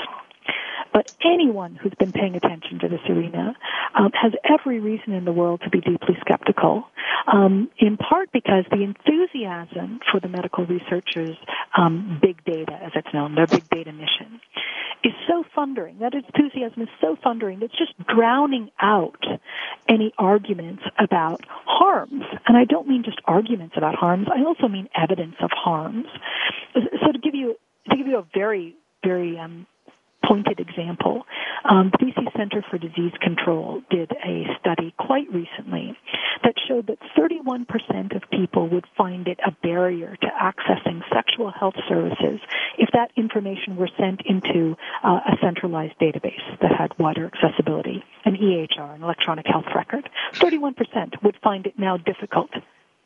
But 0.93 1.07
anyone 1.23 1.75
who's 1.75 1.93
been 1.99 2.11
paying 2.11 2.35
attention 2.35 2.79
to 2.79 2.88
this 2.88 3.01
arena 3.09 3.55
um, 3.95 4.11
has 4.13 4.33
every 4.43 4.79
reason 4.79 5.13
in 5.13 5.25
the 5.25 5.31
world 5.31 5.61
to 5.63 5.69
be 5.69 5.81
deeply 5.81 6.17
skeptical, 6.21 6.85
um, 7.31 7.69
in 7.77 7.97
part 7.97 8.31
because 8.31 8.65
the 8.71 8.83
enthusiasm 8.83 9.99
for 10.11 10.19
the 10.19 10.27
medical 10.27 10.65
researchers' 10.65 11.38
um, 11.77 12.19
big 12.21 12.43
data, 12.45 12.73
as 12.83 12.91
it's 12.95 13.07
known, 13.13 13.35
their 13.35 13.47
big 13.47 13.69
data 13.69 13.91
mission, 13.91 14.39
is 15.03 15.13
so 15.27 15.43
thundering. 15.55 15.99
That 15.99 16.13
enthusiasm 16.13 16.81
is 16.81 16.89
so 16.99 17.15
thundering 17.23 17.61
it's 17.61 17.77
just 17.77 17.93
drowning 18.07 18.71
out 18.79 19.23
any 19.88 20.13
arguments 20.17 20.83
about 20.99 21.41
harms. 21.65 22.23
And 22.47 22.57
I 22.57 22.65
don't 22.65 22.88
mean 22.88 23.03
just 23.03 23.19
arguments 23.25 23.75
about 23.77 23.95
harms. 23.95 24.27
I 24.33 24.43
also 24.43 24.67
mean 24.67 24.89
evidence 24.95 25.35
of 25.41 25.51
harms. 25.53 26.07
So 26.73 27.11
to 27.11 27.19
give 27.19 27.35
you 27.35 27.55
to 27.89 27.97
give 27.97 28.07
you 28.07 28.17
a 28.17 28.25
very 28.33 28.75
very 29.03 29.38
um, 29.38 29.65
pointed 30.28 30.59
example. 30.59 31.23
Um, 31.69 31.91
the 31.91 32.05
BC 32.05 32.38
Center 32.38 32.63
for 32.69 32.78
Disease 32.78 33.13
Control 33.21 33.82
did 33.89 34.11
a 34.11 34.45
study 34.59 34.93
quite 34.97 35.28
recently 35.34 35.97
that 36.43 36.55
showed 36.67 36.88
that 36.88 36.99
31% 37.17 38.15
of 38.15 38.30
people 38.32 38.69
would 38.69 38.86
find 38.97 39.28
it 39.28 39.39
a 39.45 39.51
barrier 39.63 40.15
to 40.21 40.28
accessing 40.28 41.01
sexual 41.13 41.51
health 41.51 41.75
services 41.88 42.39
if 42.78 42.89
that 42.93 43.11
information 43.15 43.75
were 43.75 43.89
sent 43.99 44.21
into 44.25 44.75
uh, 45.03 45.19
a 45.25 45.38
centralized 45.41 45.97
database 45.99 46.43
that 46.61 46.71
had 46.78 46.91
wider 46.99 47.25
accessibility, 47.34 48.03
an 48.25 48.36
EHR, 48.36 48.95
an 48.95 49.03
electronic 49.03 49.45
health 49.47 49.65
record. 49.75 50.09
31% 50.36 51.23
would 51.23 51.36
find 51.43 51.65
it 51.65 51.78
now 51.78 51.97
difficult 51.97 52.49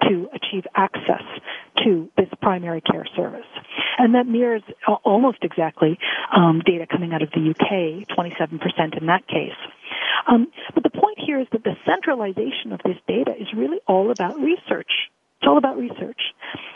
to 0.07 0.29
achieve 0.33 0.65
access 0.75 1.23
to 1.83 2.09
this 2.17 2.27
primary 2.41 2.81
care 2.81 3.05
service. 3.15 3.45
And 3.97 4.15
that 4.15 4.27
mirrors 4.27 4.63
almost 5.03 5.39
exactly 5.41 5.97
um, 6.35 6.61
data 6.65 6.85
coming 6.89 7.13
out 7.13 7.21
of 7.21 7.29
the 7.31 7.51
UK, 7.51 8.07
27% 8.15 8.97
in 8.99 9.07
that 9.07 9.27
case. 9.27 9.57
Um, 10.27 10.47
but 10.73 10.83
the 10.83 10.89
point 10.89 11.17
here 11.19 11.39
is 11.39 11.47
that 11.51 11.63
the 11.63 11.75
centralization 11.85 12.71
of 12.71 12.79
this 12.85 12.97
data 13.07 13.33
is 13.39 13.47
really 13.55 13.79
all 13.87 14.11
about 14.11 14.39
research. 14.39 14.91
It's 15.39 15.47
all 15.47 15.57
about 15.57 15.77
research. 15.77 16.21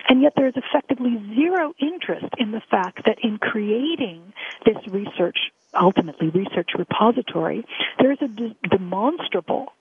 And 0.09 0.21
yet 0.21 0.33
there 0.35 0.47
is 0.47 0.55
effectively 0.55 1.17
zero 1.35 1.73
interest 1.79 2.25
in 2.39 2.51
the 2.51 2.61
fact 2.71 3.05
that 3.05 3.17
in 3.23 3.37
creating 3.37 4.33
this 4.65 4.77
research, 4.87 5.37
ultimately 5.79 6.29
research 6.29 6.71
repository, 6.77 7.63
there 7.99 8.11
is 8.11 8.17
a 8.21 8.27
de- 8.27 8.55
demonstrable 8.69 9.73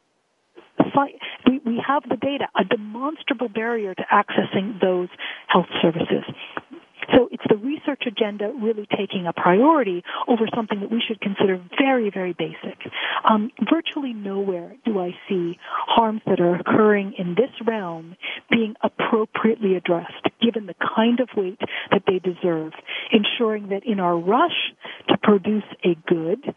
we, 1.46 1.60
we 1.64 1.82
have 1.86 2.02
the 2.08 2.16
data, 2.16 2.48
a 2.58 2.64
demonstrable 2.64 3.48
barrier 3.48 3.94
to 3.94 4.02
accessing 4.12 4.80
those 4.80 5.08
health 5.48 5.66
services. 5.82 6.24
So 7.12 7.28
it's 7.30 7.42
the 7.48 7.56
research 7.56 8.04
agenda 8.06 8.50
really 8.60 8.86
taking 8.96 9.26
a 9.26 9.32
priority 9.32 10.02
over 10.26 10.46
something 10.54 10.80
that 10.80 10.90
we 10.90 11.02
should 11.06 11.20
consider 11.20 11.62
very, 11.78 12.10
very 12.10 12.32
basic. 12.32 12.78
Um, 13.28 13.50
virtually 13.70 14.12
nowhere 14.12 14.74
do 14.84 15.00
I 15.00 15.10
see 15.28 15.58
harms 15.86 16.22
that 16.26 16.40
are 16.40 16.54
occurring 16.54 17.14
in 17.18 17.34
this 17.34 17.50
realm 17.66 18.16
being 18.50 18.74
appropriately 18.82 19.74
addressed, 19.74 20.28
given 20.40 20.66
the 20.66 20.74
kind 20.96 21.20
of 21.20 21.28
weight 21.36 21.60
that 21.90 22.04
they 22.06 22.18
deserve, 22.18 22.72
ensuring 23.12 23.68
that 23.68 23.84
in 23.84 24.00
our 24.00 24.16
rush 24.16 24.72
to 25.08 25.18
produce 25.18 25.64
a 25.84 25.94
good, 26.06 26.54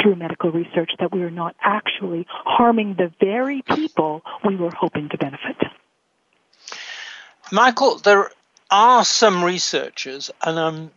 through 0.00 0.16
medical 0.16 0.50
research 0.50 0.90
that 0.98 1.12
we 1.12 1.22
are 1.22 1.30
not 1.30 1.54
actually 1.60 2.26
harming 2.28 2.94
the 2.94 3.12
very 3.20 3.62
people 3.62 4.22
we 4.44 4.56
were 4.56 4.70
hoping 4.70 5.08
to 5.10 5.18
benefit. 5.18 5.56
Micheal, 7.50 8.02
there 8.02 8.30
are 8.70 9.04
some 9.04 9.44
researchers, 9.44 10.30
and 10.42 10.58
I'm, 10.58 10.90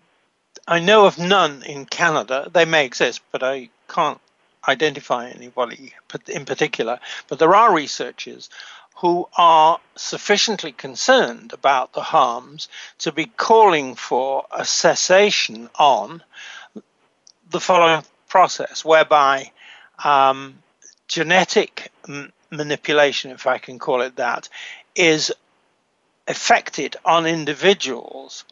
I 0.67 0.79
know 0.79 1.05
of 1.05 1.17
none 1.17 1.63
in 1.63 1.85
Canada. 1.85 2.49
They 2.51 2.65
may 2.65 2.85
exist, 2.85 3.21
but 3.31 3.43
I 3.43 3.69
can't 3.87 4.19
identify 4.67 5.29
anybody 5.29 5.93
in 6.27 6.45
particular. 6.45 6.99
But 7.27 7.39
there 7.39 7.55
are 7.55 7.73
researchers 7.73 8.49
who 8.97 9.27
are 9.37 9.79
sufficiently 9.95 10.71
concerned 10.71 11.53
about 11.53 11.93
the 11.93 12.01
harms 12.01 12.67
to 12.99 13.11
be 13.11 13.25
calling 13.25 13.95
for 13.95 14.45
a 14.51 14.65
cessation 14.65 15.69
on 15.77 16.23
the 17.49 17.59
following 17.59 18.03
process, 18.27 18.85
whereby 18.85 19.51
um, 20.03 20.59
genetic 21.07 21.91
m- 22.07 22.31
manipulation, 22.51 23.31
if 23.31 23.47
I 23.47 23.57
can 23.57 23.79
call 23.79 24.01
it 24.01 24.17
that, 24.17 24.49
is 24.95 25.31
affected 26.27 26.95
on 27.05 27.25
individuals 27.25 28.45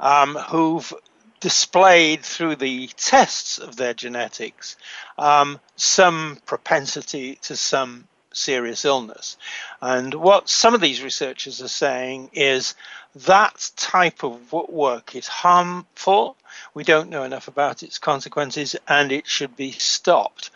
um, 0.00 0.34
who've 0.36 0.92
displayed 1.40 2.22
through 2.22 2.56
the 2.56 2.88
tests 2.96 3.58
of 3.58 3.76
their 3.76 3.94
genetics 3.94 4.76
um, 5.18 5.60
some 5.76 6.38
propensity 6.46 7.36
to 7.42 7.56
some 7.56 8.08
serious 8.36 8.84
illness. 8.84 9.36
And 9.80 10.14
what 10.14 10.48
some 10.48 10.74
of 10.74 10.80
these 10.80 11.02
researchers 11.02 11.62
are 11.62 11.68
saying 11.68 12.30
is 12.32 12.74
that 13.16 13.70
type 13.76 14.22
of 14.22 14.52
work 14.52 15.14
is 15.14 15.28
harmful. 15.28 16.36
We 16.74 16.84
don't 16.84 17.10
know 17.10 17.22
enough 17.22 17.48
about 17.48 17.82
its 17.82 17.98
consequences, 17.98 18.76
and 18.88 19.12
it 19.12 19.26
should 19.26 19.56
be 19.56 19.72
stopped. 19.72 20.50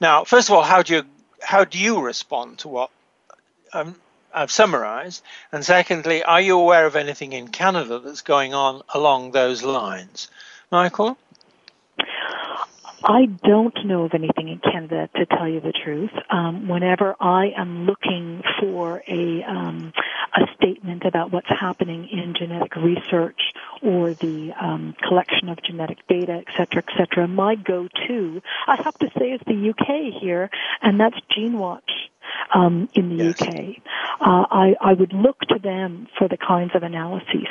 Now, 0.00 0.24
first 0.24 0.48
of 0.48 0.54
all, 0.54 0.62
how 0.62 0.82
do 0.82 0.94
you 0.94 1.04
how 1.42 1.64
do 1.64 1.78
you 1.78 2.00
respond 2.00 2.58
to 2.60 2.68
what 2.68 2.90
um, 3.72 3.96
I've 4.32 4.50
summarized? 4.50 5.22
And 5.52 5.64
secondly, 5.64 6.22
are 6.22 6.40
you 6.40 6.58
aware 6.58 6.86
of 6.86 6.96
anything 6.96 7.32
in 7.32 7.48
Canada 7.48 7.98
that's 7.98 8.22
going 8.22 8.54
on 8.54 8.82
along 8.94 9.32
those 9.32 9.62
lines? 9.62 10.28
Micheal? 10.72 11.16
I 13.06 13.26
don't 13.26 13.84
know 13.84 14.04
of 14.04 14.14
anything 14.14 14.48
in 14.48 14.60
Canada 14.60 15.10
to 15.16 15.26
tell 15.26 15.46
you 15.46 15.60
the 15.60 15.72
truth. 15.84 16.10
Um, 16.30 16.68
whenever 16.68 17.14
I 17.20 17.50
am 17.54 17.84
looking 17.84 18.42
for 18.58 19.02
a 19.06 19.42
um, 19.42 19.92
a 20.34 20.46
statement 20.56 21.04
about 21.04 21.30
what's 21.30 21.48
happening 21.48 22.08
in 22.10 22.34
genetic 22.34 22.74
research 22.76 23.40
or 23.84 24.14
the 24.14 24.50
um, 24.60 24.94
collection 25.06 25.48
of 25.48 25.58
genetic 25.62 25.98
data, 26.08 26.42
et 26.46 26.52
cetera, 26.56 26.82
et 26.86 26.92
cetera, 26.96 27.28
my 27.28 27.54
go-to, 27.54 28.40
I 28.66 28.76
have 28.82 28.98
to 28.98 29.08
say, 29.18 29.26
is 29.26 29.40
the 29.46 29.70
UK 29.70 30.20
here, 30.22 30.50
and 30.82 30.98
that's 30.98 31.16
GeneWatch 31.36 31.80
um, 32.54 32.88
in 32.94 33.10
the 33.10 33.24
yes. 33.24 33.34
UK. 33.38 33.82
Uh, 34.20 34.46
I, 34.50 34.74
I 34.80 34.92
would 34.94 35.12
look 35.12 35.38
to 35.48 35.58
them 35.62 36.08
for 36.18 36.28
the 36.28 36.36
kinds 36.36 36.72
of 36.74 36.82
analyses 36.82 37.48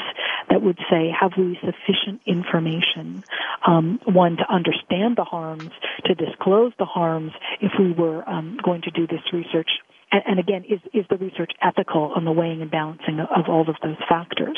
that 0.49 0.61
would 0.61 0.79
say, 0.89 1.11
have 1.19 1.31
we 1.37 1.57
sufficient 1.61 2.21
information, 2.25 3.23
um, 3.67 3.99
one, 4.05 4.37
to 4.37 4.51
understand 4.51 5.15
the 5.17 5.23
harms, 5.23 5.71
to 6.05 6.15
disclose 6.15 6.73
the 6.79 6.85
harms 6.85 7.31
if 7.61 7.71
we 7.77 7.91
were 7.91 8.27
um, 8.27 8.57
going 8.63 8.81
to 8.81 8.91
do 8.91 9.07
this 9.07 9.21
research 9.31 9.69
and, 10.13 10.23
and 10.27 10.39
again, 10.39 10.63
is, 10.69 10.79
is 10.93 11.05
the 11.09 11.17
research 11.17 11.51
ethical 11.61 12.13
on 12.15 12.23
the 12.23 12.31
weighing 12.31 12.61
and 12.61 12.69
balancing 12.69 13.19
of, 13.19 13.27
of 13.35 13.49
all 13.49 13.67
of 13.67 13.75
those 13.83 13.97
factors? 14.07 14.57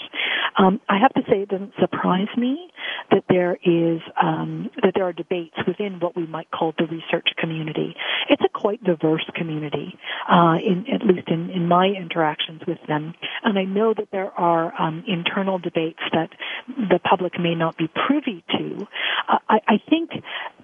Um, 0.57 0.81
I 0.89 0.99
have 0.99 1.13
to 1.13 1.21
say 1.29 1.41
it 1.41 1.49
doesn't 1.49 1.73
surprise 1.79 2.27
me 2.37 2.69
that 3.11 3.23
there 3.29 3.57
is 3.63 4.01
um, 4.21 4.69
that 4.83 4.93
there 4.95 5.05
are 5.05 5.13
debates 5.13 5.55
within 5.67 5.99
what 5.99 6.15
we 6.15 6.25
might 6.27 6.49
call 6.51 6.73
the 6.77 6.85
research 6.85 7.29
community. 7.37 7.95
It's 8.29 8.41
a 8.43 8.49
quite 8.49 8.83
diverse 8.83 9.25
community, 9.35 9.97
uh, 10.29 10.57
in, 10.65 10.85
at 10.93 11.05
least 11.05 11.27
in, 11.27 11.49
in 11.49 11.67
my 11.67 11.87
interactions 11.87 12.61
with 12.67 12.79
them, 12.87 13.13
and 13.43 13.57
I 13.57 13.63
know 13.63 13.93
that 13.93 14.09
there 14.11 14.31
are 14.31 14.73
um, 14.81 15.03
internal 15.07 15.59
debates 15.59 15.99
that 16.13 16.29
the 16.67 16.99
public 16.99 17.39
may 17.39 17.55
not 17.55 17.77
be 17.77 17.87
privy 17.87 18.43
to. 18.57 18.87
Uh, 19.29 19.39
I, 19.49 19.59
I 19.67 19.81
think 19.89 20.11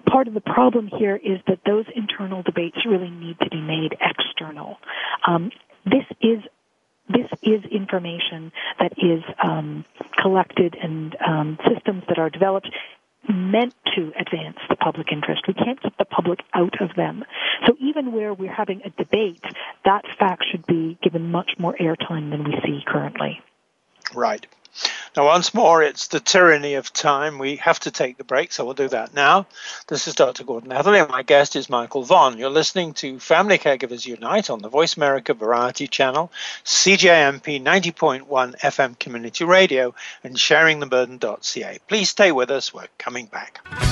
part 0.06 0.28
of 0.28 0.34
the 0.34 0.40
problem 0.40 0.88
here 0.88 1.16
is 1.16 1.38
that 1.46 1.60
those 1.66 1.86
internal 1.94 2.42
debates 2.42 2.78
really 2.86 3.10
need 3.10 3.38
to 3.40 3.50
be 3.50 3.60
made 3.60 3.96
external. 4.00 4.78
Um, 5.26 5.50
this 5.84 6.04
is 6.20 6.40
this 7.08 7.26
is 7.42 7.64
information 7.70 8.52
that 8.78 8.92
is 8.96 9.22
um, 9.42 9.84
collected 10.20 10.76
and 10.80 11.16
um, 11.26 11.58
systems 11.68 12.04
that 12.08 12.18
are 12.18 12.30
developed 12.30 12.70
meant 13.28 13.74
to 13.94 14.12
advance 14.18 14.56
the 14.68 14.76
public 14.76 15.08
interest. 15.12 15.42
We 15.46 15.54
can't 15.54 15.80
keep 15.82 15.96
the 15.98 16.04
public 16.04 16.40
out 16.54 16.80
of 16.80 16.94
them. 16.96 17.24
So 17.66 17.76
even 17.80 18.12
where 18.12 18.32
we're 18.34 18.52
having 18.52 18.82
a 18.84 18.90
debate, 18.90 19.44
that 19.84 20.02
fact 20.18 20.44
should 20.50 20.66
be 20.66 20.98
given 21.02 21.30
much 21.30 21.52
more 21.58 21.76
airtime 21.80 22.30
than 22.30 22.44
we 22.44 22.54
see 22.64 22.80
currently. 22.86 23.40
Right. 24.14 24.46
Now, 25.14 25.26
once 25.26 25.52
more, 25.52 25.82
it's 25.82 26.06
the 26.08 26.20
tyranny 26.20 26.74
of 26.74 26.90
time. 26.90 27.38
We 27.38 27.56
have 27.56 27.78
to 27.80 27.90
take 27.90 28.16
the 28.16 28.24
break, 28.24 28.50
so 28.50 28.64
we'll 28.64 28.72
do 28.72 28.88
that 28.88 29.12
now. 29.12 29.46
This 29.86 30.08
is 30.08 30.14
Dr. 30.14 30.44
Gordon 30.44 30.72
Atherley, 30.72 31.00
and 31.00 31.10
my 31.10 31.22
guest 31.22 31.54
is 31.54 31.66
Micheal 31.66 32.06
Vonn. 32.06 32.38
You're 32.38 32.48
listening 32.48 32.94
to 32.94 33.18
Family 33.18 33.58
Caregivers 33.58 34.06
Unite 34.06 34.48
on 34.48 34.60
the 34.60 34.70
Voice 34.70 34.96
America 34.96 35.34
Variety 35.34 35.86
Channel, 35.86 36.32
CJMP 36.64 37.62
90.1 37.62 38.58
FM 38.58 38.98
Community 38.98 39.44
Radio, 39.44 39.94
and 40.24 40.34
sharingtheburden.ca. 40.34 41.78
Please 41.88 42.08
stay 42.08 42.32
with 42.32 42.50
us. 42.50 42.72
We're 42.72 42.86
coming 42.96 43.26
back. 43.26 43.91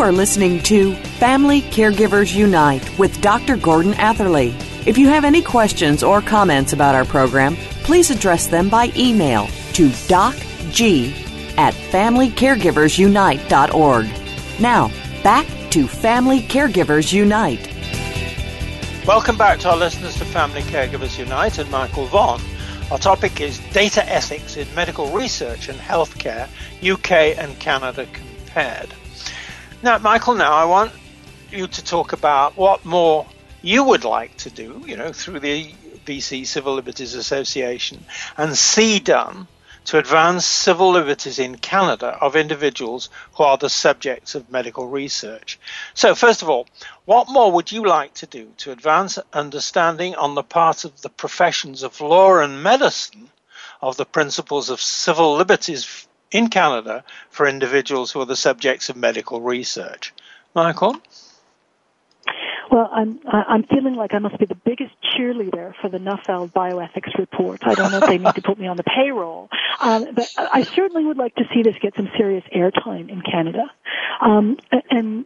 You 0.00 0.06
are 0.06 0.12
listening 0.12 0.62
to 0.62 0.94
Family 0.94 1.60
Caregivers 1.60 2.34
Unite 2.34 2.98
with 2.98 3.20
Dr. 3.20 3.58
Gordon 3.58 3.92
Atherley. 3.92 4.54
If 4.86 4.96
you 4.96 5.08
have 5.08 5.26
any 5.26 5.42
questions 5.42 6.02
or 6.02 6.22
comments 6.22 6.72
about 6.72 6.94
our 6.94 7.04
program, 7.04 7.54
please 7.84 8.08
address 8.08 8.46
them 8.46 8.70
by 8.70 8.90
email 8.96 9.46
to 9.74 9.90
docg 10.08 11.12
at 11.58 11.74
familycaregiversunite.org. 11.74 14.06
Now, 14.58 14.90
back 15.22 15.46
to 15.72 15.86
Family 15.86 16.40
Caregivers 16.40 17.12
Unite. 17.12 17.68
Welcome 19.06 19.36
back 19.36 19.58
to 19.58 19.68
our 19.68 19.76
listeners 19.76 20.14
to 20.14 20.24
Family 20.24 20.62
Caregivers 20.62 21.18
Unite 21.18 21.58
and 21.58 21.68
Micheal 21.68 22.08
Vonn. 22.08 22.40
Our 22.90 22.96
topic 22.96 23.42
is 23.42 23.58
data 23.74 24.02
ethics 24.10 24.56
in 24.56 24.66
medical 24.74 25.12
research 25.12 25.68
and 25.68 25.78
healthcare, 25.78 26.48
UK 26.82 27.36
and 27.36 27.58
Canada 27.58 28.06
compared. 28.14 28.94
Now, 29.82 29.96
Micheal, 29.98 30.36
now 30.36 30.52
I 30.52 30.66
want 30.66 30.92
you 31.50 31.66
to 31.66 31.84
talk 31.84 32.12
about 32.12 32.54
what 32.54 32.84
more 32.84 33.26
you 33.62 33.82
would 33.84 34.04
like 34.04 34.36
to 34.38 34.50
do, 34.50 34.84
you 34.86 34.94
know, 34.94 35.10
through 35.10 35.40
the 35.40 35.72
BC 36.04 36.46
Civil 36.46 36.74
Liberties 36.74 37.14
Association 37.14 38.04
and 38.36 38.58
see 38.58 38.98
done 38.98 39.48
to 39.86 39.96
advance 39.96 40.44
civil 40.44 40.90
liberties 40.90 41.38
in 41.38 41.56
Canada 41.56 42.08
of 42.20 42.36
individuals 42.36 43.08
who 43.32 43.44
are 43.44 43.56
the 43.56 43.70
subjects 43.70 44.34
of 44.34 44.50
medical 44.50 44.86
research. 44.86 45.58
So, 45.94 46.14
first 46.14 46.42
of 46.42 46.50
all, 46.50 46.66
what 47.06 47.30
more 47.30 47.50
would 47.50 47.72
you 47.72 47.86
like 47.86 48.12
to 48.14 48.26
do 48.26 48.52
to 48.58 48.72
advance 48.72 49.18
understanding 49.32 50.14
on 50.14 50.34
the 50.34 50.42
part 50.42 50.84
of 50.84 51.00
the 51.00 51.08
professions 51.08 51.82
of 51.82 52.02
law 52.02 52.38
and 52.40 52.62
medicine 52.62 53.30
of 53.80 53.96
the 53.96 54.04
principles 54.04 54.68
of 54.68 54.78
civil 54.78 55.36
liberties 55.36 56.06
in 56.30 56.48
Canada 56.48 57.04
for 57.30 57.46
individuals 57.46 58.10
who 58.12 58.20
are 58.20 58.26
the 58.26 58.36
subjects 58.36 58.88
of 58.88 58.96
medical 58.96 59.40
research? 59.40 60.12
Micheal? 60.54 61.00
Well, 62.70 62.88
I'm 62.92 63.18
I'm 63.26 63.64
feeling 63.64 63.94
like 63.94 64.14
I 64.14 64.20
must 64.20 64.38
be 64.38 64.46
the 64.46 64.54
biggest 64.54 64.92
cheerleader 65.02 65.74
for 65.80 65.88
the 65.88 65.98
Nuffield 65.98 66.52
bioethics 66.52 67.18
report. 67.18 67.66
I 67.66 67.74
don't 67.74 67.90
know 67.90 67.98
if 67.98 68.06
they 68.06 68.18
need 68.18 68.34
to 68.36 68.42
put 68.42 68.60
me 68.60 68.68
on 68.68 68.76
the 68.76 68.84
payroll, 68.84 69.48
um, 69.80 70.06
but 70.14 70.28
I 70.38 70.62
certainly 70.62 71.04
would 71.04 71.16
like 71.16 71.34
to 71.34 71.44
see 71.52 71.62
this 71.62 71.74
get 71.82 71.96
some 71.96 72.08
serious 72.16 72.44
airtime 72.54 73.08
in 73.08 73.22
Canada. 73.22 73.68
Um, 74.20 74.56
and 74.88 75.24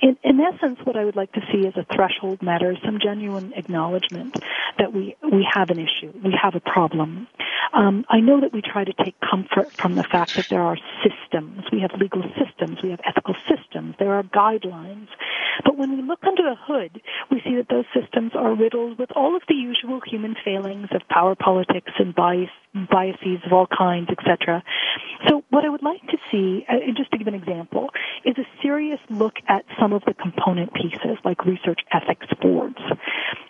in, 0.00 0.18
in, 0.22 0.40
essence, 0.40 0.78
what 0.84 0.96
I 0.96 1.04
would 1.04 1.16
like 1.16 1.32
to 1.32 1.40
see 1.52 1.66
is 1.66 1.74
a 1.76 1.84
threshold 1.84 2.42
matter, 2.42 2.76
some 2.84 2.98
genuine 2.98 3.52
acknowledgement 3.54 4.36
that 4.78 4.92
we, 4.92 5.16
we 5.22 5.48
have 5.54 5.70
an 5.70 5.78
issue, 5.78 6.12
we 6.22 6.36
have 6.40 6.54
a 6.54 6.60
problem. 6.60 7.28
Um, 7.72 8.04
I 8.08 8.20
know 8.20 8.40
that 8.40 8.52
we 8.52 8.62
try 8.62 8.84
to 8.84 8.92
take 8.92 9.16
comfort 9.20 9.68
from 9.80 9.94
the 9.94 10.04
fact 10.10 10.36
that 10.36 10.46
there 10.50 10.62
are 10.62 10.76
systems, 11.04 11.64
we 11.72 11.80
have 11.80 11.90
legal 12.00 12.22
systems, 12.38 12.78
we 12.82 12.90
have 12.90 13.00
ethical 13.06 13.34
systems, 13.48 13.94
there 13.98 14.12
are 14.14 14.22
guidelines. 14.22 15.08
But 15.64 15.76
when 15.76 15.96
we 15.96 16.02
look 16.02 16.20
under 16.24 16.42
the 16.42 16.56
hood, 16.56 17.00
we 17.30 17.40
see 17.44 17.56
that 17.56 17.68
those 17.68 17.84
systems 17.92 18.32
are 18.34 18.54
riddled 18.54 18.98
with 18.98 19.10
all 19.16 19.36
of 19.36 19.42
the 19.48 19.54
usual 19.54 20.00
human 20.06 20.36
failings 20.44 20.88
of 20.92 21.02
power 21.08 21.34
politics 21.34 21.92
and 21.98 22.14
bias, 22.14 22.50
biases 22.90 23.40
of 23.44 23.52
all 23.52 23.66
kinds, 23.66 24.08
etc. 24.10 24.62
So 25.26 25.42
what 25.50 25.64
I 25.64 25.68
would 25.68 25.82
like 25.82 26.02
to 26.08 26.18
see, 26.30 26.64
uh, 26.68 26.92
just 26.96 27.10
to 27.10 27.18
give 27.18 27.26
an 27.26 27.34
example, 27.34 27.90
is 28.24 28.36
a 28.38 28.46
serious 28.62 29.00
look 29.10 29.34
at 29.48 29.64
some 29.80 29.92
of 29.92 30.02
the 30.06 30.14
component 30.14 30.72
pieces, 30.74 31.18
like 31.24 31.44
research 31.44 31.80
ethics 31.92 32.26
boards. 32.40 32.78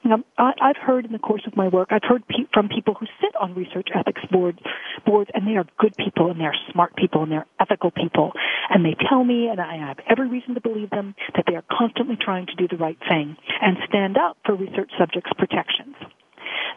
Now, 0.08 0.24
I, 0.38 0.52
have 0.68 0.76
heard 0.76 1.04
in 1.04 1.12
the 1.12 1.18
course 1.18 1.42
of 1.46 1.54
my 1.54 1.68
work, 1.68 1.88
I've 1.90 2.02
heard 2.02 2.26
pe- 2.26 2.48
from 2.54 2.70
people 2.70 2.94
who 2.94 3.04
sit 3.20 3.36
on 3.36 3.54
research 3.54 3.88
ethics 3.94 4.22
boards, 4.32 4.58
boards, 5.04 5.30
and 5.34 5.46
they 5.46 5.56
are 5.56 5.66
good 5.78 5.94
people, 5.96 6.30
and 6.30 6.40
they're 6.40 6.56
smart 6.72 6.96
people, 6.96 7.22
and 7.22 7.30
they're 7.30 7.46
ethical 7.60 7.90
people, 7.90 8.32
and 8.70 8.84
they 8.86 8.96
tell 9.08 9.22
me, 9.22 9.48
and 9.48 9.60
I 9.60 9.76
have 9.76 9.98
every 10.08 10.28
reason 10.28 10.54
to 10.54 10.62
believe 10.62 10.88
them, 10.88 11.14
that 11.34 11.44
they 11.46 11.56
are 11.56 11.64
constantly 11.70 12.16
trying 12.16 12.46
to 12.46 12.54
do 12.54 12.66
the 12.66 12.78
right 12.78 12.98
thing 13.06 13.36
and 13.60 13.76
stand 13.86 14.16
up 14.16 14.38
for 14.46 14.54
research 14.54 14.90
subjects' 14.98 15.30
protections. 15.36 15.94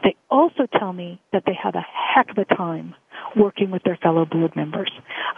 They 0.03 0.15
also 0.29 0.67
tell 0.77 0.91
me 0.91 1.21
that 1.31 1.43
they 1.45 1.57
have 1.61 1.75
a 1.75 1.85
heck 2.13 2.31
of 2.31 2.37
a 2.37 2.45
time 2.45 2.95
working 3.37 3.71
with 3.71 3.83
their 3.83 3.97
fellow 4.01 4.25
board 4.25 4.57
members 4.57 4.91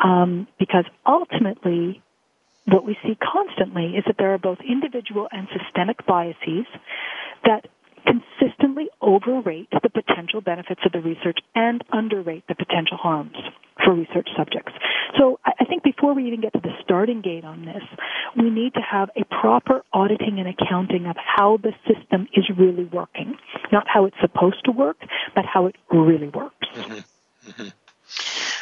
um, 0.04 0.48
because 0.58 0.86
ultimately 1.06 2.02
what 2.66 2.86
we 2.86 2.98
see 3.04 3.16
constantly 3.22 3.98
is 3.98 4.04
that 4.08 4.16
there 4.18 4.34
are 4.34 4.38
both 4.38 4.60
individual 4.68 5.28
and 5.32 5.48
systemic 5.52 6.06
biases 6.08 6.66
that 7.46 7.68
consistently 8.44 8.88
overrate 9.02 9.70
the 9.72 9.90
potential 9.90 10.42
benefits 10.42 10.82
of 10.86 10.92
the 10.92 11.00
research 11.00 11.38
and 11.56 11.84
underrate 11.92 12.44
the 12.48 12.56
potential 12.56 12.98
harms 12.98 13.36
for 13.84 13.94
research 13.94 14.30
subjects. 14.38 14.72
So 15.18 15.40
I 15.46 15.66
think 15.66 15.84
before 15.84 16.14
we 16.14 16.28
even 16.28 16.42
get 16.42 16.54
to 16.54 16.60
the 16.60 16.72
starting 16.84 17.22
gate 17.22 17.44
on 17.44 17.66
this, 17.66 17.84
we 18.38 18.50
need 18.50 18.74
to 18.76 18.82
have 18.82 19.10
a 19.16 19.24
proper 19.26 19.84
auditing 19.94 20.40
and 20.40 20.48
accounting 20.48 21.06
of 21.06 21.16
how 21.18 21.58
the 21.58 21.72
system 21.88 22.28
is 22.34 22.46
really 22.58 22.86
working. 22.86 23.36
Not 23.72 23.86
how 23.88 24.06
it's 24.06 24.16
supposed 24.22 24.64
to 24.66 24.72
work, 24.72 24.98
but 25.36 25.46
how 25.46 25.68
it 25.68 25.76
really 25.92 26.30
works. 26.30 26.53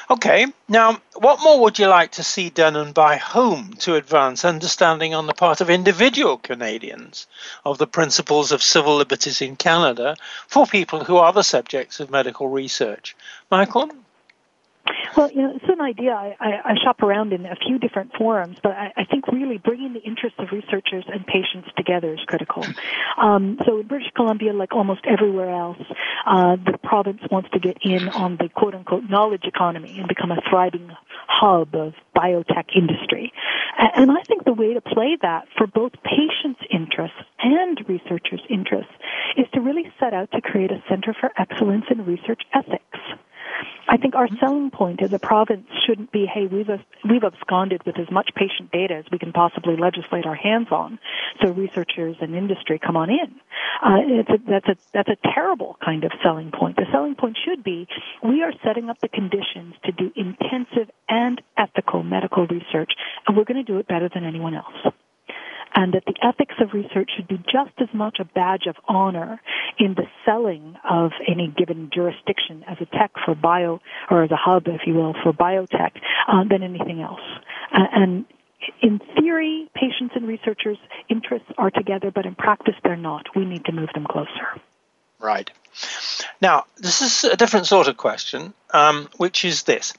Okay, 0.09 0.47
now 0.67 0.99
what 1.15 1.41
more 1.41 1.61
would 1.61 1.79
you 1.79 1.87
like 1.87 2.11
to 2.13 2.23
see 2.23 2.49
done 2.49 2.75
and 2.75 2.93
by 2.93 3.17
whom 3.17 3.73
to 3.79 3.95
advance 3.95 4.43
understanding 4.43 5.13
on 5.13 5.25
the 5.25 5.33
part 5.33 5.61
of 5.61 5.69
individual 5.69 6.37
Canadians 6.37 7.27
of 7.63 7.77
the 7.77 7.87
principles 7.87 8.51
of 8.51 8.61
civil 8.61 8.97
liberties 8.97 9.41
in 9.41 9.55
Canada 9.55 10.15
for 10.47 10.65
people 10.65 11.03
who 11.03 11.17
are 11.17 11.33
the 11.33 11.43
subjects 11.43 11.99
of 11.99 12.09
medical 12.09 12.47
research? 12.47 13.15
Micheal? 13.51 13.91
Well, 15.15 15.29
you 15.31 15.41
know, 15.41 15.53
it's 15.55 15.65
an 15.67 15.81
idea. 15.81 16.11
I, 16.11 16.35
I, 16.39 16.51
I 16.71 16.75
shop 16.83 17.01
around 17.03 17.33
in 17.33 17.45
a 17.45 17.55
few 17.55 17.77
different 17.79 18.13
forums, 18.17 18.57
but 18.63 18.71
I, 18.71 18.93
I 18.95 19.05
think 19.05 19.27
really 19.27 19.57
bringing 19.57 19.93
the 19.93 19.99
interests 19.99 20.39
of 20.39 20.51
researchers 20.51 21.03
and 21.07 21.25
patients 21.25 21.69
together 21.75 22.13
is 22.13 22.19
critical. 22.25 22.65
Um, 23.17 23.59
so 23.65 23.79
in 23.79 23.87
British 23.87 24.09
Columbia, 24.15 24.53
like 24.53 24.73
almost 24.73 25.01
everywhere 25.05 25.49
else, 25.49 25.81
uh, 26.25 26.55
the 26.55 26.77
province 26.81 27.21
wants 27.29 27.49
to 27.51 27.59
get 27.59 27.77
in 27.83 28.09
on 28.09 28.37
the 28.37 28.49
quote 28.49 28.73
unquote 28.73 29.03
knowledge 29.09 29.43
economy 29.43 29.99
and 29.99 30.07
become 30.07 30.31
a 30.31 30.41
thriving 30.49 30.89
hub 31.27 31.75
of 31.75 31.93
biotech 32.15 32.75
industry. 32.75 33.31
And 33.77 34.11
I 34.11 34.21
think 34.23 34.45
the 34.45 34.53
way 34.53 34.73
to 34.73 34.81
play 34.81 35.17
that 35.21 35.47
for 35.57 35.67
both 35.67 35.91
patients' 36.03 36.61
interests 36.71 37.17
and 37.39 37.79
researchers' 37.87 38.41
interests 38.49 38.93
is 39.37 39.45
to 39.53 39.61
really 39.61 39.91
set 39.99 40.13
out 40.13 40.31
to 40.31 40.41
create 40.41 40.71
a 40.71 40.81
center 40.89 41.15
for 41.19 41.31
excellence 41.37 41.85
in 41.91 42.05
research 42.05 42.41
ethics. 42.53 42.99
I 43.87 43.97
think 43.97 44.15
our 44.15 44.27
selling 44.39 44.71
point 44.71 45.01
as 45.01 45.11
a 45.13 45.19
province 45.19 45.67
shouldn't 45.85 46.11
be, 46.11 46.25
hey, 46.25 46.47
we've 46.47 46.69
we've 47.09 47.23
absconded 47.23 47.85
with 47.85 47.99
as 47.99 48.09
much 48.11 48.29
patient 48.35 48.71
data 48.71 48.95
as 48.95 49.05
we 49.11 49.19
can 49.19 49.33
possibly 49.33 49.75
legislate 49.75 50.25
our 50.25 50.35
hands 50.35 50.67
on, 50.71 50.99
so 51.41 51.51
researchers 51.51 52.15
and 52.21 52.35
industry 52.35 52.79
come 52.79 52.95
on 52.95 53.09
in. 53.09 53.35
Uh, 53.83 54.23
a, 54.29 54.37
that's 54.47 54.67
a 54.67 54.75
that's 54.93 55.09
a 55.09 55.17
terrible 55.33 55.77
kind 55.83 56.03
of 56.03 56.11
selling 56.23 56.51
point. 56.51 56.77
The 56.77 56.85
selling 56.91 57.15
point 57.15 57.37
should 57.43 57.63
be 57.63 57.87
we 58.23 58.43
are 58.43 58.53
setting 58.63 58.89
up 58.89 58.99
the 58.99 59.09
conditions 59.09 59.75
to 59.85 59.91
do 59.91 60.11
intensive 60.15 60.89
and 61.09 61.41
ethical 61.57 62.03
medical 62.03 62.47
research, 62.47 62.91
and 63.27 63.35
we're 63.35 63.45
going 63.45 63.63
to 63.63 63.71
do 63.71 63.79
it 63.79 63.87
better 63.87 64.09
than 64.13 64.23
anyone 64.23 64.55
else 64.55 64.93
and 65.75 65.93
that 65.93 66.03
the 66.05 66.15
ethics 66.21 66.55
of 66.61 66.73
research 66.73 67.09
should 67.15 67.27
be 67.27 67.37
just 67.37 67.71
as 67.79 67.87
much 67.93 68.17
a 68.19 68.25
badge 68.25 68.67
of 68.67 68.75
honor 68.87 69.41
in 69.79 69.93
the 69.95 70.05
selling 70.25 70.75
of 70.89 71.11
any 71.27 71.47
given 71.47 71.89
jurisdiction 71.93 72.63
as 72.67 72.77
a 72.81 72.85
tech 72.85 73.11
for 73.25 73.35
bio, 73.35 73.79
or 74.09 74.23
as 74.23 74.31
a 74.31 74.35
hub, 74.35 74.63
if 74.67 74.81
you 74.85 74.93
will, 74.93 75.15
for 75.23 75.33
biotech, 75.33 75.91
uh, 76.27 76.43
than 76.49 76.63
anything 76.63 77.01
else. 77.01 77.21
Uh, 77.73 77.85
and 77.93 78.25
in 78.81 78.99
theory, 79.19 79.69
patients 79.73 80.13
and 80.15 80.27
researchers' 80.27 80.77
interests 81.09 81.47
are 81.57 81.71
together, 81.71 82.11
but 82.11 82.25
in 82.25 82.35
practice, 82.35 82.75
they're 82.83 82.95
not. 82.95 83.25
We 83.35 83.45
need 83.45 83.65
to 83.65 83.71
move 83.71 83.89
them 83.93 84.05
closer. 84.05 84.59
Right. 85.19 85.49
Now, 86.41 86.65
this 86.77 87.01
is 87.01 87.23
a 87.23 87.37
different 87.37 87.67
sort 87.67 87.87
of 87.87 87.97
question, 87.97 88.53
um, 88.71 89.09
which 89.17 89.45
is 89.45 89.63
this. 89.63 89.93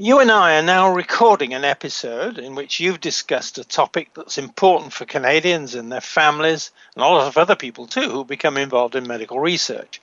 You 0.00 0.20
and 0.20 0.30
I 0.30 0.56
are 0.56 0.62
now 0.62 0.94
recording 0.94 1.54
an 1.54 1.64
episode 1.64 2.38
in 2.38 2.54
which 2.54 2.78
you've 2.78 3.00
discussed 3.00 3.58
a 3.58 3.64
topic 3.64 4.10
that's 4.14 4.38
important 4.38 4.92
for 4.92 5.04
Canadians 5.04 5.74
and 5.74 5.90
their 5.90 6.00
families, 6.00 6.70
and 6.94 7.02
a 7.02 7.08
lot 7.08 7.26
of 7.26 7.36
other 7.36 7.56
people 7.56 7.88
too 7.88 8.08
who 8.08 8.24
become 8.24 8.56
involved 8.56 8.94
in 8.94 9.08
medical 9.08 9.40
research. 9.40 10.00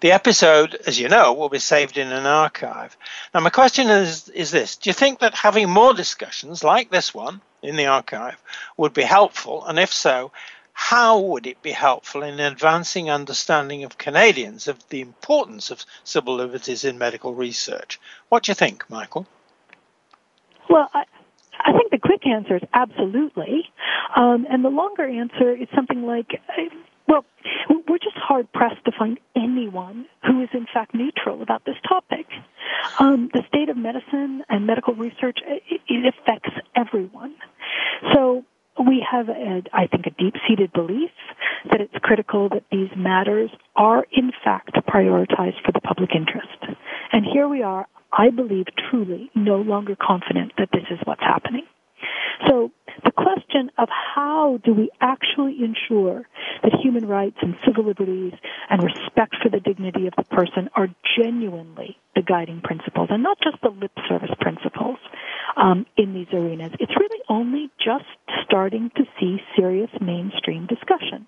The 0.00 0.12
episode, 0.12 0.74
as 0.86 1.00
you 1.00 1.08
know, 1.08 1.32
will 1.32 1.48
be 1.48 1.60
saved 1.60 1.96
in 1.96 2.12
an 2.12 2.26
archive. 2.26 2.94
Now, 3.32 3.40
my 3.40 3.48
question 3.48 3.88
is, 3.88 4.28
is 4.28 4.50
this 4.50 4.76
Do 4.76 4.90
you 4.90 4.94
think 4.94 5.20
that 5.20 5.34
having 5.34 5.70
more 5.70 5.94
discussions 5.94 6.62
like 6.62 6.90
this 6.90 7.14
one 7.14 7.40
in 7.62 7.76
the 7.76 7.86
archive 7.86 8.36
would 8.76 8.92
be 8.92 9.02
helpful? 9.02 9.64
And 9.64 9.78
if 9.78 9.94
so, 9.94 10.30
how 10.74 11.20
would 11.20 11.46
it 11.46 11.62
be 11.62 11.72
helpful 11.72 12.22
in 12.22 12.38
advancing 12.38 13.08
understanding 13.08 13.84
of 13.84 13.96
Canadians 13.96 14.68
of 14.68 14.86
the 14.90 15.00
importance 15.00 15.70
of 15.70 15.86
civil 16.04 16.34
liberties 16.34 16.84
in 16.84 16.98
medical 16.98 17.32
research? 17.32 17.98
What 18.28 18.42
do 18.42 18.50
you 18.50 18.54
think, 18.54 18.86
Micheal? 18.88 19.24
Well, 20.68 20.88
I, 20.92 21.04
I 21.58 21.72
think 21.72 21.90
the 21.90 21.98
quick 21.98 22.26
answer 22.26 22.56
is 22.56 22.62
absolutely. 22.74 23.64
Um, 24.16 24.46
and 24.50 24.64
the 24.64 24.68
longer 24.70 25.04
answer 25.08 25.52
is 25.54 25.68
something 25.74 26.02
like, 26.02 26.40
well, 27.08 27.24
we're 27.88 27.98
just 27.98 28.16
hard 28.16 28.52
pressed 28.52 28.84
to 28.84 28.92
find 28.98 29.18
anyone 29.36 30.06
who 30.26 30.42
is 30.42 30.48
in 30.52 30.66
fact 30.72 30.94
neutral 30.94 31.42
about 31.42 31.64
this 31.64 31.76
topic. 31.88 32.26
Um, 33.00 33.30
the 33.32 33.42
state 33.48 33.68
of 33.68 33.76
medicine 33.76 34.42
and 34.48 34.66
medical 34.66 34.94
research, 34.94 35.38
it, 35.46 35.80
it 35.88 36.14
affects 36.14 36.50
everyone. 36.76 37.34
So 38.14 38.44
we 38.86 39.04
have, 39.10 39.28
a, 39.28 39.62
I 39.72 39.86
think, 39.86 40.06
a 40.06 40.10
deep-seated 40.10 40.72
belief 40.72 41.10
that 41.70 41.80
it's 41.80 41.94
critical 42.02 42.48
that 42.50 42.64
these 42.70 42.90
matters 42.96 43.50
are, 43.76 44.06
in 44.12 44.30
fact, 44.44 44.72
prioritized 44.88 45.60
for 45.64 45.72
the 45.72 45.80
public 45.80 46.10
interest. 46.14 46.76
And 47.12 47.24
here 47.24 47.48
we 47.48 47.62
are, 47.62 47.86
I 48.12 48.30
believe, 48.30 48.66
truly 48.90 49.30
no 49.34 49.56
longer 49.56 49.96
confident 50.00 50.52
that 50.58 50.68
this 50.72 50.84
is 50.90 50.98
what's 51.04 51.22
happening. 51.22 51.64
So 52.46 52.70
the 53.04 53.10
question 53.10 53.70
of 53.78 53.88
how 53.88 54.58
do 54.64 54.74
we 54.74 54.90
actually 55.00 55.56
ensure 55.62 56.26
that 56.62 56.72
human 56.82 57.06
rights 57.06 57.36
and 57.42 57.54
civil 57.64 57.84
liberties 57.84 58.34
and 58.70 58.82
respect 58.82 59.36
for 59.42 59.48
the 59.48 59.60
dignity 59.60 60.06
of 60.06 60.14
the 60.16 60.24
person 60.24 60.68
are 60.74 60.88
genuinely 61.16 61.96
the 62.14 62.22
guiding 62.22 62.60
principles 62.60 63.08
and 63.10 63.22
not 63.22 63.38
just 63.42 63.60
the 63.62 63.70
lip 63.70 63.92
service 64.08 64.34
principles 64.40 64.98
um, 65.56 65.86
in 65.96 66.14
these 66.14 66.28
arenas. 66.32 66.72
It's 66.80 66.96
really 66.98 67.20
only 67.28 67.70
just 67.78 68.04
starting 68.44 68.90
to 68.96 69.04
see 69.18 69.38
serious 69.56 69.90
mainstream 70.00 70.66
discussion. 70.66 71.26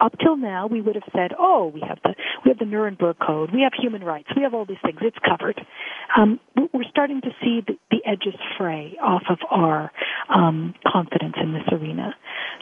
Up 0.00 0.12
till 0.18 0.36
now, 0.36 0.66
we 0.66 0.80
would 0.80 0.94
have 0.94 1.08
said, 1.14 1.32
"Oh, 1.38 1.70
we 1.72 1.80
have 1.80 1.98
the 2.02 2.14
we 2.44 2.50
have 2.50 2.58
the 2.58 2.66
Nuremberg 2.66 3.16
Code, 3.18 3.50
we 3.52 3.62
have 3.62 3.72
human 3.72 4.04
rights, 4.04 4.28
we 4.36 4.42
have 4.42 4.54
all 4.54 4.66
these 4.66 4.82
things. 4.84 4.98
It's 5.00 5.18
covered." 5.26 5.58
Um, 6.16 6.38
we're 6.72 6.88
starting 6.90 7.20
to 7.22 7.30
see 7.40 7.62
the, 7.66 7.78
the 7.90 8.04
edges 8.04 8.38
fray 8.58 8.96
off 9.02 9.22
of 9.30 9.38
our 9.50 9.90
um, 10.28 10.74
confidence 10.86 11.36
in 11.42 11.52
this 11.52 11.66
arena. 11.72 12.14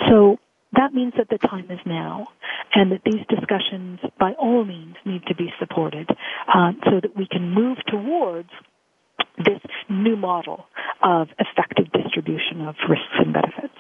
So 0.09 0.39
that 0.77 0.95
means 0.95 1.15
that 1.17 1.29
the 1.29 1.39
time 1.39 1.71
is 1.71 1.81
now, 1.87 2.29
and 2.75 2.93
that 2.93 3.03
these 3.05 3.25
discussions, 3.29 4.01
by 4.19 4.33
all 4.33 4.65
means, 4.65 4.97
need 5.05 5.27
to 5.27 5.35
be 5.35 5.53
supported, 5.59 6.09
uh, 6.53 6.73
so 6.85 7.01
that 7.01 7.17
we 7.17 7.27
can 7.27 7.51
move 7.51 7.79
towards 7.87 8.51
this 9.39 9.61
new 9.89 10.17
model 10.17 10.67
of 11.03 11.29
effective 11.39 11.91
distribution 11.93 12.61
of 12.67 12.75
risks 12.89 13.15
and 13.19 13.33
benefits. 13.33 13.75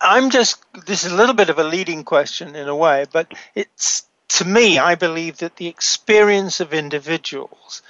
I'm 0.00 0.30
just, 0.30 0.62
this 0.86 1.04
is 1.04 1.12
a 1.12 1.16
little 1.16 1.34
bit 1.34 1.50
of 1.50 1.58
a 1.58 1.64
leading 1.64 2.04
question 2.04 2.56
in 2.56 2.68
a 2.68 2.76
way, 2.76 3.04
but 3.12 3.32
it's, 3.54 4.06
to 4.28 4.44
me, 4.44 4.78
I 4.78 4.94
believe 4.94 5.38
that 5.38 5.56
the 5.56 5.66
experience 5.66 6.60
of 6.60 6.72
individuals, 6.72 7.82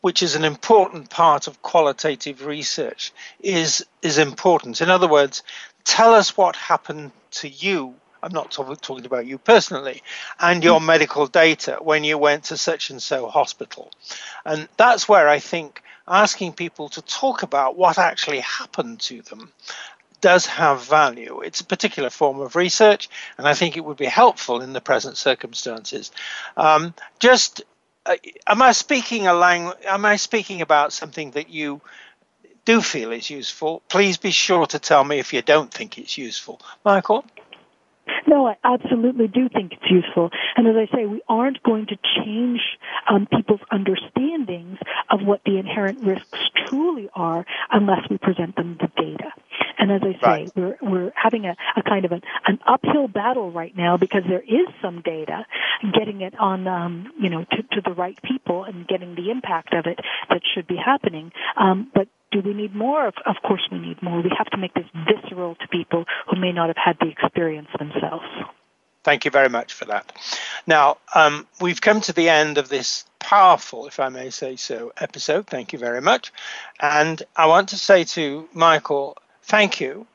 which 0.00 0.22
is 0.22 0.36
an 0.36 0.44
important 0.44 1.10
part 1.10 1.46
of 1.46 1.60
qualitative 1.60 2.46
research, 2.46 3.12
is, 3.40 3.84
is 4.00 4.16
important. 4.16 4.80
In 4.80 4.88
other 4.88 5.08
words, 5.08 5.42
tell 5.84 6.14
us 6.14 6.36
what 6.36 6.56
happened 6.56 7.12
to 7.32 7.48
you. 7.48 7.94
I'm 8.22 8.32
not 8.32 8.50
talking 8.50 9.04
about 9.04 9.26
you 9.26 9.36
personally, 9.36 10.02
and 10.40 10.64
your 10.64 10.80
mm. 10.80 10.86
medical 10.86 11.26
data 11.26 11.78
when 11.82 12.04
you 12.04 12.16
went 12.16 12.44
to 12.44 12.56
such 12.56 12.88
and 12.88 13.02
so 13.02 13.28
hospital. 13.28 13.90
And 14.46 14.66
that's 14.78 15.06
where 15.06 15.28
I 15.28 15.40
think 15.40 15.82
asking 16.08 16.54
people 16.54 16.88
to 16.90 17.02
talk 17.02 17.42
about 17.42 17.76
what 17.76 17.98
actually 17.98 18.40
happened 18.40 19.00
to 19.00 19.20
them 19.22 19.52
does 20.24 20.46
have 20.46 20.82
value. 20.82 21.42
It's 21.42 21.60
a 21.60 21.66
particular 21.66 22.08
form 22.08 22.40
of 22.40 22.56
research, 22.56 23.10
and 23.36 23.46
I 23.46 23.52
think 23.52 23.76
it 23.76 23.84
would 23.84 23.98
be 23.98 24.06
helpful 24.06 24.62
in 24.62 24.72
the 24.72 24.80
present 24.80 25.18
circumstances. 25.18 26.10
Um, 26.56 26.94
just 27.18 27.62
uh, 28.06 28.16
am 28.46 28.62
I 28.62 28.72
speaking 28.72 29.26
a 29.26 29.34
language? 29.34 29.76
Am 29.84 30.06
I 30.06 30.16
speaking 30.16 30.62
about 30.62 30.94
something 30.94 31.32
that 31.32 31.50
you 31.50 31.82
do 32.64 32.80
feel 32.80 33.12
is 33.12 33.28
useful? 33.28 33.82
Please 33.90 34.16
be 34.16 34.30
sure 34.30 34.64
to 34.64 34.78
tell 34.78 35.04
me 35.04 35.18
if 35.18 35.34
you 35.34 35.42
don't 35.42 35.70
think 35.70 35.98
it's 35.98 36.16
useful, 36.16 36.58
Micheal. 36.86 37.22
No, 38.26 38.46
I 38.46 38.56
absolutely 38.64 39.28
do 39.28 39.48
think 39.48 39.72
it's 39.72 39.90
useful. 39.90 40.30
And 40.56 40.66
as 40.66 40.74
I 40.76 40.94
say, 40.94 41.06
we 41.06 41.22
aren't 41.28 41.62
going 41.62 41.86
to 41.86 41.96
change 42.16 42.60
um, 43.08 43.26
people's 43.26 43.60
understandings 43.70 44.78
of 45.10 45.20
what 45.22 45.42
the 45.44 45.58
inherent 45.58 46.00
risks 46.04 46.38
truly 46.66 47.08
are 47.14 47.44
unless 47.70 48.08
we 48.10 48.18
present 48.18 48.56
them 48.56 48.78
the 48.80 48.88
data. 48.96 49.32
And 49.78 49.92
as 49.92 50.00
I 50.02 50.12
say, 50.12 50.18
right. 50.26 50.52
we're 50.56 50.76
we're 50.80 51.12
having 51.14 51.44
a, 51.46 51.56
a 51.76 51.82
kind 51.82 52.04
of 52.04 52.12
an, 52.12 52.22
an 52.46 52.58
uphill 52.66 53.08
battle 53.08 53.50
right 53.50 53.76
now 53.76 53.96
because 53.96 54.22
there 54.28 54.42
is 54.42 54.66
some 54.80 55.02
data, 55.02 55.46
getting 55.92 56.20
it 56.22 56.38
on 56.38 56.66
um, 56.66 57.12
you 57.20 57.28
know 57.28 57.44
to, 57.44 57.62
to 57.62 57.80
the 57.84 57.92
right 57.92 58.18
people 58.22 58.64
and 58.64 58.86
getting 58.86 59.14
the 59.14 59.30
impact 59.30 59.74
of 59.74 59.86
it 59.86 59.98
that 60.30 60.40
should 60.54 60.66
be 60.66 60.76
happening. 60.76 61.32
Um, 61.56 61.90
but 61.94 62.08
do 62.34 62.40
we 62.40 62.52
need 62.52 62.74
more? 62.74 63.06
Of, 63.06 63.36
course, 63.46 63.62
we 63.70 63.78
need 63.78 64.02
more. 64.02 64.20
We 64.20 64.32
have 64.36 64.50
to 64.50 64.56
make 64.56 64.74
this 64.74 64.86
visceral 65.06 65.54
to 65.54 65.68
people 65.68 66.04
who 66.28 66.40
may 66.40 66.50
not 66.50 66.66
have 66.66 66.76
had 66.76 66.96
the 66.98 67.08
experience 67.08 67.68
themselves. 67.78 68.24
Thank 69.04 69.24
you 69.24 69.30
very 69.30 69.48
much 69.48 69.72
for 69.72 69.84
that. 69.84 70.12
Now, 70.66 70.96
um, 71.14 71.46
we've 71.60 71.80
come 71.80 72.00
to 72.02 72.12
the 72.12 72.28
end 72.28 72.58
of 72.58 72.68
this 72.68 73.04
powerful, 73.20 73.86
if 73.86 74.00
I 74.00 74.08
may 74.08 74.30
say 74.30 74.56
so, 74.56 74.92
episode. 74.96 75.46
Thank 75.46 75.72
you 75.72 75.78
very 75.78 76.00
much. 76.00 76.32
And 76.80 77.22
I 77.36 77.46
want 77.46 77.68
to 77.68 77.76
say 77.76 78.02
to 78.04 78.48
Micheal, 78.54 79.14
thank 79.42 79.80
you 79.80 80.06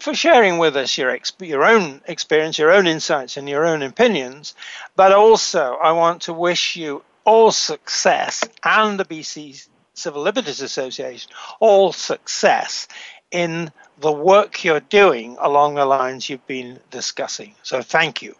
for 0.00 0.14
sharing 0.14 0.58
with 0.58 0.76
us 0.76 0.98
your 0.98 1.16
your 1.40 1.64
own 1.64 2.00
experience, 2.06 2.58
your 2.58 2.72
own 2.72 2.88
insights, 2.88 3.36
and 3.36 3.48
your 3.48 3.66
own 3.66 3.82
opinions. 3.82 4.54
But 4.96 5.12
also, 5.12 5.76
I 5.80 5.92
want 5.92 6.22
to 6.22 6.32
wish 6.32 6.74
you 6.74 7.04
all 7.24 7.52
success 7.52 8.42
and 8.64 8.98
the 8.98 9.04
BC 9.04 9.68
Civil 9.94 10.22
Liberties 10.22 10.60
Association 10.60 11.30
all 11.60 11.92
success 11.92 12.88
in 13.30 13.72
the 14.00 14.12
work 14.12 14.64
you're 14.64 14.80
doing 14.80 15.36
along 15.40 15.74
the 15.74 15.86
lines 15.86 16.28
you've 16.28 16.46
been 16.46 16.78
discussing. 16.90 17.54
So, 17.62 17.82
thank 17.82 18.22
you. 18.22 18.34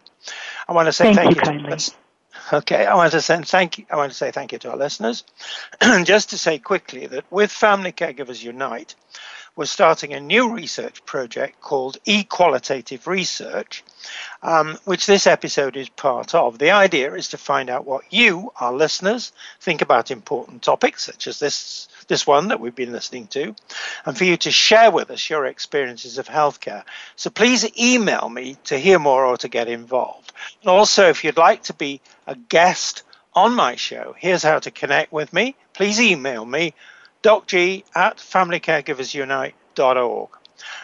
I 0.67 0.73
want 0.73 0.87
to 0.87 0.93
say 0.93 1.13
thank, 1.13 1.37
thank 1.43 1.61
you. 1.61 1.75
to 1.75 1.93
Okay, 2.53 2.85
I 2.85 2.95
want 2.95 3.11
to 3.13 3.21
say 3.21 3.41
thank 3.41 3.79
you. 3.79 3.85
I 3.89 3.95
want 3.95 4.11
to 4.11 4.17
say 4.17 4.31
thank 4.31 4.51
you 4.51 4.59
to 4.59 4.71
our 4.71 4.77
listeners. 4.77 5.23
and 5.81 6.05
Just 6.13 6.29
to 6.29 6.37
say 6.37 6.59
quickly 6.59 7.07
that 7.07 7.25
with 7.31 7.51
Family 7.51 7.91
Caregivers 7.91 8.43
Unite, 8.43 8.95
we're 9.55 9.65
starting 9.65 10.13
a 10.13 10.19
new 10.19 10.53
research 10.53 11.05
project 11.05 11.61
called 11.61 11.97
Equalitative 12.05 13.07
Research, 13.07 13.83
um, 14.43 14.77
which 14.83 15.05
this 15.05 15.27
episode 15.27 15.77
is 15.77 15.87
part 15.87 16.35
of. 16.35 16.57
The 16.59 16.71
idea 16.71 17.13
is 17.13 17.29
to 17.29 17.37
find 17.37 17.69
out 17.69 17.85
what 17.85 18.11
you, 18.11 18.51
our 18.59 18.73
listeners, 18.73 19.31
think 19.61 19.81
about 19.81 20.11
important 20.11 20.61
topics 20.61 21.05
such 21.05 21.27
as 21.27 21.39
this 21.39 21.87
this 22.07 22.27
one 22.27 22.49
that 22.49 22.59
we've 22.59 22.75
been 22.75 22.91
listening 22.91 23.25
to, 23.27 23.55
and 24.05 24.15
for 24.15 24.25
you 24.25 24.37
to 24.37 24.51
share 24.51 24.91
with 24.91 25.09
us 25.09 25.29
your 25.29 25.45
experiences 25.45 26.17
of 26.17 26.27
healthcare. 26.27 26.83
So 27.15 27.29
please 27.29 27.65
email 27.79 28.29
me 28.29 28.57
to 28.65 28.77
hear 28.77 28.99
more 28.99 29.25
or 29.25 29.37
to 29.37 29.47
get 29.47 29.67
involved. 29.67 30.31
Also, 30.65 31.09
if 31.09 31.23
you'd 31.23 31.37
like 31.37 31.63
to 31.63 31.73
be 31.73 32.01
a 32.27 32.35
guest 32.35 33.03
on 33.33 33.55
my 33.55 33.75
show, 33.75 34.15
here's 34.17 34.43
how 34.43 34.59
to 34.59 34.69
connect 34.69 35.11
with 35.11 35.33
me. 35.33 35.55
Please 35.73 35.99
email 35.99 36.45
me 36.45 36.73
docg 37.25 37.83
at 37.95 38.17
familycaregiversunite.org. 38.17 40.29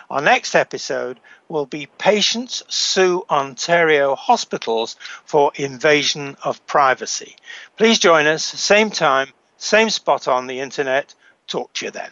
Our 0.09 0.21
next 0.21 0.55
episode 0.55 1.19
will 1.47 1.67
be 1.67 1.85
Patients 1.99 2.63
Sue 2.67 3.23
Ontario 3.29 4.15
Hospitals 4.15 4.95
for 5.23 5.51
Invasion 5.55 6.35
of 6.43 6.65
Privacy. 6.65 7.35
Please 7.77 7.99
join 7.99 8.25
us, 8.25 8.43
same 8.43 8.89
time, 8.89 9.27
same 9.57 9.91
spot 9.91 10.27
on 10.27 10.47
the 10.47 10.59
internet. 10.59 11.13
Talk 11.47 11.71
to 11.73 11.85
you 11.85 11.91
then. 11.91 12.09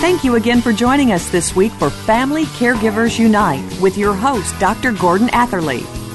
Thank 0.00 0.22
you 0.24 0.34
again 0.36 0.60
for 0.60 0.72
joining 0.72 1.10
us 1.12 1.30
this 1.30 1.56
week 1.56 1.72
for 1.72 1.88
Family 1.90 2.44
Caregivers 2.44 3.18
Unite 3.18 3.64
with 3.80 3.96
your 3.96 4.14
host, 4.14 4.56
Dr. 4.60 4.92
Gordon 4.92 5.30
Atherley. 5.30 5.82